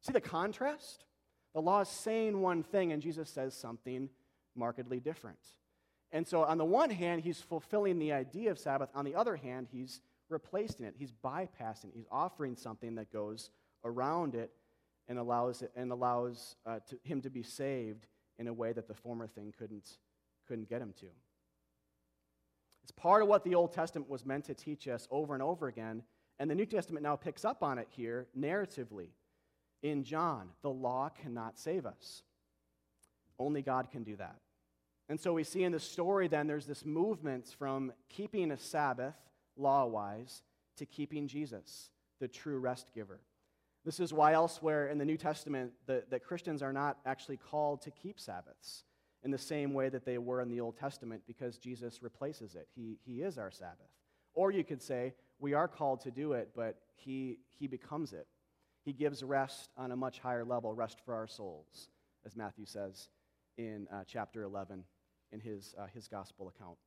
See 0.01 0.13
the 0.13 0.21
contrast? 0.21 1.05
The 1.53 1.61
law 1.61 1.81
is 1.81 1.89
saying 1.89 2.39
one 2.41 2.63
thing, 2.63 2.91
and 2.91 3.01
Jesus 3.01 3.29
says 3.29 3.53
something 3.53 4.09
markedly 4.55 4.99
different. 4.99 5.39
And 6.11 6.27
so, 6.27 6.43
on 6.43 6.57
the 6.57 6.65
one 6.65 6.89
hand, 6.89 7.21
he's 7.21 7.41
fulfilling 7.41 7.99
the 7.99 8.13
idea 8.13 8.49
of 8.49 8.57
Sabbath. 8.57 8.89
On 8.95 9.05
the 9.05 9.15
other 9.15 9.35
hand, 9.35 9.67
he's 9.71 10.01
replacing 10.29 10.85
it. 10.85 10.95
He's 10.97 11.11
bypassing 11.11 11.85
it. 11.85 11.93
He's 11.95 12.07
offering 12.11 12.55
something 12.55 12.95
that 12.95 13.11
goes 13.11 13.49
around 13.83 14.35
it 14.35 14.51
and 15.07 15.17
allows, 15.17 15.61
it, 15.61 15.71
and 15.75 15.91
allows 15.91 16.55
uh, 16.65 16.79
to, 16.89 16.97
him 17.03 17.21
to 17.21 17.29
be 17.29 17.43
saved 17.43 18.07
in 18.39 18.47
a 18.47 18.53
way 18.53 18.73
that 18.73 18.87
the 18.87 18.93
former 18.93 19.27
thing 19.27 19.53
couldn't, 19.57 19.97
couldn't 20.47 20.69
get 20.69 20.81
him 20.81 20.93
to. 20.99 21.07
It's 22.83 22.91
part 22.91 23.21
of 23.21 23.27
what 23.27 23.43
the 23.43 23.55
Old 23.55 23.73
Testament 23.73 24.09
was 24.09 24.25
meant 24.25 24.45
to 24.45 24.53
teach 24.53 24.87
us 24.87 25.07
over 25.11 25.33
and 25.33 25.43
over 25.43 25.67
again. 25.67 26.03
And 26.39 26.49
the 26.49 26.55
New 26.55 26.65
Testament 26.65 27.03
now 27.03 27.15
picks 27.15 27.43
up 27.43 27.63
on 27.63 27.77
it 27.79 27.87
here 27.89 28.27
narratively. 28.37 29.09
In 29.83 30.03
John, 30.03 30.49
the 30.61 30.69
law 30.69 31.09
cannot 31.09 31.57
save 31.57 31.85
us. 31.85 32.23
Only 33.39 33.61
God 33.61 33.91
can 33.91 34.03
do 34.03 34.15
that. 34.17 34.35
And 35.09 35.19
so 35.19 35.33
we 35.33 35.43
see 35.43 35.63
in 35.63 35.71
the 35.71 35.79
story 35.79 36.27
then 36.27 36.47
there's 36.47 36.65
this 36.65 36.85
movement 36.85 37.53
from 37.57 37.93
keeping 38.09 38.51
a 38.51 38.57
Sabbath 38.57 39.15
law 39.57 39.85
wise 39.85 40.43
to 40.77 40.85
keeping 40.85 41.27
Jesus, 41.27 41.89
the 42.19 42.27
true 42.27 42.59
rest 42.59 42.91
giver. 42.93 43.19
This 43.85 43.99
is 43.99 44.13
why 44.13 44.33
elsewhere 44.33 44.89
in 44.89 44.97
the 44.97 45.05
New 45.05 45.17
Testament 45.17 45.71
that, 45.85 46.23
Christians 46.23 46.61
are 46.61 46.73
not 46.73 46.97
actually 47.05 47.37
called 47.37 47.81
to 47.83 47.91
keep 47.91 48.19
Sabbaths 48.19 48.83
in 49.23 49.31
the 49.31 49.37
same 49.37 49.73
way 49.73 49.89
that 49.89 50.05
they 50.05 50.17
were 50.17 50.41
in 50.41 50.49
the 50.49 50.59
Old 50.59 50.77
Testament 50.77 51.23
because 51.25 51.57
Jesus 51.57 52.03
replaces 52.03 52.55
it. 52.55 52.67
He, 52.75 52.97
he 53.05 53.21
is 53.21 53.37
our 53.37 53.51
Sabbath. 53.51 53.87
Or 54.33 54.51
you 54.51 54.63
could 54.63 54.81
say, 54.81 55.13
we 55.39 55.53
are 55.53 55.67
called 55.67 56.01
to 56.01 56.11
do 56.11 56.33
it, 56.33 56.49
but 56.55 56.77
he, 56.95 57.39
he 57.57 57.67
becomes 57.67 58.13
it. 58.13 58.27
He 58.83 58.93
gives 58.93 59.23
rest 59.23 59.69
on 59.77 59.91
a 59.91 59.95
much 59.95 60.19
higher 60.19 60.45
level, 60.45 60.73
rest 60.73 60.99
for 61.03 61.13
our 61.13 61.27
souls, 61.27 61.89
as 62.25 62.35
Matthew 62.35 62.65
says 62.65 63.09
in 63.57 63.87
uh, 63.91 64.03
chapter 64.05 64.43
11 64.43 64.83
in 65.31 65.39
his, 65.39 65.75
uh, 65.77 65.87
his 65.93 66.07
gospel 66.07 66.49
account. 66.49 66.77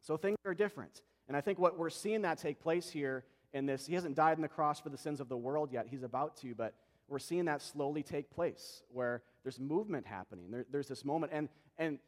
So 0.00 0.16
things 0.16 0.36
are 0.44 0.54
different. 0.54 1.02
And 1.32 1.36
I 1.38 1.40
think 1.40 1.58
what 1.58 1.78
we're 1.78 1.88
seeing 1.88 2.20
that 2.22 2.36
take 2.36 2.60
place 2.60 2.90
here 2.90 3.24
in 3.54 3.64
this, 3.64 3.86
he 3.86 3.94
hasn't 3.94 4.16
died 4.16 4.36
on 4.36 4.42
the 4.42 4.48
cross 4.48 4.78
for 4.78 4.90
the 4.90 4.98
sins 4.98 5.18
of 5.18 5.30
the 5.30 5.36
world 5.36 5.70
yet. 5.72 5.86
He's 5.88 6.02
about 6.02 6.36
to, 6.42 6.54
but 6.54 6.74
we're 7.08 7.18
seeing 7.18 7.46
that 7.46 7.62
slowly 7.62 8.02
take 8.02 8.30
place 8.30 8.82
where 8.92 9.22
there's 9.42 9.58
movement 9.58 10.06
happening. 10.06 10.50
There, 10.50 10.66
there's 10.70 10.88
this 10.88 11.06
moment. 11.06 11.32
And, 11.34 11.48
and 11.78 12.00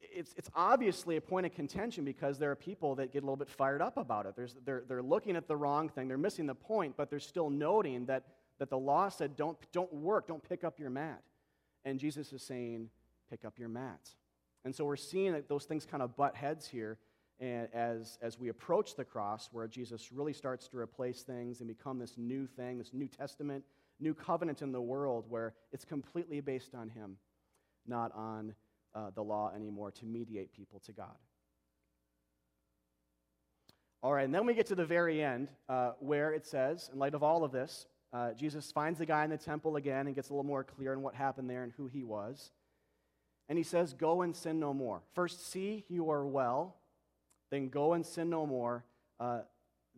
it's, 0.00 0.34
it's 0.36 0.50
obviously 0.56 1.16
a 1.16 1.20
point 1.20 1.46
of 1.46 1.54
contention 1.54 2.04
because 2.04 2.40
there 2.40 2.50
are 2.50 2.56
people 2.56 2.96
that 2.96 3.12
get 3.12 3.22
a 3.22 3.26
little 3.26 3.36
bit 3.36 3.48
fired 3.48 3.80
up 3.80 3.96
about 3.96 4.26
it. 4.26 4.34
There's, 4.34 4.56
they're, 4.64 4.82
they're 4.88 5.04
looking 5.04 5.36
at 5.36 5.46
the 5.46 5.56
wrong 5.56 5.88
thing, 5.88 6.08
they're 6.08 6.18
missing 6.18 6.46
the 6.46 6.54
point, 6.56 6.96
but 6.96 7.10
they're 7.10 7.20
still 7.20 7.48
noting 7.48 8.06
that, 8.06 8.24
that 8.58 8.70
the 8.70 8.78
law 8.78 9.08
said, 9.08 9.36
don't, 9.36 9.56
don't 9.70 9.94
work, 9.94 10.26
don't 10.26 10.42
pick 10.42 10.64
up 10.64 10.80
your 10.80 10.90
mat. 10.90 11.22
And 11.84 12.00
Jesus 12.00 12.32
is 12.32 12.42
saying, 12.42 12.90
pick 13.30 13.44
up 13.44 13.56
your 13.56 13.68
mat. 13.68 14.00
And 14.64 14.74
so 14.74 14.84
we're 14.84 14.96
seeing 14.96 15.30
that 15.30 15.48
those 15.48 15.64
things 15.64 15.86
kind 15.86 16.02
of 16.02 16.16
butt 16.16 16.34
heads 16.34 16.66
here 16.66 16.98
as, 17.40 18.18
as 18.22 18.38
we 18.38 18.48
approach 18.48 18.94
the 18.94 19.04
cross, 19.04 19.48
where 19.52 19.66
Jesus 19.66 20.12
really 20.12 20.32
starts 20.32 20.68
to 20.68 20.78
replace 20.78 21.22
things 21.22 21.60
and 21.60 21.68
become 21.68 21.98
this 21.98 22.14
new 22.16 22.46
thing, 22.46 22.78
this 22.78 22.92
New 22.92 23.08
Testament, 23.08 23.64
new 23.98 24.14
covenant 24.14 24.62
in 24.62 24.72
the 24.72 24.80
world 24.80 25.24
where 25.28 25.54
it's 25.72 25.84
completely 25.84 26.40
based 26.40 26.74
on 26.74 26.88
Him, 26.88 27.16
not 27.86 28.14
on 28.14 28.54
uh, 28.94 29.10
the 29.14 29.22
law 29.22 29.52
anymore 29.54 29.90
to 29.90 30.06
mediate 30.06 30.52
people 30.52 30.80
to 30.86 30.92
God. 30.92 31.16
All 34.02 34.12
right, 34.12 34.24
and 34.24 34.34
then 34.34 34.46
we 34.46 34.54
get 34.54 34.66
to 34.66 34.74
the 34.74 34.84
very 34.84 35.22
end 35.22 35.48
uh, 35.68 35.92
where 36.00 36.32
it 36.32 36.44
says, 36.44 36.90
in 36.92 36.98
light 36.98 37.14
of 37.14 37.22
all 37.22 37.44
of 37.44 37.52
this, 37.52 37.86
uh, 38.12 38.32
Jesus 38.32 38.70
finds 38.70 38.98
the 38.98 39.06
guy 39.06 39.24
in 39.24 39.30
the 39.30 39.38
temple 39.38 39.76
again 39.76 40.06
and 40.06 40.14
gets 40.14 40.28
a 40.28 40.32
little 40.32 40.44
more 40.44 40.64
clear 40.64 40.92
on 40.92 41.02
what 41.02 41.14
happened 41.14 41.48
there 41.48 41.62
and 41.62 41.72
who 41.76 41.86
he 41.86 42.04
was. 42.04 42.50
And 43.48 43.56
he 43.56 43.64
says, 43.64 43.94
Go 43.94 44.22
and 44.22 44.34
sin 44.34 44.58
no 44.58 44.74
more. 44.74 45.02
First, 45.14 45.50
see 45.50 45.84
you 45.88 46.10
are 46.10 46.26
well, 46.26 46.76
then 47.52 47.68
go 47.68 47.92
and 47.92 48.04
sin 48.04 48.30
no 48.30 48.46
more, 48.46 48.82
uh, 49.20 49.40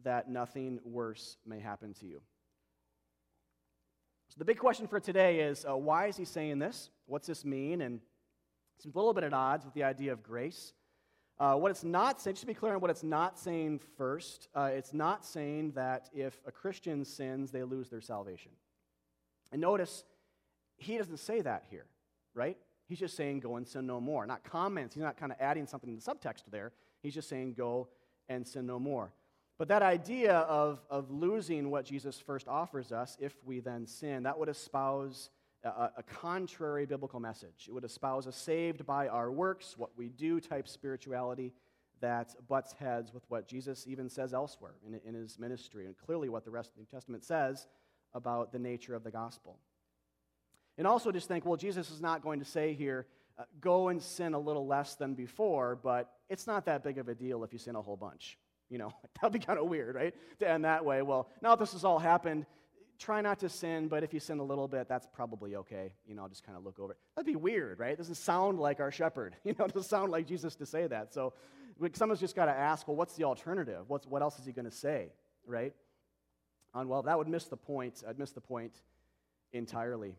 that 0.03 0.29
nothing 0.29 0.81
worse 0.85 1.37
may 1.47 1.61
happen 1.61 1.95
to 1.95 2.05
you. 2.05 2.21
So, 4.29 4.35
the 4.38 4.45
big 4.45 4.59
question 4.59 4.88
for 4.88 4.99
today 4.99 5.38
is 5.38 5.64
uh, 5.64 5.77
why 5.77 6.09
is 6.09 6.17
he 6.17 6.25
saying 6.25 6.59
this? 6.59 6.90
What's 7.07 7.29
this 7.29 7.45
mean? 7.45 7.81
And 7.83 8.01
it's 8.77 8.87
a 8.87 8.88
little 8.88 9.14
bit 9.14 9.23
at 9.23 9.33
odds 9.33 9.64
with 9.64 9.73
the 9.73 9.85
idea 9.85 10.12
of 10.12 10.25
grace. 10.25 10.73
Uh, 11.38 11.55
what 11.55 11.71
it's 11.71 11.85
not 11.85 12.21
saying, 12.21 12.35
just 12.35 12.40
to 12.40 12.47
be 12.47 12.55
clear 12.55 12.75
on 12.75 12.81
what 12.81 12.90
it's 12.90 13.05
not 13.05 13.38
saying 13.38 13.81
first, 13.97 14.49
uh, 14.57 14.71
it's 14.73 14.93
not 14.93 15.25
saying 15.25 15.73
that 15.73 16.09
if 16.12 16.40
a 16.47 16.53
Christian 16.53 17.05
sins, 17.05 17.53
they 17.53 17.62
lose 17.62 17.88
their 17.88 18.01
salvation. 18.01 18.51
And 19.53 19.61
notice, 19.61 20.03
he 20.77 20.99
doesn't 20.99 21.19
say 21.19 21.40
that 21.40 21.64
here, 21.71 21.87
right? 22.35 22.57
He's 22.88 22.99
just 22.99 23.17
saying, 23.17 23.40
go 23.40 23.57
and 23.57 23.67
sin 23.67 23.87
no 23.87 24.01
more. 24.01 24.27
Not 24.27 24.43
comments. 24.43 24.95
He's 24.95 25.05
not 25.05 25.17
kind 25.17 25.31
of 25.31 25.38
adding 25.40 25.67
something 25.69 25.88
in 25.88 25.97
the 25.97 26.03
subtext 26.03 26.43
there. 26.51 26.73
He's 27.05 27.14
just 27.14 27.29
saying, 27.29 27.55
go 27.55 27.88
and 28.31 28.47
sin 28.47 28.67
no 28.67 28.79
more. 28.79 29.12
But 29.59 29.69
that 29.69 29.83
idea 29.83 30.38
of, 30.38 30.81
of 30.90 31.11
losing 31.11 31.71
what 31.71 31.85
Jesus 31.85 32.19
first 32.19 32.49
offers 32.49 32.90
us 32.90 33.17
if 33.21 33.35
we 33.45 33.61
then 33.61 33.87
sin, 33.87 34.25
that 34.25 34.38
would 34.38 34.49
espouse 34.49 35.31
a, 35.62 35.90
a, 35.99 36.03
contrary 36.03 36.87
biblical 36.87 37.21
message. 37.21 37.67
It 37.69 37.73
would 37.73 37.85
espouse 37.85 38.27
a 38.27 38.33
saved 38.33 38.85
by 38.87 39.09
our 39.09 39.31
works, 39.31 39.77
what 39.77 39.90
we 39.97 40.09
do 40.09 40.40
type 40.40 40.67
spirituality 40.67 41.53
that 42.01 42.35
butts 42.49 42.73
heads 42.73 43.12
with 43.12 43.23
what 43.29 43.47
Jesus 43.47 43.87
even 43.87 44.09
says 44.09 44.35
elsewhere 44.35 44.75
in, 44.87 45.01
in 45.07 45.14
his 45.14 45.38
ministry, 45.38 45.87
and 45.87 45.97
clearly 45.97 46.29
what 46.29 46.45
the 46.45 46.51
rest 46.51 46.71
of 46.71 46.77
the 46.77 46.81
New 46.81 46.87
Testament 46.87 47.23
says 47.23 47.69
about 48.14 48.51
the 48.51 48.59
nature 48.59 48.95
of 48.95 49.05
the 49.05 49.11
gospel. 49.11 49.59
And 50.79 50.87
also 50.87 51.12
just 51.12 51.29
think, 51.29 51.45
well, 51.45 51.57
Jesus 51.57 51.90
is 51.90 52.01
not 52.01 52.23
going 52.23 52.40
to 52.40 52.45
say 52.45 52.73
here, 52.75 53.07
uh, 53.38 53.44
go 53.61 53.88
and 53.88 54.03
sin 54.03 54.35
a 54.35 54.38
little 54.38 54.66
less 54.66 54.94
than 54.94 55.14
before, 55.14 55.77
but 55.83 56.12
it's 56.29 56.47
not 56.47 56.66
that 56.66 56.85
big 56.85 56.99
of 56.99 57.09
a 57.09 57.14
deal 57.14 57.42
if 57.44 57.53
you 57.53 57.59
sin 57.59 57.75
a 57.77 57.83
whole 57.83 57.97
bunch. 57.97 58.38
You 58.70 58.79
know, 58.79 58.92
that'd 59.20 59.33
be 59.33 59.44
kind 59.44 59.59
of 59.59 59.66
weird, 59.66 59.94
right? 59.94 60.14
To 60.40 60.49
end 60.49 60.64
that 60.64 60.85
way. 60.85 61.03
Well, 61.03 61.29
now 61.42 61.51
that 61.51 61.59
this 61.59 61.73
has 61.73 61.85
all 61.85 61.99
happened, 61.99 62.47
try 62.99 63.20
not 63.20 63.40
to 63.40 63.49
sin, 63.49 63.88
but 63.88 64.05
if 64.05 64.14
you 64.14 64.20
sin 64.20 64.38
a 64.38 64.44
little 64.44 64.68
bit, 64.68 64.88
that's 64.88 65.07
probably 65.12 65.57
okay. 65.57 65.92
You 66.07 66.14
know, 66.14 66.23
I'll 66.23 66.29
just 66.29 66.44
kind 66.44 66.57
of 66.57 66.64
look 66.64 66.79
over 66.79 66.92
it. 66.92 66.99
That'd 67.16 67.27
be 67.27 67.37
weird, 67.37 67.79
right? 67.79 67.92
It 67.92 67.99
doesn't 67.99 68.14
sound 68.14 68.61
like 68.61 68.81
our 68.81 68.90
shepherd. 68.90 69.37
You 69.44 69.55
know, 69.59 69.64
it 69.64 69.75
doesn't 69.75 69.88
sound 69.88 70.11
like 70.12 70.27
Jesus 70.27 70.55
to 70.57 70.66
say 70.66 70.87
that. 70.87 71.12
So 71.12 71.35
someone's 71.94 72.20
just 72.20 72.37
got 72.37 72.47
to 72.47 72.53
ask, 72.53 72.87
well, 72.87 72.97
what's 72.97 73.14
the 73.14 73.25
alternative? 73.25 73.85
What's, 73.88 74.07
what 74.07 74.23
else 74.23 74.38
is 74.38 74.47
he 74.47 74.53
going 74.53 74.64
to 74.64 74.70
say, 74.70 75.12
right? 75.47 75.75
And 76.75 76.88
well, 76.88 77.03
that 77.03 77.18
would 77.18 77.29
miss 77.29 77.44
the 77.44 77.57
point. 77.57 78.03
I'd 78.09 78.18
miss 78.18 78.33
the 78.33 78.40
point 78.40 78.73
entirely. 79.53 80.16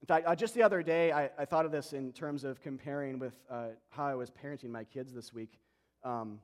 In 0.00 0.06
fact, 0.06 0.26
uh, 0.26 0.34
just 0.34 0.54
the 0.54 0.62
other 0.62 0.82
day, 0.82 1.10
I, 1.10 1.30
I, 1.38 1.44
thought 1.44 1.66
of 1.66 1.72
this 1.72 1.92
in 1.92 2.12
terms 2.12 2.44
of 2.44 2.60
comparing 2.62 3.18
with 3.18 3.34
uh, 3.50 3.68
how 3.90 4.06
I 4.06 4.14
was 4.14 4.30
parenting 4.30 4.70
my 4.70 4.84
kids 4.84 5.12
this 5.12 5.32
week. 5.32 5.58
Because 6.02 6.22
um, 6.22 6.40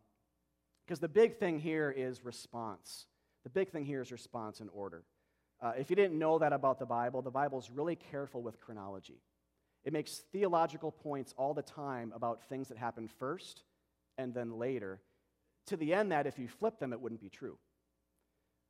the 1.00 1.08
big 1.08 1.38
thing 1.38 1.60
here 1.60 1.94
is 1.96 2.24
response. 2.24 3.06
The 3.44 3.50
big 3.50 3.70
thing 3.70 3.84
here 3.84 4.00
is 4.00 4.10
response 4.10 4.60
and 4.60 4.70
order. 4.72 5.04
Uh, 5.62 5.72
if 5.78 5.88
you 5.88 5.96
didn't 5.96 6.18
know 6.18 6.38
that 6.38 6.52
about 6.52 6.78
the 6.78 6.86
Bible, 6.86 7.22
the 7.22 7.30
Bible 7.30 7.58
is 7.58 7.70
really 7.70 7.94
careful 7.94 8.42
with 8.42 8.60
chronology. 8.60 9.20
It 9.84 9.92
makes 9.92 10.24
theological 10.32 10.90
points 10.90 11.32
all 11.36 11.54
the 11.54 11.62
time 11.62 12.12
about 12.14 12.42
things 12.48 12.68
that 12.68 12.78
happen 12.78 13.06
first 13.06 13.62
and 14.18 14.34
then 14.34 14.58
later, 14.58 15.00
to 15.66 15.76
the 15.76 15.94
end 15.94 16.12
that 16.12 16.26
if 16.26 16.38
you 16.38 16.48
flip 16.48 16.78
them, 16.78 16.92
it 16.92 17.00
wouldn't 17.00 17.20
be 17.20 17.28
true. 17.28 17.58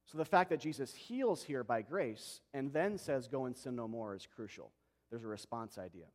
So 0.07 0.19
the 0.19 0.25
fact 0.25 0.51
that 0.51 0.61
Jesus 0.61 0.95
heals 0.95 1.43
here 1.43 1.64
by 1.64 1.83
grace 1.83 2.40
and 2.53 2.73
then 2.73 2.99
says, 2.99 3.27
Go 3.29 3.47
and 3.47 3.57
sin 3.57 3.77
no 3.77 3.88
more 3.88 4.14
is 4.14 4.27
crucial. 4.27 4.71
There's 5.11 5.25
a 5.25 5.29
response 5.29 5.79
idea. 5.79 6.07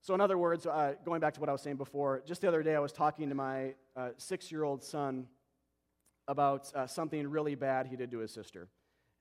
So, 0.00 0.14
in 0.14 0.20
other 0.20 0.36
words, 0.36 0.66
uh, 0.66 0.94
going 1.04 1.20
back 1.20 1.32
to 1.34 1.40
what 1.40 1.48
I 1.48 1.52
was 1.52 1.62
saying 1.62 1.76
before, 1.76 2.22
just 2.26 2.42
the 2.42 2.48
other 2.48 2.62
day 2.62 2.74
I 2.74 2.78
was 2.80 2.92
talking 2.92 3.30
to 3.30 3.34
my 3.34 3.74
uh, 3.96 4.10
six 4.18 4.52
year 4.52 4.62
old 4.62 4.84
son 4.84 5.26
about 6.28 6.70
uh, 6.74 6.86
something 6.86 7.26
really 7.26 7.54
bad 7.54 7.86
he 7.86 7.96
did 7.96 8.10
to 8.10 8.18
his 8.18 8.30
sister, 8.30 8.68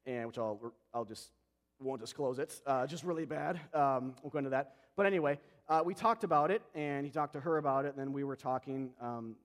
and 0.06 0.28
which 0.28 0.38
I'll, 0.38 0.74
I'll 0.94 1.06
just 1.06 1.32
won't 1.80 2.02
disclose 2.02 2.40
it. 2.40 2.60
Uh, 2.66 2.86
just 2.86 3.04
really 3.04 3.26
bad. 3.26 3.60
Um, 3.74 4.16
we'll 4.22 4.30
go 4.30 4.40
into 4.40 4.50
that. 4.50 4.76
But 4.96 5.06
anyway, 5.06 5.40
uh, 5.70 5.84
we 5.86 5.94
talked 5.94 6.24
about 6.24 6.52
it, 6.52 6.62
and 6.76 7.06
he 7.06 7.12
talked 7.12 7.34
to 7.34 7.40
her 7.40 7.58
about 7.58 7.86
it, 7.86 7.90
and 7.90 8.00
then 8.00 8.12
we 8.12 8.24
were 8.24 8.36
talking 8.36 8.92
um, 9.02 9.36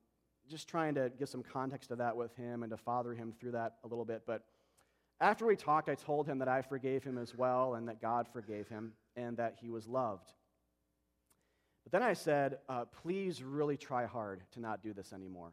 just 0.48 0.68
trying 0.68 0.94
to 0.94 1.10
give 1.18 1.28
some 1.28 1.42
context 1.42 1.90
to 1.90 1.96
that 1.96 2.16
with 2.16 2.34
him 2.36 2.62
and 2.62 2.70
to 2.70 2.76
father 2.76 3.14
him 3.14 3.32
through 3.38 3.52
that 3.52 3.74
a 3.84 3.86
little 3.86 4.04
bit. 4.04 4.22
But 4.26 4.42
after 5.20 5.46
we 5.46 5.56
talked, 5.56 5.88
I 5.88 5.94
told 5.94 6.26
him 6.26 6.38
that 6.38 6.48
I 6.48 6.62
forgave 6.62 7.02
him 7.02 7.18
as 7.18 7.34
well 7.34 7.74
and 7.74 7.88
that 7.88 8.00
God 8.00 8.28
forgave 8.32 8.68
him 8.68 8.92
and 9.16 9.36
that 9.36 9.56
he 9.60 9.68
was 9.68 9.86
loved. 9.86 10.32
But 11.84 11.92
then 11.92 12.02
I 12.02 12.12
said, 12.12 12.58
uh, 12.68 12.84
please 12.84 13.42
really 13.42 13.76
try 13.76 14.06
hard 14.06 14.42
to 14.52 14.60
not 14.60 14.82
do 14.82 14.92
this 14.92 15.12
anymore. 15.12 15.52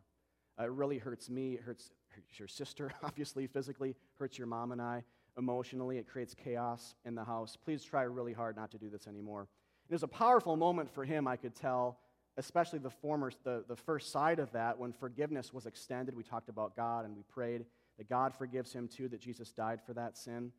Uh, 0.59 0.65
it 0.65 0.71
really 0.71 0.97
hurts 0.97 1.29
me. 1.29 1.53
It 1.53 1.61
hurts 1.61 1.91
your 2.37 2.47
sister, 2.47 2.91
obviously, 3.03 3.47
physically, 3.47 3.95
hurts 4.19 4.37
your 4.37 4.47
mom 4.47 4.71
and 4.71 4.81
I 4.81 5.03
emotionally. 5.37 5.97
It 5.97 6.07
creates 6.07 6.33
chaos 6.33 6.95
in 7.05 7.15
the 7.15 7.23
house. 7.23 7.57
Please 7.57 7.83
try 7.83 8.03
really 8.03 8.33
hard 8.33 8.55
not 8.55 8.71
to 8.71 8.77
do 8.77 8.89
this 8.89 9.07
anymore. 9.07 9.47
It 9.89 9.93
was 9.93 10.03
a 10.03 10.07
powerful 10.07 10.55
moment 10.55 10.89
for 10.89 11.05
him, 11.05 11.27
I 11.27 11.35
could 11.35 11.55
tell, 11.55 11.99
especially 12.37 12.79
the 12.79 12.89
former, 12.89 13.31
the, 13.43 13.63
the 13.67 13.75
first 13.75 14.11
side 14.11 14.39
of 14.39 14.51
that, 14.51 14.77
when 14.77 14.91
forgiveness 14.91 15.53
was 15.53 15.65
extended. 15.65 16.15
We 16.15 16.23
talked 16.23 16.49
about 16.49 16.75
God 16.75 17.05
and 17.05 17.15
we 17.15 17.23
prayed 17.23 17.65
that 17.97 18.09
God 18.09 18.33
forgives 18.33 18.73
him 18.73 18.87
too, 18.87 19.07
that 19.09 19.21
Jesus 19.21 19.51
died 19.51 19.79
for 19.85 19.93
that 19.93 20.17
sin. 20.17 20.51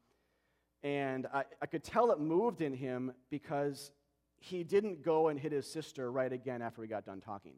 And 0.82 1.26
I, 1.32 1.44
I 1.60 1.66
could 1.66 1.84
tell 1.84 2.10
it 2.12 2.20
moved 2.20 2.62
in 2.62 2.72
him 2.72 3.12
because 3.30 3.90
he 4.38 4.64
didn't 4.64 5.02
go 5.02 5.28
and 5.28 5.38
hit 5.38 5.52
his 5.52 5.70
sister 5.70 6.10
right 6.10 6.32
again 6.32 6.62
after 6.62 6.80
we 6.80 6.86
got 6.86 7.04
done 7.04 7.20
talking. 7.20 7.54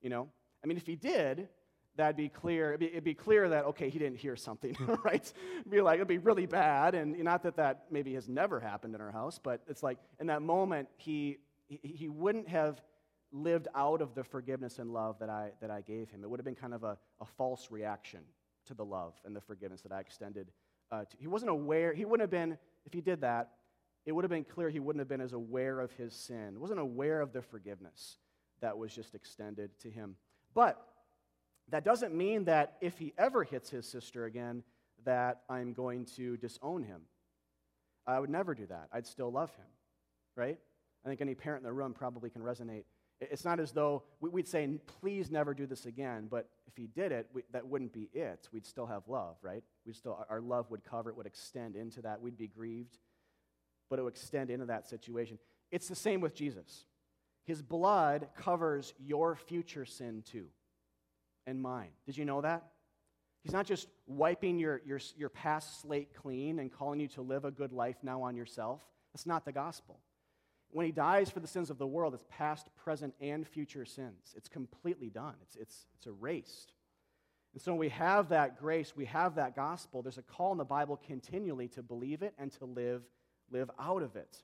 You 0.00 0.10
know? 0.10 0.28
I 0.62 0.66
mean, 0.66 0.76
if 0.76 0.86
he 0.86 0.96
did, 0.96 1.48
that'd 1.96 2.16
be 2.16 2.28
clear. 2.28 2.70
It'd 2.70 2.80
be, 2.80 2.86
it'd 2.86 3.04
be, 3.04 3.14
clear 3.14 3.48
that, 3.48 3.64
okay, 3.66 3.90
he 3.90 3.98
didn't 3.98 4.18
hear 4.18 4.36
something, 4.36 4.76
right? 5.04 5.32
It'd 5.60 5.70
be 5.70 5.80
like, 5.80 5.96
it'd 5.96 6.08
be 6.08 6.18
really 6.18 6.46
bad. 6.46 6.94
And 6.94 7.18
not 7.22 7.42
that 7.42 7.56
that 7.56 7.84
maybe 7.90 8.14
has 8.14 8.28
never 8.28 8.60
happened 8.60 8.94
in 8.94 9.00
our 9.00 9.10
house, 9.10 9.38
but 9.42 9.62
it's 9.68 9.82
like 9.82 9.98
in 10.20 10.28
that 10.28 10.42
moment, 10.42 10.88
he 10.96 11.38
he, 11.68 12.08
wouldn't 12.08 12.48
have 12.48 12.80
lived 13.30 13.68
out 13.74 14.00
of 14.00 14.14
the 14.14 14.24
forgiveness 14.24 14.78
and 14.78 14.90
love 14.92 15.18
that 15.18 15.28
I, 15.28 15.50
that 15.60 15.70
I 15.70 15.82
gave 15.82 16.10
him. 16.10 16.24
It 16.24 16.30
would 16.30 16.40
have 16.40 16.44
been 16.44 16.54
kind 16.54 16.74
of 16.74 16.82
a, 16.82 16.96
a 17.20 17.26
false 17.36 17.70
reaction 17.70 18.20
to 18.66 18.74
the 18.74 18.84
love 18.84 19.14
and 19.24 19.36
the 19.36 19.40
forgiveness 19.40 19.82
that 19.82 19.92
I 19.92 20.00
extended. 20.00 20.50
Uh, 20.90 21.04
to, 21.04 21.16
he 21.18 21.26
wasn't 21.26 21.50
aware, 21.50 21.92
he 21.92 22.04
wouldn't 22.04 22.22
have 22.22 22.30
been, 22.30 22.56
if 22.86 22.92
he 22.92 23.00
did 23.00 23.20
that, 23.20 23.50
it 24.06 24.12
would 24.12 24.24
have 24.24 24.30
been 24.30 24.44
clear 24.44 24.70
he 24.70 24.80
wouldn't 24.80 25.00
have 25.00 25.08
been 25.08 25.20
as 25.20 25.34
aware 25.34 25.80
of 25.80 25.92
his 25.92 26.14
sin, 26.14 26.58
wasn't 26.58 26.80
aware 26.80 27.20
of 27.20 27.32
the 27.32 27.42
forgiveness 27.42 28.16
that 28.60 28.78
was 28.78 28.94
just 28.94 29.14
extended 29.14 29.70
to 29.80 29.90
him. 29.90 30.16
But 30.54 30.82
That 31.70 31.84
doesn't 31.84 32.14
mean 32.14 32.44
that 32.44 32.76
if 32.80 32.98
he 32.98 33.12
ever 33.18 33.44
hits 33.44 33.68
his 33.70 33.86
sister 33.86 34.24
again, 34.24 34.62
that 35.04 35.42
I'm 35.48 35.72
going 35.72 36.06
to 36.16 36.36
disown 36.38 36.82
him. 36.82 37.02
I 38.06 38.18
would 38.18 38.30
never 38.30 38.54
do 38.54 38.66
that. 38.66 38.88
I'd 38.92 39.06
still 39.06 39.30
love 39.30 39.50
him, 39.50 39.66
right? 40.34 40.58
I 41.04 41.08
think 41.08 41.20
any 41.20 41.34
parent 41.34 41.62
in 41.62 41.66
the 41.66 41.72
room 41.72 41.94
probably 41.94 42.30
can 42.30 42.42
resonate. 42.42 42.84
It's 43.20 43.44
not 43.44 43.58
as 43.58 43.72
though 43.72 44.04
we'd 44.20 44.46
say, 44.46 44.68
please 45.00 45.30
never 45.30 45.52
do 45.52 45.66
this 45.66 45.86
again, 45.86 46.28
but 46.30 46.48
if 46.68 46.76
he 46.76 46.86
did 46.86 47.10
it, 47.10 47.26
we, 47.32 47.42
that 47.52 47.66
wouldn't 47.66 47.92
be 47.92 48.08
it. 48.12 48.48
We'd 48.52 48.66
still 48.66 48.86
have 48.86 49.08
love, 49.08 49.36
right? 49.42 49.64
We'd 49.84 49.96
still, 49.96 50.24
our 50.30 50.40
love 50.40 50.70
would 50.70 50.84
cover 50.84 51.10
it, 51.10 51.16
would 51.16 51.26
extend 51.26 51.74
into 51.74 52.00
that. 52.02 52.20
We'd 52.20 52.36
be 52.36 52.46
grieved, 52.46 52.98
but 53.90 53.98
it 53.98 54.02
would 54.02 54.12
extend 54.12 54.50
into 54.50 54.66
that 54.66 54.86
situation. 54.86 55.38
It's 55.72 55.88
the 55.88 55.96
same 55.96 56.20
with 56.20 56.34
Jesus. 56.34 56.84
His 57.44 57.60
blood 57.60 58.28
covers 58.36 58.94
your 58.98 59.34
future 59.34 59.84
sin 59.84 60.22
too, 60.24 60.46
and 61.46 61.60
mine. 61.60 61.90
Did 62.06 62.16
you 62.16 62.24
know 62.24 62.40
that? 62.42 62.68
He's 63.42 63.52
not 63.52 63.66
just 63.66 63.88
wiping 64.06 64.58
your, 64.58 64.80
your, 64.84 65.00
your 65.16 65.28
past 65.28 65.80
slate 65.80 66.14
clean 66.14 66.58
and 66.58 66.70
calling 66.70 67.00
you 67.00 67.08
to 67.08 67.22
live 67.22 67.44
a 67.44 67.50
good 67.50 67.72
life 67.72 67.96
now 68.02 68.22
on 68.22 68.36
yourself. 68.36 68.80
That's 69.12 69.26
not 69.26 69.44
the 69.44 69.52
gospel. 69.52 69.98
When 70.70 70.86
he 70.86 70.92
dies 70.92 71.30
for 71.30 71.40
the 71.40 71.46
sins 71.46 71.70
of 71.70 71.78
the 71.78 71.86
world, 71.86 72.14
it's 72.14 72.26
past, 72.28 72.68
present, 72.76 73.14
and 73.20 73.46
future 73.46 73.84
sins. 73.84 74.34
It's 74.36 74.48
completely 74.48 75.08
done, 75.08 75.34
it's, 75.42 75.56
it's, 75.56 75.86
it's 75.94 76.06
erased. 76.06 76.72
And 77.54 77.62
so 77.62 77.72
when 77.72 77.80
we 77.80 77.88
have 77.88 78.28
that 78.28 78.58
grace, 78.58 78.94
we 78.94 79.06
have 79.06 79.36
that 79.36 79.56
gospel, 79.56 80.02
there's 80.02 80.18
a 80.18 80.22
call 80.22 80.52
in 80.52 80.58
the 80.58 80.64
Bible 80.64 80.96
continually 80.96 81.68
to 81.68 81.82
believe 81.82 82.22
it 82.22 82.34
and 82.38 82.52
to 82.52 82.66
live, 82.66 83.02
live 83.50 83.70
out 83.80 84.02
of 84.02 84.16
it. 84.16 84.42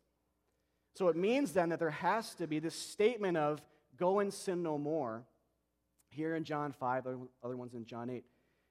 So 0.95 1.09
it 1.09 1.17
means 1.17 1.53
then 1.53 1.69
that 1.71 1.79
there 1.79 1.91
has 1.91 2.35
to 2.37 2.47
be 2.47 2.61
this 2.61 2.75
statement 2.75 3.37
of 3.37 3.61
go 3.97 4.21
and 4.21 4.33
sin 4.33 4.63
no 4.63 4.79
more 4.79 5.25
here 6.09 6.37
in 6.37 6.45
John 6.45 6.73
5, 6.73 7.07
other 7.43 7.57
ones 7.57 7.75
in 7.75 7.85
John 7.85 8.09
8. 8.09 8.25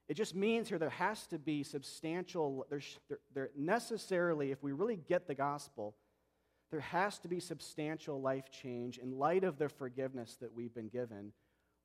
It 0.08 0.14
just 0.14 0.34
means 0.34 0.68
here 0.68 0.78
there 0.78 0.90
has 0.90 1.26
to 1.28 1.38
be 1.38 1.62
substantial, 1.62 2.66
there, 2.68 2.80
there 3.32 3.50
necessarily, 3.56 4.50
if 4.50 4.62
we 4.62 4.72
really 4.72 4.96
get 4.96 5.26
the 5.26 5.34
gospel, 5.34 5.94
there 6.70 6.80
has 6.80 7.18
to 7.20 7.28
be 7.28 7.40
substantial 7.40 8.20
life 8.20 8.50
change 8.50 8.98
in 8.98 9.18
light 9.18 9.44
of 9.44 9.58
the 9.58 9.68
forgiveness 9.68 10.36
that 10.40 10.52
we've 10.52 10.74
been 10.74 10.88
given, 10.88 11.32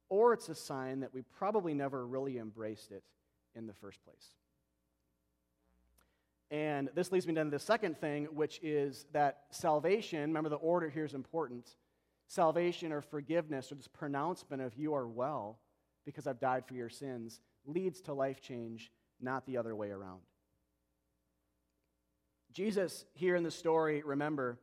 or 0.09 0.33
it's 0.33 0.49
a 0.49 0.55
sign 0.55 1.01
that 1.01 1.13
we 1.13 1.21
probably 1.21 1.73
never 1.73 2.07
really 2.07 2.37
embraced 2.37 2.91
it 2.91 3.03
in 3.55 3.67
the 3.67 3.73
first 3.73 4.03
place. 4.03 4.35
And 6.51 6.89
this 6.95 7.11
leads 7.11 7.27
me 7.27 7.35
to 7.35 7.45
the 7.45 7.59
second 7.59 7.99
thing, 7.99 8.25
which 8.33 8.59
is 8.63 9.05
that 9.13 9.43
salvation, 9.51 10.21
remember 10.21 10.49
the 10.49 10.55
order 10.55 10.89
here 10.89 11.05
is 11.05 11.13
important. 11.13 11.75
Salvation 12.27 12.91
or 12.91 13.01
forgiveness 13.01 13.71
or 13.71 13.75
this 13.75 13.87
pronouncement 13.87 14.61
of 14.61 14.75
you 14.75 14.93
are 14.93 15.07
well 15.07 15.59
because 16.05 16.25
I've 16.25 16.39
died 16.39 16.65
for 16.65 16.73
your 16.73 16.89
sins 16.89 17.41
leads 17.65 18.01
to 18.01 18.13
life 18.13 18.41
change, 18.41 18.91
not 19.21 19.45
the 19.45 19.57
other 19.57 19.75
way 19.75 19.91
around. 19.91 20.21
Jesus, 22.51 23.05
here 23.13 23.35
in 23.35 23.43
the 23.43 23.51
story, 23.51 24.01
remember, 24.03 24.59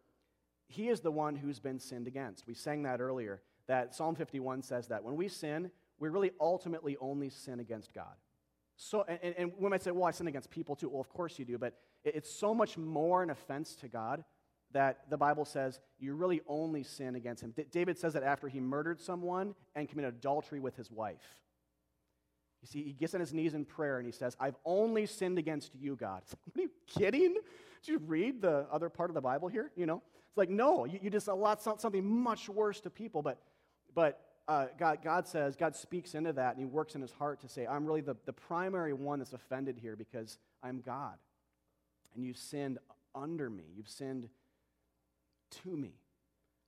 he 0.68 0.88
is 0.88 1.00
the 1.00 1.10
one 1.10 1.36
who's 1.36 1.60
been 1.60 1.78
sinned 1.78 2.06
against. 2.06 2.46
We 2.46 2.54
sang 2.54 2.82
that 2.82 3.00
earlier, 3.00 3.40
that 3.68 3.94
Psalm 3.94 4.14
51 4.14 4.62
says 4.62 4.88
that. 4.88 5.02
When 5.04 5.16
we 5.16 5.28
sin, 5.28 5.70
we 5.98 6.08
really 6.08 6.32
ultimately 6.40 6.96
only 7.00 7.30
sin 7.30 7.60
against 7.60 7.94
God. 7.94 8.14
So, 8.76 9.04
and, 9.08 9.34
and 9.38 9.52
we 9.58 9.70
might 9.70 9.82
say, 9.82 9.90
well, 9.90 10.04
I 10.04 10.10
sin 10.10 10.26
against 10.26 10.50
people 10.50 10.76
too. 10.76 10.88
Well, 10.88 11.00
of 11.00 11.08
course 11.08 11.38
you 11.38 11.44
do, 11.44 11.56
but 11.56 11.74
it's 12.04 12.30
so 12.30 12.54
much 12.54 12.76
more 12.76 13.22
an 13.22 13.30
offense 13.30 13.74
to 13.76 13.88
God 13.88 14.24
that 14.72 15.08
the 15.08 15.16
Bible 15.16 15.44
says 15.44 15.80
you 15.98 16.14
really 16.14 16.42
only 16.46 16.82
sin 16.82 17.14
against 17.14 17.42
him. 17.42 17.52
D- 17.56 17.66
David 17.70 17.98
says 17.98 18.12
that 18.12 18.22
after 18.22 18.48
he 18.48 18.60
murdered 18.60 19.00
someone 19.00 19.54
and 19.74 19.88
committed 19.88 20.14
adultery 20.14 20.60
with 20.60 20.76
his 20.76 20.90
wife. 20.90 21.40
You 22.62 22.68
see, 22.68 22.82
he 22.82 22.92
gets 22.92 23.14
on 23.14 23.20
his 23.20 23.32
knees 23.32 23.54
in 23.54 23.64
prayer 23.64 23.98
and 23.98 24.06
he 24.06 24.12
says, 24.12 24.36
I've 24.40 24.56
only 24.64 25.06
sinned 25.06 25.38
against 25.38 25.74
you, 25.74 25.96
God. 25.96 26.22
Like, 26.30 26.56
are 26.56 26.60
you 26.62 26.70
kidding? 26.86 27.36
Did 27.83 27.93
you 27.93 27.99
read 27.99 28.43
the 28.43 28.66
other 28.70 28.89
part 28.89 29.11
of 29.11 29.14
the 29.14 29.20
Bible 29.20 29.49
here? 29.49 29.70
You 29.77 29.87
know? 29.87 30.03
It's 30.29 30.39
like, 30.39 30.51
no, 30.51 30.85
you, 30.85 30.99
you 31.03 31.11
just 31.11 31.29
allowed 31.29 31.61
something 31.61 32.05
much 32.05 32.49
worse 32.49 32.81
to 32.83 32.91
people. 32.91 33.22
But, 33.22 33.39
but 33.95 34.20
uh, 34.49 34.66
God, 34.79 34.99
God 35.03 35.27
says, 35.27 35.57
God 35.57 35.74
speaks 35.74 36.14
into 36.14 36.33
that, 36.35 36.57
and 36.57 36.59
He 36.59 36.66
works 36.66 36.95
in 36.95 37.01
His 37.01 37.12
heart 37.12 37.41
to 37.41 37.49
say, 37.49 37.66
I'm 37.66 37.87
really 37.87 38.01
the, 38.01 38.16
the 38.27 38.33
primary 38.33 38.93
one 38.93 39.18
that's 39.18 39.33
offended 39.33 39.79
here 39.81 39.97
because 39.97 40.39
I'm 40.62 40.81
God. 40.81 41.14
And 42.14 42.24
you've 42.24 42.37
sinned 42.37 42.79
under 43.14 43.51
me, 43.51 43.64
you've 43.77 43.89
sinned 43.89 44.29
to 45.62 45.77
me. 45.77 45.93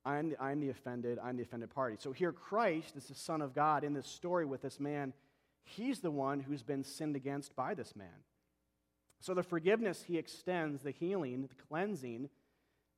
I'm 0.05 0.29
the, 0.29 0.41
I'm 0.41 0.59
the 0.59 0.69
offended, 0.69 1.19
I'm 1.23 1.37
the 1.37 1.43
offended 1.43 1.69
party. 1.69 1.97
So 1.99 2.11
here, 2.11 2.31
Christ 2.31 2.95
is 2.95 3.05
the 3.05 3.15
Son 3.15 3.41
of 3.41 3.53
God 3.53 3.83
in 3.83 3.93
this 3.93 4.07
story 4.07 4.45
with 4.45 4.61
this 4.61 4.79
man. 4.79 5.13
He's 5.63 5.99
the 5.99 6.11
one 6.11 6.39
who's 6.39 6.63
been 6.63 6.83
sinned 6.83 7.15
against 7.15 7.55
by 7.55 7.73
this 7.73 7.95
man. 7.95 8.07
So 9.19 9.33
the 9.33 9.43
forgiveness 9.43 10.03
he 10.07 10.17
extends, 10.17 10.81
the 10.81 10.91
healing, 10.91 11.41
the 11.41 11.63
cleansing, 11.67 12.29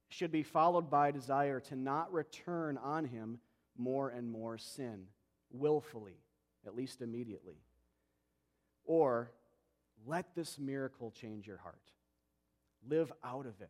should 0.09 0.31
be 0.31 0.43
followed 0.43 0.89
by 0.89 1.11
desire 1.11 1.59
to 1.61 1.75
not 1.75 2.13
return 2.13 2.77
on 2.77 3.05
him 3.05 3.39
more 3.77 4.09
and 4.09 4.29
more 4.29 4.57
sin, 4.57 5.05
willfully, 5.51 6.17
at 6.65 6.75
least 6.75 7.01
immediately. 7.01 7.55
Or 8.85 9.31
let 10.05 10.35
this 10.35 10.59
miracle 10.59 11.11
change 11.11 11.47
your 11.47 11.57
heart. 11.57 11.81
Live 12.87 13.11
out 13.23 13.45
of 13.45 13.59
it. 13.61 13.69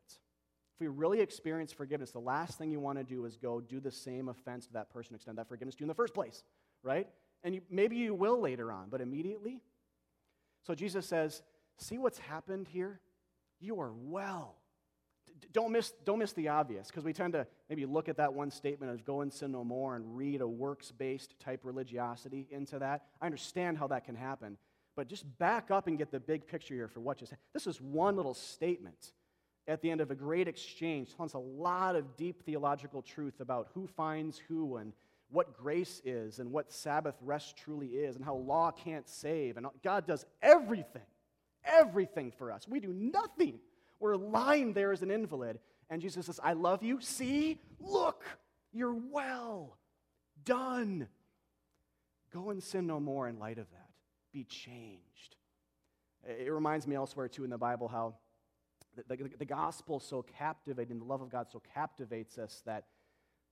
If 0.74 0.80
we 0.80 0.88
really 0.88 1.20
experience 1.20 1.72
forgiveness, 1.72 2.12
the 2.12 2.20
last 2.20 2.58
thing 2.58 2.72
you 2.72 2.80
want 2.80 2.98
to 2.98 3.04
do 3.04 3.26
is 3.26 3.38
go 3.38 3.62
do 3.62 3.80
the 3.80 3.92
same 3.92 4.30
offense 4.30 4.66
to 4.68 4.74
that 4.74 4.90
person, 4.90 5.16
extend 5.16 5.38
that 5.38 5.48
forgiveness 5.48 5.76
to 5.76 5.82
you 5.82 5.86
in 5.86 5.90
the 5.90 5.94
first 5.94 6.14
place, 6.14 6.44
right? 6.82 7.08
And 7.44 7.56
you, 7.56 7.62
maybe 7.70 7.98
you 7.98 8.16
will 8.16 8.40
later 8.40 8.72
on, 8.72 8.88
but 8.90 9.02
immediately? 9.02 9.62
So 10.66 10.74
Jesus 10.74 11.06
says, 11.06 11.44
See 11.82 11.98
what's 11.98 12.20
happened 12.20 12.68
here? 12.70 13.02
You 13.60 13.82
are 13.82 13.92
well 13.94 14.56
don't 15.54 15.72
miss, 15.72 15.92
don't 16.06 16.20
miss 16.20 16.34
the 16.34 16.50
obvious, 16.50 16.88
because 16.88 17.04
we 17.04 17.14
tend 17.14 17.34
to 17.34 17.46
maybe 17.70 17.86
look 17.86 18.10
at 18.10 18.18
that 18.18 18.34
one 18.34 18.52
statement 18.52 18.92
of 18.92 19.06
go 19.06 19.22
and 19.22 19.32
sin 19.32 19.52
no 19.52 19.64
more 19.64 19.96
and 19.96 20.16
read 20.16 20.42
a 20.42 20.48
works 20.48 20.92
based 20.92 21.40
type 21.40 21.62
religiosity 21.64 22.48
into 22.50 22.80
that. 22.80 23.04
I 23.22 23.26
understand 23.26 23.78
how 23.78 23.88
that 23.88 24.06
can 24.06 24.16
happen, 24.16 24.58
but 24.96 25.08
just 25.08 25.26
back 25.38 25.72
up 25.72 25.88
and 25.88 25.98
get 25.98 26.12
the 26.12 26.20
big 26.20 26.48
picture 26.48 26.74
here 26.74 26.88
for 26.88 27.00
what 27.00 27.18
just 27.18 27.34
This 27.54 27.68
is 27.68 27.82
one 27.82 28.16
little 28.16 28.34
statement 28.34 29.14
at 29.68 29.82
the 29.82 29.92
end 29.92 30.02
of 30.02 30.12
a 30.12 30.16
great 30.16 30.48
exchange. 30.48 31.16
Tells 31.16 31.34
a 31.34 31.40
lot 31.40 31.96
of 31.96 32.16
deep 32.16 32.44
theological 32.44 33.02
truth 33.02 33.40
about 33.40 33.70
who 33.74 33.88
finds 33.88 34.38
who 34.38 34.78
and 34.78 34.94
what 35.30 35.58
grace 35.58 36.02
is 36.04 36.40
and 36.40 36.52
what 36.52 36.72
Sabbath 36.72 37.16
rest 37.22 37.58
truly 37.58 37.88
is 37.88 38.16
and 38.16 38.26
how 38.26 38.36
law 38.36 38.72
can't 38.72 39.08
save. 39.08 39.58
And 39.58 39.66
God 39.84 40.06
does 40.06 40.26
everything, 40.42 41.02
everything 41.66 42.32
for 42.32 42.52
us. 42.52 42.68
We 42.68 42.80
do 42.80 42.94
nothing 42.94 43.60
we're 44.02 44.16
lying 44.16 44.74
there 44.74 44.92
as 44.92 45.04
an 45.04 45.12
invalid. 45.12 45.60
And 45.90 46.02
Jesus 46.02 46.26
says, 46.26 46.40
I 46.44 46.54
love 46.54 46.84
you. 46.84 47.00
See? 47.00 47.62
Look, 47.80 48.24
you're 48.74 48.96
well 48.96 49.78
done. 50.44 51.08
Go 52.34 52.50
and 52.50 52.64
sin 52.64 52.88
no 52.88 53.00
more 53.00 53.30
in 53.30 53.38
light 53.38 53.60
of 53.60 53.70
that. 53.70 53.90
Be 54.34 54.44
changed. 54.44 55.36
It 56.28 56.52
reminds 56.52 56.88
me 56.88 56.96
elsewhere, 56.96 57.28
too, 57.28 57.44
in 57.44 57.50
the 57.52 57.58
Bible, 57.58 57.88
how 57.88 58.16
the, 58.96 59.16
the, 59.16 59.30
the 59.40 59.46
gospel 59.46 60.00
so 60.00 60.24
captivating, 60.24 60.98
the 60.98 61.06
love 61.06 61.22
of 61.22 61.30
God 61.30 61.48
so 61.52 61.62
captivates 61.74 62.40
us 62.40 62.64
that, 62.66 62.86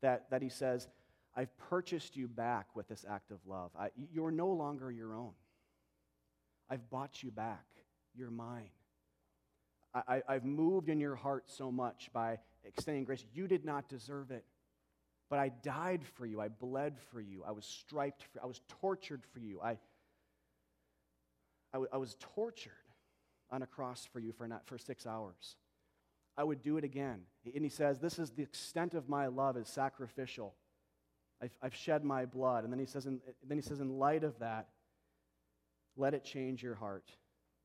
that, 0.01 0.29
that 0.31 0.41
he 0.41 0.49
says, 0.49 0.87
I've 1.35 1.55
purchased 1.57 2.15
you 2.15 2.27
back 2.27 2.75
with 2.75 2.87
this 2.87 3.05
act 3.07 3.31
of 3.31 3.37
love. 3.45 3.71
I, 3.79 3.89
you're 4.11 4.31
no 4.31 4.47
longer 4.47 4.91
your 4.91 5.13
own. 5.13 5.33
I've 6.69 6.89
bought 6.89 7.21
you 7.21 7.29
back. 7.29 7.65
You're 8.19 8.29
mine. 8.29 8.69
I, 9.93 10.21
have 10.27 10.43
moved 10.45 10.89
in 10.89 10.99
your 10.99 11.15
heart 11.15 11.45
so 11.47 11.71
much 11.71 12.09
by 12.13 12.37
extending 12.63 13.05
grace. 13.05 13.25
You 13.33 13.47
did 13.47 13.65
not 13.65 13.87
deserve 13.87 14.29
it. 14.29 14.43
But 15.29 15.39
I 15.39 15.49
died 15.49 16.03
for 16.15 16.25
you. 16.25 16.41
I 16.41 16.49
bled 16.49 16.97
for 17.11 17.21
you. 17.21 17.43
I 17.47 17.51
was 17.51 17.65
striped 17.65 18.23
for 18.23 18.43
I 18.43 18.45
was 18.47 18.61
tortured 18.81 19.23
for 19.31 19.39
you. 19.39 19.61
I, 19.61 19.71
I, 19.71 19.77
w- 21.73 21.89
I 21.93 21.97
was 21.97 22.17
tortured 22.19 22.73
on 23.51 23.61
a 23.61 23.67
cross 23.67 24.07
for 24.11 24.19
you 24.19 24.33
for, 24.33 24.47
not, 24.47 24.65
for 24.67 24.77
six 24.77 25.05
hours. 25.05 25.55
I 26.35 26.43
would 26.43 26.61
do 26.61 26.77
it 26.77 26.83
again. 26.83 27.21
And 27.53 27.63
he 27.63 27.69
says, 27.69 27.99
This 27.99 28.19
is 28.19 28.31
the 28.31 28.43
extent 28.43 28.95
of 28.95 29.07
my 29.07 29.27
love 29.27 29.55
is 29.55 29.67
sacrificial. 29.67 30.55
I've, 31.41 31.55
I've 31.61 31.75
shed 31.75 32.03
my 32.03 32.25
blood. 32.25 32.63
And 32.63 32.73
then 32.73 32.79
he, 32.79 32.85
says 32.85 33.05
in, 33.05 33.21
then 33.47 33.57
he 33.57 33.61
says, 33.61 33.79
In 33.79 33.97
light 33.97 34.23
of 34.23 34.37
that, 34.39 34.67
let 35.95 36.13
it 36.13 36.23
change 36.23 36.63
your 36.63 36.75
heart. 36.75 37.11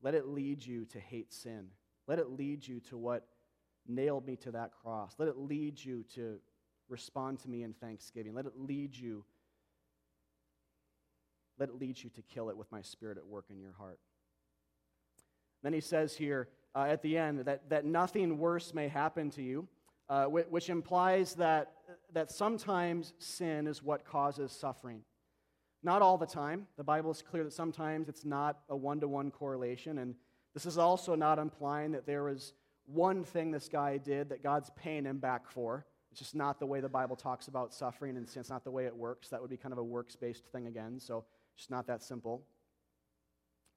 Let 0.01 0.15
it 0.15 0.27
lead 0.27 0.65
you 0.65 0.85
to 0.85 0.99
hate 0.99 1.33
sin. 1.33 1.67
Let 2.07 2.19
it 2.19 2.29
lead 2.29 2.67
you 2.67 2.79
to 2.81 2.97
what 2.97 3.27
nailed 3.87 4.25
me 4.25 4.35
to 4.37 4.51
that 4.51 4.71
cross. 4.71 5.15
Let 5.17 5.27
it 5.27 5.37
lead 5.37 5.83
you 5.83 6.03
to 6.15 6.39
respond 6.89 7.39
to 7.39 7.49
me 7.49 7.63
in 7.63 7.73
thanksgiving. 7.73 8.33
Let 8.33 8.45
it 8.45 8.53
lead 8.55 8.95
you. 8.95 9.25
Let 11.57 11.69
it 11.69 11.75
lead 11.75 12.03
you 12.03 12.09
to 12.11 12.21
kill 12.21 12.49
it 12.49 12.57
with 12.57 12.71
my 12.71 12.81
spirit 12.81 13.17
at 13.17 13.25
work 13.25 13.45
in 13.49 13.59
your 13.59 13.71
heart. 13.71 13.99
Then 15.63 15.73
he 15.73 15.81
says 15.81 16.15
here 16.15 16.49
uh, 16.75 16.85
at 16.89 17.01
the 17.01 17.17
end 17.17 17.39
that, 17.39 17.69
that 17.69 17.85
nothing 17.85 18.37
worse 18.37 18.73
may 18.73 18.87
happen 18.87 19.31
to 19.31 19.41
you, 19.41 19.67
uh, 20.09 20.25
which 20.25 20.69
implies 20.69 21.33
that, 21.35 21.71
that 22.13 22.29
sometimes 22.29 23.13
sin 23.17 23.65
is 23.65 23.81
what 23.81 24.05
causes 24.05 24.51
suffering. 24.51 25.01
Not 25.85 26.01
all 26.01 26.17
the 26.17 26.25
time. 26.25 26.65
The 26.77 26.83
Bible 26.83 27.11
is 27.11 27.21
clear 27.21 27.43
that 27.43 27.53
sometimes 27.53 28.09
it's 28.09 28.25
not 28.25 28.57
a 28.69 28.75
one 28.75 28.99
to 29.01 29.07
one 29.07 29.29
correlation. 29.29 29.99
And 29.99 30.15
this 30.55 30.65
is 30.65 30.79
also 30.79 31.13
not 31.13 31.37
implying 31.37 31.91
that 31.91 32.07
there 32.07 32.23
was 32.23 32.53
one 32.87 33.23
thing 33.23 33.51
this 33.51 33.69
guy 33.69 33.97
did 33.97 34.29
that 34.29 34.41
God's 34.41 34.71
paying 34.75 35.05
him 35.05 35.19
back 35.19 35.47
for. 35.47 35.85
It's 36.09 36.19
just 36.19 36.33
not 36.33 36.59
the 36.59 36.65
way 36.65 36.79
the 36.79 36.89
Bible 36.89 37.15
talks 37.15 37.49
about 37.49 37.71
suffering, 37.71 38.17
and 38.17 38.27
it's 38.35 38.49
not 38.49 38.63
the 38.63 38.71
way 38.71 38.87
it 38.87 38.95
works. 38.95 39.29
That 39.29 39.39
would 39.41 39.51
be 39.51 39.57
kind 39.57 39.73
of 39.73 39.77
a 39.77 39.83
works 39.83 40.15
based 40.15 40.45
thing 40.47 40.65
again, 40.65 40.99
so 40.99 41.23
it's 41.55 41.69
not 41.69 41.85
that 41.85 42.01
simple. 42.01 42.41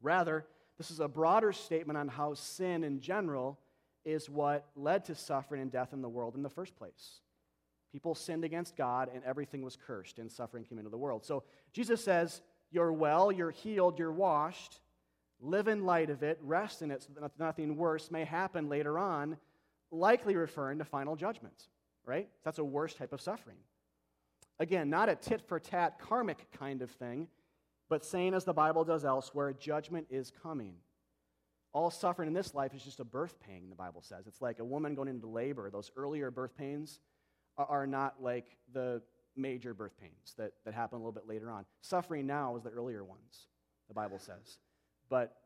Rather, 0.01 0.47
this 0.79 0.91
is 0.91 1.01
a 1.01 1.09
broader 1.09 1.53
statement 1.53 1.99
on 1.99 2.09
how 2.09 2.33
sin 2.33 2.85
in 2.85 3.01
general 3.01 3.59
is 4.07 4.31
what 4.31 4.67
led 4.75 5.05
to 5.07 5.15
suffering 5.15 5.61
and 5.61 5.71
death 5.71 5.93
in 5.93 6.01
the 6.01 6.09
world 6.09 6.37
in 6.37 6.43
the 6.43 6.49
first 6.49 6.75
place. 6.75 7.21
People 7.93 8.15
sinned 8.15 8.45
against 8.45 8.77
God, 8.77 9.11
and 9.13 9.25
everything 9.25 9.63
was 9.63 9.77
cursed, 9.77 10.19
and 10.19 10.31
suffering 10.31 10.65
came 10.65 10.79
into 10.79 10.91
the 10.91 10.99
world. 10.99 11.25
So 11.25 11.45
Jesus 11.73 12.05
says, 12.05 12.43
You're 12.71 12.93
well, 12.93 13.33
you're 13.33 13.51
healed, 13.51 13.99
you're 13.99 14.13
washed. 14.13 14.81
Live 15.41 15.69
in 15.69 15.85
light 15.85 16.11
of 16.11 16.23
it, 16.23 16.39
rest 16.43 16.83
in 16.83 16.91
it 16.91 17.03
so 17.03 17.11
that 17.21 17.31
nothing 17.39 17.77
worse 17.77 18.11
may 18.11 18.25
happen 18.25 18.69
later 18.69 18.99
on, 18.99 19.37
likely 19.93 20.35
referring 20.35 20.79
to 20.79 20.85
final 20.85 21.15
judgment, 21.15 21.69
right? 22.05 22.29
That's 22.45 22.59
a 22.59 22.65
worse 22.65 22.93
type 22.93 23.13
of 23.13 23.21
suffering. 23.21 23.57
Again, 24.59 24.91
not 24.91 25.09
a 25.09 25.15
tit 25.15 25.41
for 25.47 25.61
tat 25.61 26.01
karmic 26.01 26.51
kind 26.59 26.83
of 26.83 26.91
thing, 26.91 27.29
but 27.89 28.05
saying, 28.05 28.35
as 28.35 28.45
the 28.45 28.53
Bible 28.53 28.85
does 28.85 29.05
elsewhere, 29.05 29.53
judgment 29.53 30.09
is 30.11 30.33
coming. 30.43 30.75
All 31.73 31.91
suffering 31.91 32.27
in 32.27 32.35
this 32.35 32.55
life 32.55 32.75
is 32.75 32.83
just 32.83 32.99
a 32.99 33.05
birth 33.05 33.39
pain, 33.41 33.69
the 33.71 33.77
Bible 33.77 34.03
says. 34.03 34.27
It's 34.27 34.43
like 34.43 34.59
a 34.59 34.65
woman 34.65 34.97
going 34.97 35.09
into 35.09 35.29
labor. 35.29 35.71
Those 35.71 35.93
earlier 35.97 36.31
birth 36.31 36.57
pains 36.57 36.99
are 37.59 37.87
not 37.87 38.23
like 38.23 38.57
the 38.73 39.03
major 39.37 39.75
birth 39.75 39.99
pains 40.01 40.35
that, 40.37 40.53
that 40.65 40.75
happen 40.75 40.97
a 40.97 40.99
little 40.99 41.13
bit 41.13 41.29
later 41.29 41.51
on. 41.51 41.65
Suffering 41.81 42.27
now 42.27 42.57
is 42.57 42.63
the 42.63 42.71
earlier 42.71 43.05
ones, 43.05 43.47
the 43.89 43.95
Bible 43.95 44.19
says. 44.19 44.59
But 45.09 45.37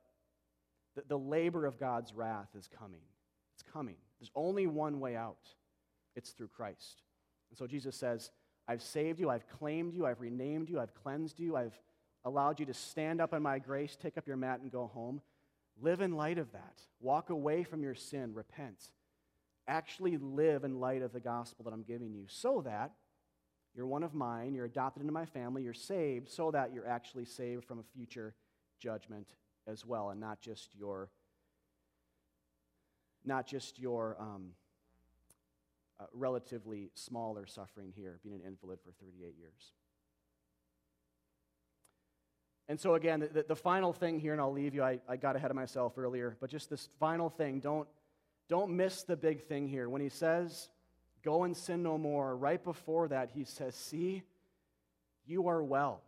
the, 0.95 1.03
the 1.09 1.19
labor 1.19 1.67
of 1.67 1.79
God's 1.79 2.13
wrath 2.15 2.49
is 2.57 2.69
coming. 2.79 3.03
It's 3.55 3.63
coming. 3.63 3.97
There's 4.19 4.31
only 4.35 4.67
one 4.67 5.01
way 5.01 5.17
out 5.17 5.49
it's 6.15 6.31
through 6.31 6.49
Christ. 6.49 7.03
And 7.51 7.59
so 7.59 7.67
Jesus 7.67 7.97
says, 7.97 8.31
I've 8.69 8.83
saved 8.83 9.19
you, 9.19 9.29
I've 9.31 9.47
claimed 9.49 9.95
you, 9.95 10.07
I've 10.07 10.21
renamed 10.21 10.69
you, 10.69 10.81
I've 10.81 10.95
cleansed 10.95 11.39
you, 11.41 11.57
I've 11.57 11.79
allowed 12.25 12.61
you 12.61 12.67
to 12.67 12.75
stand 12.75 13.21
up 13.21 13.35
in 13.35 13.43
my 13.43 13.59
grace, 13.59 13.97
take 14.01 14.17
up 14.17 14.27
your 14.27 14.37
mat, 14.37 14.61
and 14.61 14.71
go 14.71 14.87
home. 14.87 15.21
Live 15.81 16.01
in 16.01 16.17
light 16.17 16.39
of 16.39 16.53
that. 16.53 16.81
Walk 17.01 17.31
away 17.31 17.65
from 17.65 17.83
your 17.83 17.95
sin, 17.95 18.35
repent. 18.35 18.91
Actually 19.69 20.17
live 20.17 20.65
in 20.65 20.81
light 20.81 21.03
of 21.03 21.13
the 21.13 21.21
gospel 21.21 21.65
that 21.65 21.73
I'm 21.73 21.83
giving 21.83 22.13
you 22.13 22.25
so 22.29 22.63
that 22.65 22.93
you're 23.75 23.87
one 23.87 24.03
of 24.03 24.13
mine, 24.13 24.55
you're 24.55 24.67
adopted 24.67 25.01
into 25.03 25.13
my 25.13 25.25
family, 25.25 25.63
you're 25.63 25.73
saved, 25.73 26.29
so 26.29 26.51
that 26.51 26.73
you're 26.75 26.87
actually 26.87 27.25
saved 27.25 27.65
from 27.65 27.79
a 27.79 27.83
future 27.95 28.35
judgment 28.79 29.29
as 29.67 29.87
well, 29.87 30.11
and 30.11 30.21
not 30.21 30.41
just 30.41 30.75
your 30.75 31.11
not 33.25 33.47
just 33.47 33.79
your 33.79 34.17
um, 34.19 34.51
uh, 36.01 36.07
relatively 36.13 36.91
smaller 36.95 37.47
suffering 37.47 37.93
here, 37.95 38.19
being 38.25 38.35
an 38.35 38.41
invalid 38.45 38.81
for 38.85 38.91
38 39.01 39.35
years. 39.39 39.73
And 42.69 42.81
so, 42.81 42.95
again, 42.95 43.29
the, 43.33 43.45
the, 43.47 43.57
final 43.57 43.93
thing 43.93 44.19
here, 44.19 44.33
and 44.33 44.41
I'll 44.41 44.53
leave 44.53 44.75
you, 44.75 44.83
I, 44.83 44.99
I 45.09 45.17
got 45.17 45.37
ahead 45.37 45.51
of 45.51 45.57
myself 45.57 45.99
earlier, 45.99 46.37
but 46.41 46.49
just 46.51 46.71
this 46.71 46.89
final 46.99 47.29
thing, 47.29 47.61
don't, 47.61 47.87
don't 48.49 48.76
miss 48.76 49.03
the 49.03 49.16
big 49.16 49.43
thing 49.43 49.68
here. 49.68 49.88
When 49.88 50.03
he 50.03 50.09
says, 50.09 50.68
go 51.22 51.45
and 51.45 51.57
sin 51.57 51.82
no 51.82 51.97
more, 51.99 52.36
right 52.36 52.62
before 52.62 53.09
that, 53.09 53.30
he 53.30 53.45
says, 53.45 53.74
see, 53.74 54.22
you 55.26 55.49
are 55.49 55.62
well. 55.62 56.03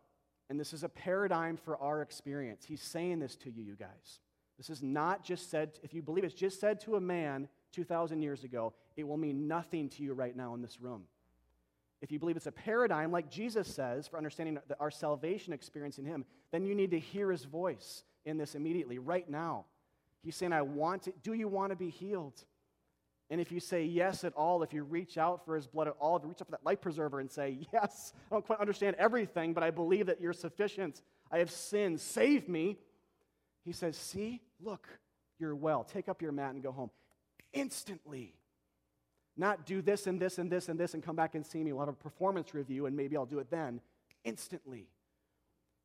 And 0.50 0.60
this 0.60 0.72
is 0.72 0.84
a 0.84 0.88
paradigm 0.88 1.56
for 1.56 1.76
our 1.78 2.02
experience. 2.02 2.64
He's 2.66 2.82
saying 2.82 3.20
this 3.20 3.36
to 3.36 3.50
you, 3.50 3.62
you 3.62 3.76
guys. 3.76 4.20
This 4.58 4.70
is 4.70 4.82
not 4.82 5.24
just 5.24 5.50
said, 5.50 5.78
if 5.82 5.94
you 5.94 6.02
believe 6.02 6.24
it's 6.24 6.34
just 6.34 6.60
said 6.60 6.80
to 6.80 6.96
a 6.96 7.00
man 7.00 7.48
2,000 7.72 8.22
years 8.22 8.44
ago, 8.44 8.72
it 8.96 9.06
will 9.06 9.16
mean 9.16 9.48
nothing 9.48 9.88
to 9.90 10.02
you 10.02 10.12
right 10.12 10.36
now 10.36 10.54
in 10.54 10.62
this 10.62 10.80
room. 10.80 11.04
If 12.00 12.12
you 12.12 12.18
believe 12.18 12.36
it's 12.36 12.46
a 12.46 12.52
paradigm, 12.52 13.10
like 13.10 13.30
Jesus 13.30 13.66
says, 13.66 14.06
for 14.06 14.18
understanding 14.18 14.58
our 14.78 14.90
salvation 14.90 15.52
experience 15.52 15.98
in 15.98 16.04
Him, 16.04 16.24
then 16.52 16.66
you 16.66 16.74
need 16.74 16.90
to 16.90 16.98
hear 16.98 17.30
His 17.30 17.44
voice 17.44 18.04
in 18.26 18.36
this 18.36 18.54
immediately, 18.54 18.98
right 18.98 19.28
now. 19.28 19.64
He's 20.24 20.36
saying, 20.36 20.52
I 20.52 20.62
want 20.62 21.06
it. 21.06 21.22
do 21.22 21.34
you 21.34 21.48
want 21.48 21.70
to 21.70 21.76
be 21.76 21.90
healed? 21.90 22.42
And 23.30 23.40
if 23.40 23.52
you 23.52 23.60
say 23.60 23.84
yes 23.84 24.24
at 24.24 24.32
all, 24.34 24.62
if 24.62 24.72
you 24.72 24.82
reach 24.82 25.18
out 25.18 25.44
for 25.44 25.56
his 25.56 25.66
blood 25.66 25.88
at 25.88 25.96
all, 25.98 26.16
if 26.16 26.22
you 26.22 26.28
reach 26.28 26.40
out 26.40 26.46
for 26.46 26.52
that 26.52 26.64
life 26.64 26.80
preserver 26.80 27.20
and 27.20 27.30
say, 27.30 27.58
Yes, 27.72 28.12
I 28.30 28.34
don't 28.34 28.44
quite 28.44 28.60
understand 28.60 28.96
everything, 28.98 29.52
but 29.52 29.62
I 29.62 29.70
believe 29.70 30.06
that 30.06 30.20
you're 30.20 30.32
sufficient. 30.32 31.02
I 31.30 31.38
have 31.38 31.50
sinned. 31.50 32.00
Save 32.00 32.48
me. 32.48 32.78
He 33.64 33.72
says, 33.72 33.96
See, 33.96 34.40
look, 34.62 34.86
you're 35.38 35.54
well. 35.54 35.84
Take 35.84 36.08
up 36.08 36.22
your 36.22 36.32
mat 36.32 36.54
and 36.54 36.62
go 36.62 36.72
home. 36.72 36.90
Instantly. 37.52 38.34
Not 39.36 39.66
do 39.66 39.82
this 39.82 40.06
and 40.06 40.20
this 40.20 40.38
and 40.38 40.50
this 40.50 40.68
and 40.68 40.78
this 40.78 40.94
and 40.94 41.02
come 41.02 41.16
back 41.16 41.34
and 41.34 41.44
see 41.44 41.64
me. 41.64 41.72
We'll 41.72 41.84
have 41.84 41.88
a 41.88 41.96
performance 41.96 42.54
review 42.54 42.86
and 42.86 42.96
maybe 42.96 43.16
I'll 43.16 43.26
do 43.26 43.40
it 43.40 43.50
then. 43.50 43.80
Instantly. 44.24 44.86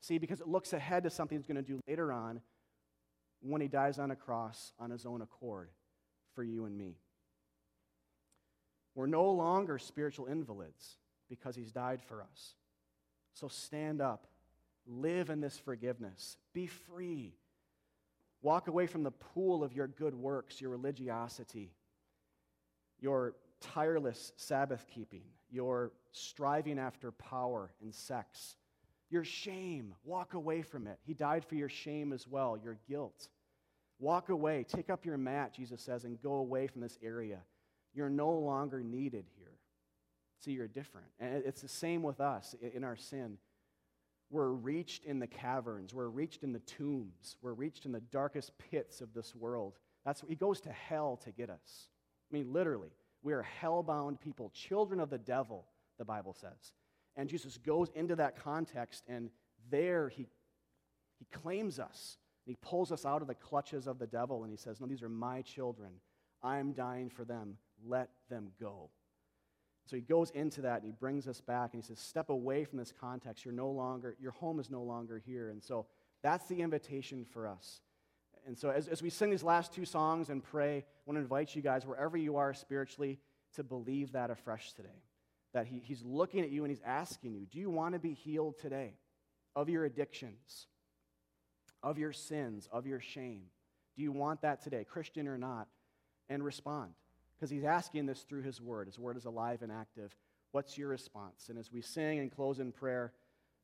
See, 0.02 0.18
because 0.18 0.40
it 0.40 0.48
looks 0.48 0.72
ahead 0.72 1.04
to 1.04 1.10
something 1.10 1.38
he's 1.38 1.48
going 1.48 1.58
to 1.58 1.64
do 1.64 1.80
later 1.88 2.12
on 2.12 2.42
when 3.42 3.62
he 3.62 3.68
dies 3.68 4.00
on 4.00 4.12
a 4.12 4.16
cross 4.16 4.74
on 4.80 4.92
his 4.92 5.06
own 5.06 5.22
accord 5.22 5.70
for 6.36 6.44
you 6.44 6.66
and 6.66 6.78
me. 6.78 6.96
We're 8.96 9.08
no 9.08 9.32
longer 9.32 9.78
spiritual 9.78 10.26
invalids 10.26 10.98
because 11.30 11.56
he's 11.56 11.72
died 11.72 12.02
for 12.02 12.22
us. 12.22 12.56
So 13.34 13.48
stand 13.48 14.02
up, 14.02 14.28
live 14.86 15.30
in 15.30 15.40
this 15.40 15.58
forgiveness, 15.58 16.38
be 16.54 16.68
free. 16.68 17.36
Walk 18.42 18.68
away 18.68 18.88
from 18.88 19.04
the 19.04 19.12
pool 19.12 19.64
of 19.64 19.74
your 19.74 19.88
good 19.88 20.16
works, 20.16 20.60
your 20.60 20.72
religiosity, 20.72 21.72
your 23.00 23.36
tireless 23.62 24.32
Sabbath 24.38 24.86
keeping, 24.94 25.24
your 25.52 25.92
striving 26.12 26.80
after 26.80 27.12
power 27.12 27.72
and 27.82 27.94
sex, 27.94 28.56
your 29.10 29.24
shame. 29.24 29.94
Walk 30.04 30.34
away 30.34 30.62
from 30.62 30.88
it. 30.88 31.00
He 31.06 31.14
died 31.14 31.46
for 31.46 31.56
your 31.56 31.70
shame 31.70 32.14
as 32.14 32.28
well, 32.28 32.58
your 32.58 32.78
guilt. 32.88 33.30
Walk 34.00 34.30
away, 34.30 34.66
take 34.68 34.90
up 34.90 35.06
your 35.06 35.18
mat, 35.18 35.54
Jesus 35.54 35.82
says, 35.82 36.06
and 36.06 36.22
go 36.22 36.34
away 36.34 36.68
from 36.68 36.82
this 36.82 36.98
area. 37.04 37.40
You're 37.94 38.10
no 38.10 38.32
longer 38.32 38.82
needed 38.82 39.26
here. 39.38 39.58
See, 40.40 40.52
you're 40.52 40.68
different. 40.68 41.08
And 41.20 41.44
it's 41.46 41.62
the 41.62 41.68
same 41.68 42.02
with 42.02 42.22
us 42.22 42.56
in 42.74 42.84
our 42.84 42.96
sin. 42.96 43.38
We're 44.32 44.52
reached 44.52 45.06
in 45.06 45.20
the 45.20 45.28
caverns, 45.28 45.94
we're 45.94 46.08
reached 46.08 46.44
in 46.44 46.54
the 46.54 46.60
tombs, 46.60 47.38
we're 47.42 47.54
reached 47.54 47.86
in 47.86 47.92
the 47.92 48.00
darkest 48.00 48.52
pits 48.60 49.02
of 49.02 49.12
this 49.14 49.36
world. 49.36 49.80
That's 50.06 50.24
he 50.28 50.36
goes 50.36 50.62
to 50.62 50.72
hell 50.72 51.20
to 51.24 51.32
get 51.32 51.50
us. 51.50 51.88
I 52.32 52.38
mean, 52.38 52.54
literally, 52.54 52.92
we 53.24 53.34
are 53.34 53.42
hell-bound 53.42 54.22
people, 54.22 54.52
children 54.54 55.00
of 55.00 55.10
the 55.10 55.18
devil, 55.18 55.66
the 55.98 56.06
Bible 56.06 56.36
says. 56.40 56.74
And 57.20 57.30
Jesus 57.30 57.58
goes 57.58 57.90
into 57.96 58.16
that 58.16 58.42
context, 58.42 59.04
and 59.08 59.30
there 59.70 60.08
he, 60.10 60.26
he 61.20 61.26
claims 61.26 61.80
us. 61.80 62.18
He 62.46 62.56
pulls 62.62 62.92
us 62.92 63.06
out 63.06 63.22
of 63.22 63.28
the 63.28 63.36
clutches 63.36 63.88
of 63.88 64.00
the 64.00 64.08
devil, 64.08 64.44
and 64.44 64.52
he 64.52 64.58
says, 64.58 64.80
No, 64.80 64.88
these 64.88 65.04
are 65.04 65.10
my 65.10 65.42
children. 65.42 65.92
I'm 66.42 66.72
dying 66.72 67.10
for 67.10 67.26
them 67.26 67.58
let 67.88 68.10
them 68.30 68.52
go. 68.60 68.90
So 69.86 69.96
he 69.96 70.02
goes 70.02 70.30
into 70.32 70.62
that 70.62 70.78
and 70.78 70.86
he 70.86 70.92
brings 70.92 71.28
us 71.28 71.42
back 71.42 71.74
and 71.74 71.82
he 71.82 71.88
says, 71.88 72.00
Step 72.00 72.30
away 72.30 72.64
from 72.64 72.78
this 72.78 72.94
context. 73.00 73.44
You're 73.46 73.54
no 73.54 73.70
longer, 73.70 74.16
your 74.20 74.32
home 74.34 74.60
is 74.60 74.70
no 74.70 74.84
longer 74.84 75.22
here. 75.26 75.50
And 75.50 75.64
so 75.64 75.88
that's 76.22 76.46
the 76.48 76.62
invitation 76.62 77.26
for 77.26 77.48
us. 77.48 77.82
And 78.46 78.58
so 78.58 78.70
as, 78.70 78.88
as 78.88 79.02
we 79.02 79.10
sing 79.10 79.30
these 79.30 79.44
last 79.44 79.74
two 79.74 79.86
songs 79.86 80.30
and 80.30 80.44
pray, 80.44 80.78
I 80.78 80.84
want 81.06 81.18
to 81.18 81.22
invite 81.22 81.56
you 81.56 81.62
guys, 81.62 81.86
wherever 81.86 82.18
you 82.18 82.38
are 82.38 82.54
spiritually, 82.54 83.20
to 83.56 83.64
believe 83.64 84.12
that 84.12 84.30
afresh 84.30 84.74
today. 84.74 84.90
That 85.54 85.68
he, 85.68 85.82
he's 85.84 86.04
looking 86.04 86.42
at 86.42 86.52
you 86.52 86.64
and 86.64 86.72
he's 86.72 86.84
asking 86.86 87.34
you, 87.34 87.46
Do 87.46 87.60
you 87.60 87.70
want 87.70 87.94
to 87.94 88.00
be 88.00 88.14
healed 88.14 88.60
today 88.60 88.94
of 89.56 89.70
your 89.70 89.86
addictions, 89.86 90.68
of 91.82 91.98
your 91.98 92.14
sins, 92.14 92.68
of 92.72 92.86
your 92.86 93.00
shame? 93.00 93.44
Do 93.96 94.04
you 94.04 94.12
want 94.12 94.42
that 94.42 94.62
today, 94.64 94.84
Christian 94.84 95.28
or 95.28 95.38
not? 95.38 95.68
And 96.30 96.44
respond 96.44 96.92
because 97.36 97.50
he's 97.50 97.64
asking 97.64 98.06
this 98.06 98.22
through 98.22 98.44
his 98.44 98.62
word. 98.62 98.88
His 98.88 99.00
word 99.00 99.18
is 99.18 99.26
alive 99.26 99.62
and 99.62 99.72
active. 99.72 100.16
What's 100.52 100.78
your 100.78 100.90
response? 100.90 101.48
And 101.50 101.58
as 101.58 101.72
we 101.72 101.82
sing 101.82 102.20
and 102.20 102.32
close 102.32 102.60
in 102.60 102.72
prayer, 102.72 103.14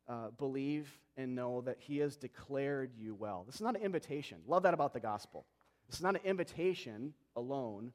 uh, 0.08 0.30
believe 0.38 0.98
and 1.18 1.36
know 1.36 1.62
that 1.62 1.78
he 1.80 1.98
has 1.98 2.16
declared 2.16 2.92
you 2.98 3.16
well. 3.16 3.44
This 3.46 3.56
is 3.56 3.62
not 3.62 3.76
an 3.76 3.82
invitation. 3.82 4.38
Love 4.48 4.64
that 4.64 4.74
about 4.74 4.94
the 4.94 5.00
gospel. 5.00 5.46
This 5.88 5.98
is 5.98 6.04
not 6.04 6.16
an 6.16 6.22
invitation 6.24 7.14
alone, 7.36 7.92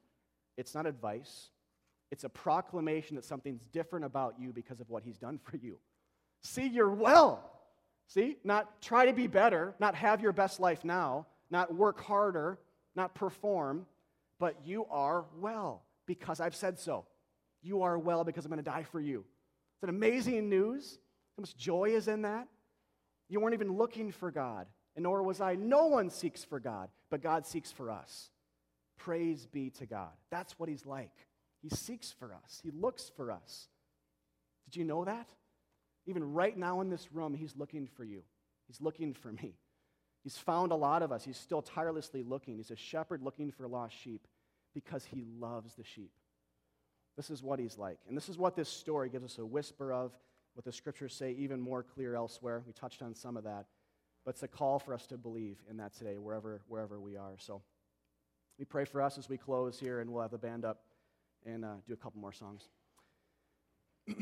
it's 0.57 0.75
not 0.75 0.85
advice. 0.85 1.49
It's 2.11 2.23
a 2.23 2.29
proclamation 2.29 3.15
that 3.15 3.25
something's 3.25 3.65
different 3.67 4.05
about 4.05 4.35
you 4.37 4.51
because 4.51 4.79
of 4.79 4.89
what 4.89 5.03
he's 5.03 5.17
done 5.17 5.39
for 5.41 5.57
you. 5.57 5.77
See, 6.43 6.67
you're 6.67 6.89
well. 6.89 7.49
See, 8.07 8.37
not 8.43 8.81
try 8.81 9.05
to 9.05 9.13
be 9.13 9.27
better, 9.27 9.73
not 9.79 9.95
have 9.95 10.21
your 10.21 10.33
best 10.33 10.59
life 10.59 10.83
now, 10.83 11.27
not 11.49 11.73
work 11.73 12.01
harder, 12.01 12.59
not 12.95 13.15
perform 13.15 13.85
but 14.41 14.55
you 14.65 14.87
are 14.89 15.25
well 15.39 15.83
because 16.07 16.41
I've 16.41 16.55
said 16.55 16.79
so. 16.79 17.05
You 17.61 17.83
are 17.83 17.99
well 17.99 18.23
because 18.23 18.43
I'm 18.43 18.49
going 18.49 18.57
to 18.57 18.69
die 18.69 18.87
for 18.91 18.99
you. 18.99 19.19
It's 19.75 19.83
an 19.83 19.89
amazing 19.89 20.49
news. 20.49 20.97
How 21.37 21.41
much 21.41 21.55
joy 21.55 21.91
is 21.91 22.07
in 22.07 22.23
that? 22.23 22.47
You 23.29 23.39
weren't 23.39 23.53
even 23.53 23.77
looking 23.77 24.11
for 24.11 24.31
God, 24.31 24.65
and 24.95 25.03
nor 25.03 25.21
was 25.21 25.41
I. 25.41 25.53
No 25.53 25.85
one 25.85 26.09
seeks 26.09 26.43
for 26.43 26.59
God, 26.59 26.89
but 27.11 27.21
God 27.21 27.45
seeks 27.45 27.71
for 27.71 27.91
us. 27.91 28.31
Praise 28.97 29.45
be 29.45 29.69
to 29.69 29.85
God. 29.85 30.09
That's 30.31 30.57
what 30.57 30.69
He's 30.69 30.87
like. 30.87 31.13
He 31.61 31.69
seeks 31.69 32.11
for 32.11 32.33
us, 32.33 32.59
He 32.63 32.71
looks 32.71 33.11
for 33.15 33.31
us. 33.31 33.67
Did 34.65 34.75
you 34.77 34.85
know 34.85 35.05
that? 35.05 35.29
Even 36.05 36.33
right 36.33 36.57
now 36.57 36.81
in 36.81 36.89
this 36.89 37.11
room, 37.11 37.33
He's 37.33 37.55
looking 37.55 37.87
for 37.87 38.03
you. 38.03 38.23
He's 38.67 38.81
looking 38.81 39.13
for 39.13 39.31
me. 39.31 39.55
He's 40.23 40.37
found 40.37 40.71
a 40.71 40.75
lot 40.75 41.01
of 41.03 41.11
us. 41.11 41.23
He's 41.23 41.37
still 41.37 41.61
tirelessly 41.61 42.23
looking. 42.23 42.57
He's 42.57 42.71
a 42.71 42.75
shepherd 42.75 43.21
looking 43.21 43.51
for 43.51 43.67
lost 43.67 43.95
sheep 43.95 44.27
because 44.73 45.03
He 45.03 45.25
loves 45.39 45.75
the 45.75 45.83
sheep. 45.83 46.11
This 47.17 47.29
is 47.29 47.43
what 47.43 47.59
He's 47.59 47.77
like. 47.77 47.99
And 48.07 48.15
this 48.15 48.29
is 48.29 48.37
what 48.37 48.55
this 48.55 48.69
story 48.69 49.09
gives 49.09 49.25
us 49.25 49.37
a 49.39 49.45
whisper 49.45 49.91
of, 49.91 50.11
what 50.53 50.63
the 50.63 50.71
scriptures 50.71 51.13
say 51.13 51.31
even 51.31 51.59
more 51.59 51.83
clear 51.83 52.15
elsewhere. 52.15 52.63
We 52.65 52.73
touched 52.73 53.01
on 53.01 53.15
some 53.15 53.35
of 53.35 53.43
that. 53.45 53.65
But 54.23 54.35
it's 54.35 54.43
a 54.43 54.47
call 54.47 54.79
for 54.79 54.93
us 54.93 55.07
to 55.07 55.17
believe 55.17 55.57
in 55.69 55.77
that 55.77 55.93
today, 55.93 56.17
wherever, 56.17 56.61
wherever 56.67 56.99
we 56.99 57.17
are. 57.17 57.35
So 57.37 57.63
we 58.59 58.65
pray 58.65 58.85
for 58.85 59.01
us 59.01 59.17
as 59.17 59.27
we 59.27 59.37
close 59.37 59.79
here, 59.79 59.99
and 59.99 60.11
we'll 60.11 60.21
have 60.21 60.31
the 60.31 60.37
band 60.37 60.65
up 60.65 60.83
and 61.45 61.65
uh, 61.65 61.75
do 61.87 61.93
a 61.93 61.97
couple 61.97 62.19
more 62.19 62.33
songs. 62.33 62.67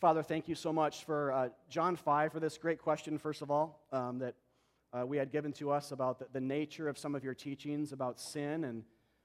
Father, 0.00 0.22
thank 0.22 0.46
you 0.48 0.54
so 0.54 0.72
much 0.72 1.04
for 1.04 1.32
uh, 1.32 1.48
John 1.68 1.96
5 1.96 2.32
for 2.32 2.40
this 2.40 2.58
great 2.58 2.78
question, 2.78 3.18
first 3.18 3.42
of 3.42 3.50
all, 3.50 3.86
um, 3.92 4.18
that 4.18 4.34
uh, 4.92 5.06
we 5.06 5.16
had 5.16 5.32
given 5.32 5.52
to 5.54 5.70
us 5.70 5.90
about 5.90 6.18
the, 6.18 6.26
the, 6.32 6.40
nature 6.40 6.88
of 6.88 6.98
some 6.98 7.14
of 7.14 7.24
your 7.24 7.34
teachings 7.34 7.92
about 7.92 8.20
sin 8.20 8.64
and 8.64 8.84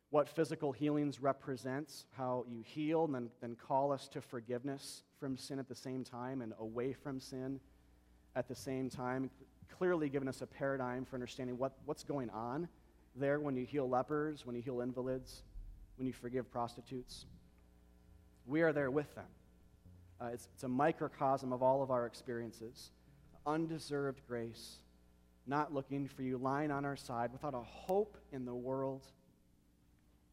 what 0.09 0.27
physical 0.27 0.71
healings 0.71 1.21
represents, 1.21 2.05
how 2.17 2.45
you 2.49 2.61
heal 2.61 3.05
and 3.05 3.13
then, 3.13 3.29
then 3.41 3.55
call 3.55 3.91
us 3.91 4.07
to 4.09 4.21
forgiveness 4.21 5.03
from 5.19 5.37
sin 5.37 5.59
at 5.59 5.67
the 5.67 5.75
same 5.75 6.03
time 6.03 6.41
and 6.41 6.53
away 6.59 6.93
from 6.93 7.19
sin 7.19 7.59
at 8.35 8.47
the 8.47 8.55
same 8.55 8.89
time, 8.89 9.29
clearly 9.77 10.09
giving 10.09 10.27
us 10.27 10.41
a 10.41 10.47
paradigm 10.47 11.05
for 11.05 11.15
understanding 11.15 11.57
what, 11.57 11.73
what's 11.85 12.03
going 12.03 12.29
on 12.29 12.67
there 13.15 13.39
when 13.39 13.55
you 13.55 13.65
heal 13.65 13.87
lepers, 13.89 14.45
when 14.45 14.55
you 14.55 14.61
heal 14.61 14.81
invalids, 14.81 15.43
when 15.97 16.07
you 16.07 16.13
forgive 16.13 16.51
prostitutes. 16.51 17.25
We 18.45 18.61
are 18.61 18.73
there 18.73 18.91
with 18.91 19.13
them. 19.15 19.25
Uh, 20.19 20.29
it's, 20.33 20.47
it's 20.53 20.63
a 20.63 20.67
microcosm 20.67 21.51
of 21.51 21.63
all 21.63 21.81
of 21.81 21.91
our 21.91 22.05
experiences. 22.05 22.91
Undeserved 23.45 24.21
grace, 24.27 24.77
not 25.47 25.73
looking 25.73 26.07
for 26.07 26.21
you, 26.21 26.37
lying 26.37 26.71
on 26.71 26.85
our 26.85 26.95
side 26.95 27.31
without 27.31 27.53
a 27.53 27.61
hope 27.61 28.17
in 28.31 28.45
the 28.45 28.53
world. 28.53 29.05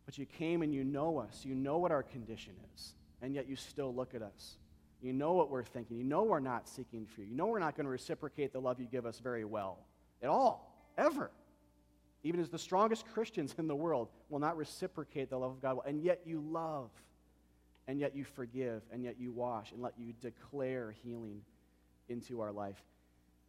But 0.05 0.19
you 0.19 0.27
came 0.27 0.63
and 0.63 0.73
you 0.73 0.85
know 0.85 1.19
us. 1.19 1.45
You 1.45 1.55
know 1.55 1.79
what 1.79 1.91
our 1.91 2.03
condition 2.03 2.55
is. 2.75 2.95
And 3.23 3.35
yet 3.35 3.49
you 3.49 3.57
still 3.57 3.95
look 3.95 4.15
at 4.15 4.23
us. 4.23 4.57
You 5.01 5.13
know 5.13 5.33
what 5.33 5.51
we're 5.51 5.65
thinking. 5.65 5.97
You 5.97 6.05
know 6.05 6.25
we're 6.25 6.41
not 6.41 6.69
seeking 6.69 7.07
for 7.07 7.21
you. 7.21 7.29
You 7.29 7.37
know 7.37 7.47
we're 7.47 7.59
not 7.59 7.77
going 7.77 7.85
to 7.85 7.91
reciprocate 7.91 8.53
the 8.53 8.61
love 8.61 8.81
you 8.81 8.87
give 8.87 9.07
us 9.07 9.21
very 9.21 9.45
well 9.45 9.79
at 10.23 10.29
all, 10.29 10.93
ever. 10.97 11.31
Even 12.25 12.41
as 12.41 12.49
the 12.49 12.59
strongest 12.59 13.07
Christians 13.07 13.55
in 13.59 13.69
the 13.69 13.77
world 13.77 14.09
will 14.29 14.41
not 14.41 14.57
reciprocate 14.57 15.31
the 15.31 15.39
love 15.39 15.53
of 15.53 15.63
God. 15.63 15.79
And 15.87 16.03
yet 16.03 16.23
you 16.25 16.41
love 16.41 16.91
and 17.89 17.99
yet 17.99 18.15
you 18.15 18.23
forgive, 18.23 18.83
and 18.93 19.03
yet 19.03 19.17
you 19.19 19.33
wash, 19.33 19.73
and 19.73 19.81
let 19.81 19.95
you 19.99 20.13
declare 20.21 20.95
healing 21.03 21.41
into 22.11 22.43
our 22.43 22.53
life. 22.53 22.77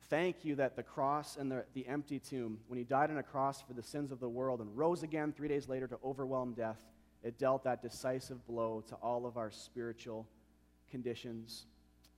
Thank 0.09 0.45
you 0.45 0.55
that 0.55 0.77
the 0.77 0.81
cross 0.81 1.35
and 1.35 1.51
the, 1.51 1.65
the 1.73 1.85
empty 1.85 2.19
tomb, 2.19 2.57
when 2.67 2.77
he 2.77 2.85
died 2.85 3.11
on 3.11 3.17
a 3.17 3.23
cross 3.23 3.61
for 3.61 3.73
the 3.73 3.83
sins 3.83 4.13
of 4.13 4.21
the 4.21 4.29
world 4.29 4.61
and 4.61 4.75
rose 4.77 5.03
again 5.03 5.33
three 5.33 5.49
days 5.49 5.67
later 5.67 5.87
to 5.87 5.99
overwhelm 6.05 6.53
death, 6.53 6.77
it 7.21 7.37
dealt 7.37 7.65
that 7.65 7.81
decisive 7.81 8.47
blow 8.47 8.81
to 8.87 8.95
all 8.95 9.25
of 9.25 9.35
our 9.35 9.51
spiritual 9.51 10.25
conditions, 10.89 11.65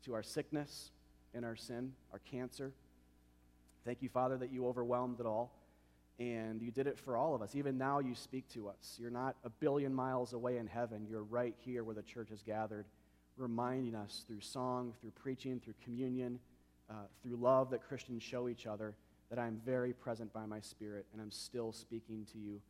to 0.05 0.13
our 0.13 0.21
sickness 0.21 0.91
and 1.33 1.43
our 1.43 1.55
sin, 1.55 1.91
our 2.13 2.19
cancer. 2.19 2.71
Thank 3.83 4.03
you, 4.03 4.09
Father, 4.09 4.37
that 4.37 4.53
you 4.53 4.67
overwhelmed 4.67 5.19
it 5.19 5.25
all 5.25 5.51
and 6.20 6.62
you 6.62 6.72
did 6.72 6.88
it 6.88 6.99
for 6.99 7.18
all 7.18 7.34
of 7.34 7.41
us. 7.41 7.55
Even 7.55 7.78
now, 7.78 7.99
you 7.99 8.14
speak 8.16 8.47
to 8.49 8.68
us. 8.68 8.97
You're 8.99 9.09
not 9.09 9.36
a 9.43 9.49
billion 9.49 9.93
miles 9.93 10.34
away 10.34 10.57
in 10.57 10.68
heaven. 10.68 11.07
You're 11.09 11.24
right 11.24 11.55
here 11.57 11.84
where 11.84 11.95
the 11.95 12.03
church 12.03 12.32
is 12.32 12.43
gathered, 12.43 12.86
reminding 13.38 13.95
us 13.95 14.24
through 14.28 14.41
song, 14.41 14.93
through 15.01 15.12
preaching, 15.12 15.59
through 15.59 15.76
communion, 15.84 16.39
uh, 16.89 16.93
through 17.24 17.38
love 17.38 17.72
that 17.72 17.88
Christians 17.88 18.22
show 18.22 18.47
each 18.49 18.68
other 18.68 18.93
that 19.30 19.39
I'm 19.39 19.62
very 19.66 19.93
present 19.93 20.32
by 20.34 20.45
my 20.45 20.59
Spirit 20.59 21.05
and 21.14 21.22
I'm 21.22 21.32
still 21.32 21.72
speaking 21.72 22.28
to 22.34 22.38
you 22.38 22.62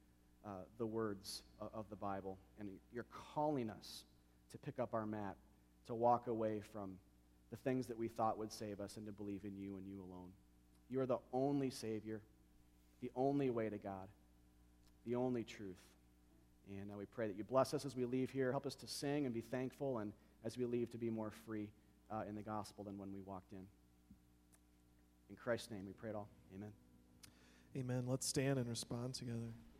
uh, 0.46 0.50
the 0.78 0.86
words 0.86 1.42
of, 1.60 1.70
of 1.74 1.86
the 1.89 1.96
Bible. 1.96 2.38
And 2.60 2.70
you're 2.94 3.08
calling 3.34 3.70
us 3.70 4.04
to 4.52 4.58
pick 4.60 4.80
up 4.80 4.94
our 4.94 5.06
mat, 5.06 5.36
to 5.88 5.96
walk 5.96 6.28
away 6.28 6.62
from 6.72 6.92
the 7.50 7.58
things 7.58 7.88
that 7.88 7.98
we 7.98 8.08
thought 8.08 8.38
would 8.38 8.52
save 8.52 8.80
us 8.80 8.98
and 8.98 9.06
to 9.08 9.12
believe 9.12 9.42
in 9.44 9.58
you 9.58 9.76
and 9.76 9.88
you 9.88 10.00
alone. 10.00 10.30
You 10.89 11.02
are 11.02 11.06
the 11.06 11.20
only 11.34 11.70
Savior 11.70 12.22
the 13.02 13.12
only 13.16 13.49
way 13.49 13.70
to 13.70 13.78
God, 13.78 14.08
the 15.06 15.16
only 15.16 15.43
truth. 15.43 15.82
And 16.70 16.91
uh, 16.91 16.97
we 16.97 17.06
pray 17.06 17.28
that 17.28 17.38
you 17.38 17.43
bless 17.43 17.74
us 17.74 17.86
as 17.86 17.95
we 17.95 18.06
leave 18.06 18.30
here. 18.30 18.52
Help 18.52 18.66
us 18.66 18.76
to 18.76 18.88
sing 18.88 19.26
and 19.26 19.34
be 19.34 19.41
thankful, 19.41 19.99
and 19.99 20.14
as 20.45 20.58
we 20.58 20.66
leave, 20.66 20.91
to 20.91 20.97
be 20.97 21.10
more 21.10 21.32
free 21.45 21.70
uh, 22.12 22.24
in 22.28 22.36
the 22.36 22.41
gospel 22.41 22.84
than 22.84 22.97
when 22.97 23.12
we 23.12 23.20
walked 23.22 23.52
in. 23.52 23.66
In 25.30 25.36
Christ's 25.36 25.72
name, 25.72 25.86
we 25.86 25.93
pray 25.93 26.10
it 26.10 26.16
all. 26.16 26.28
Amen. 26.56 26.72
Amen. 27.76 28.04
Let's 28.08 28.28
stand 28.28 28.60
and 28.60 28.68
respond 28.68 29.14
together. 29.14 29.54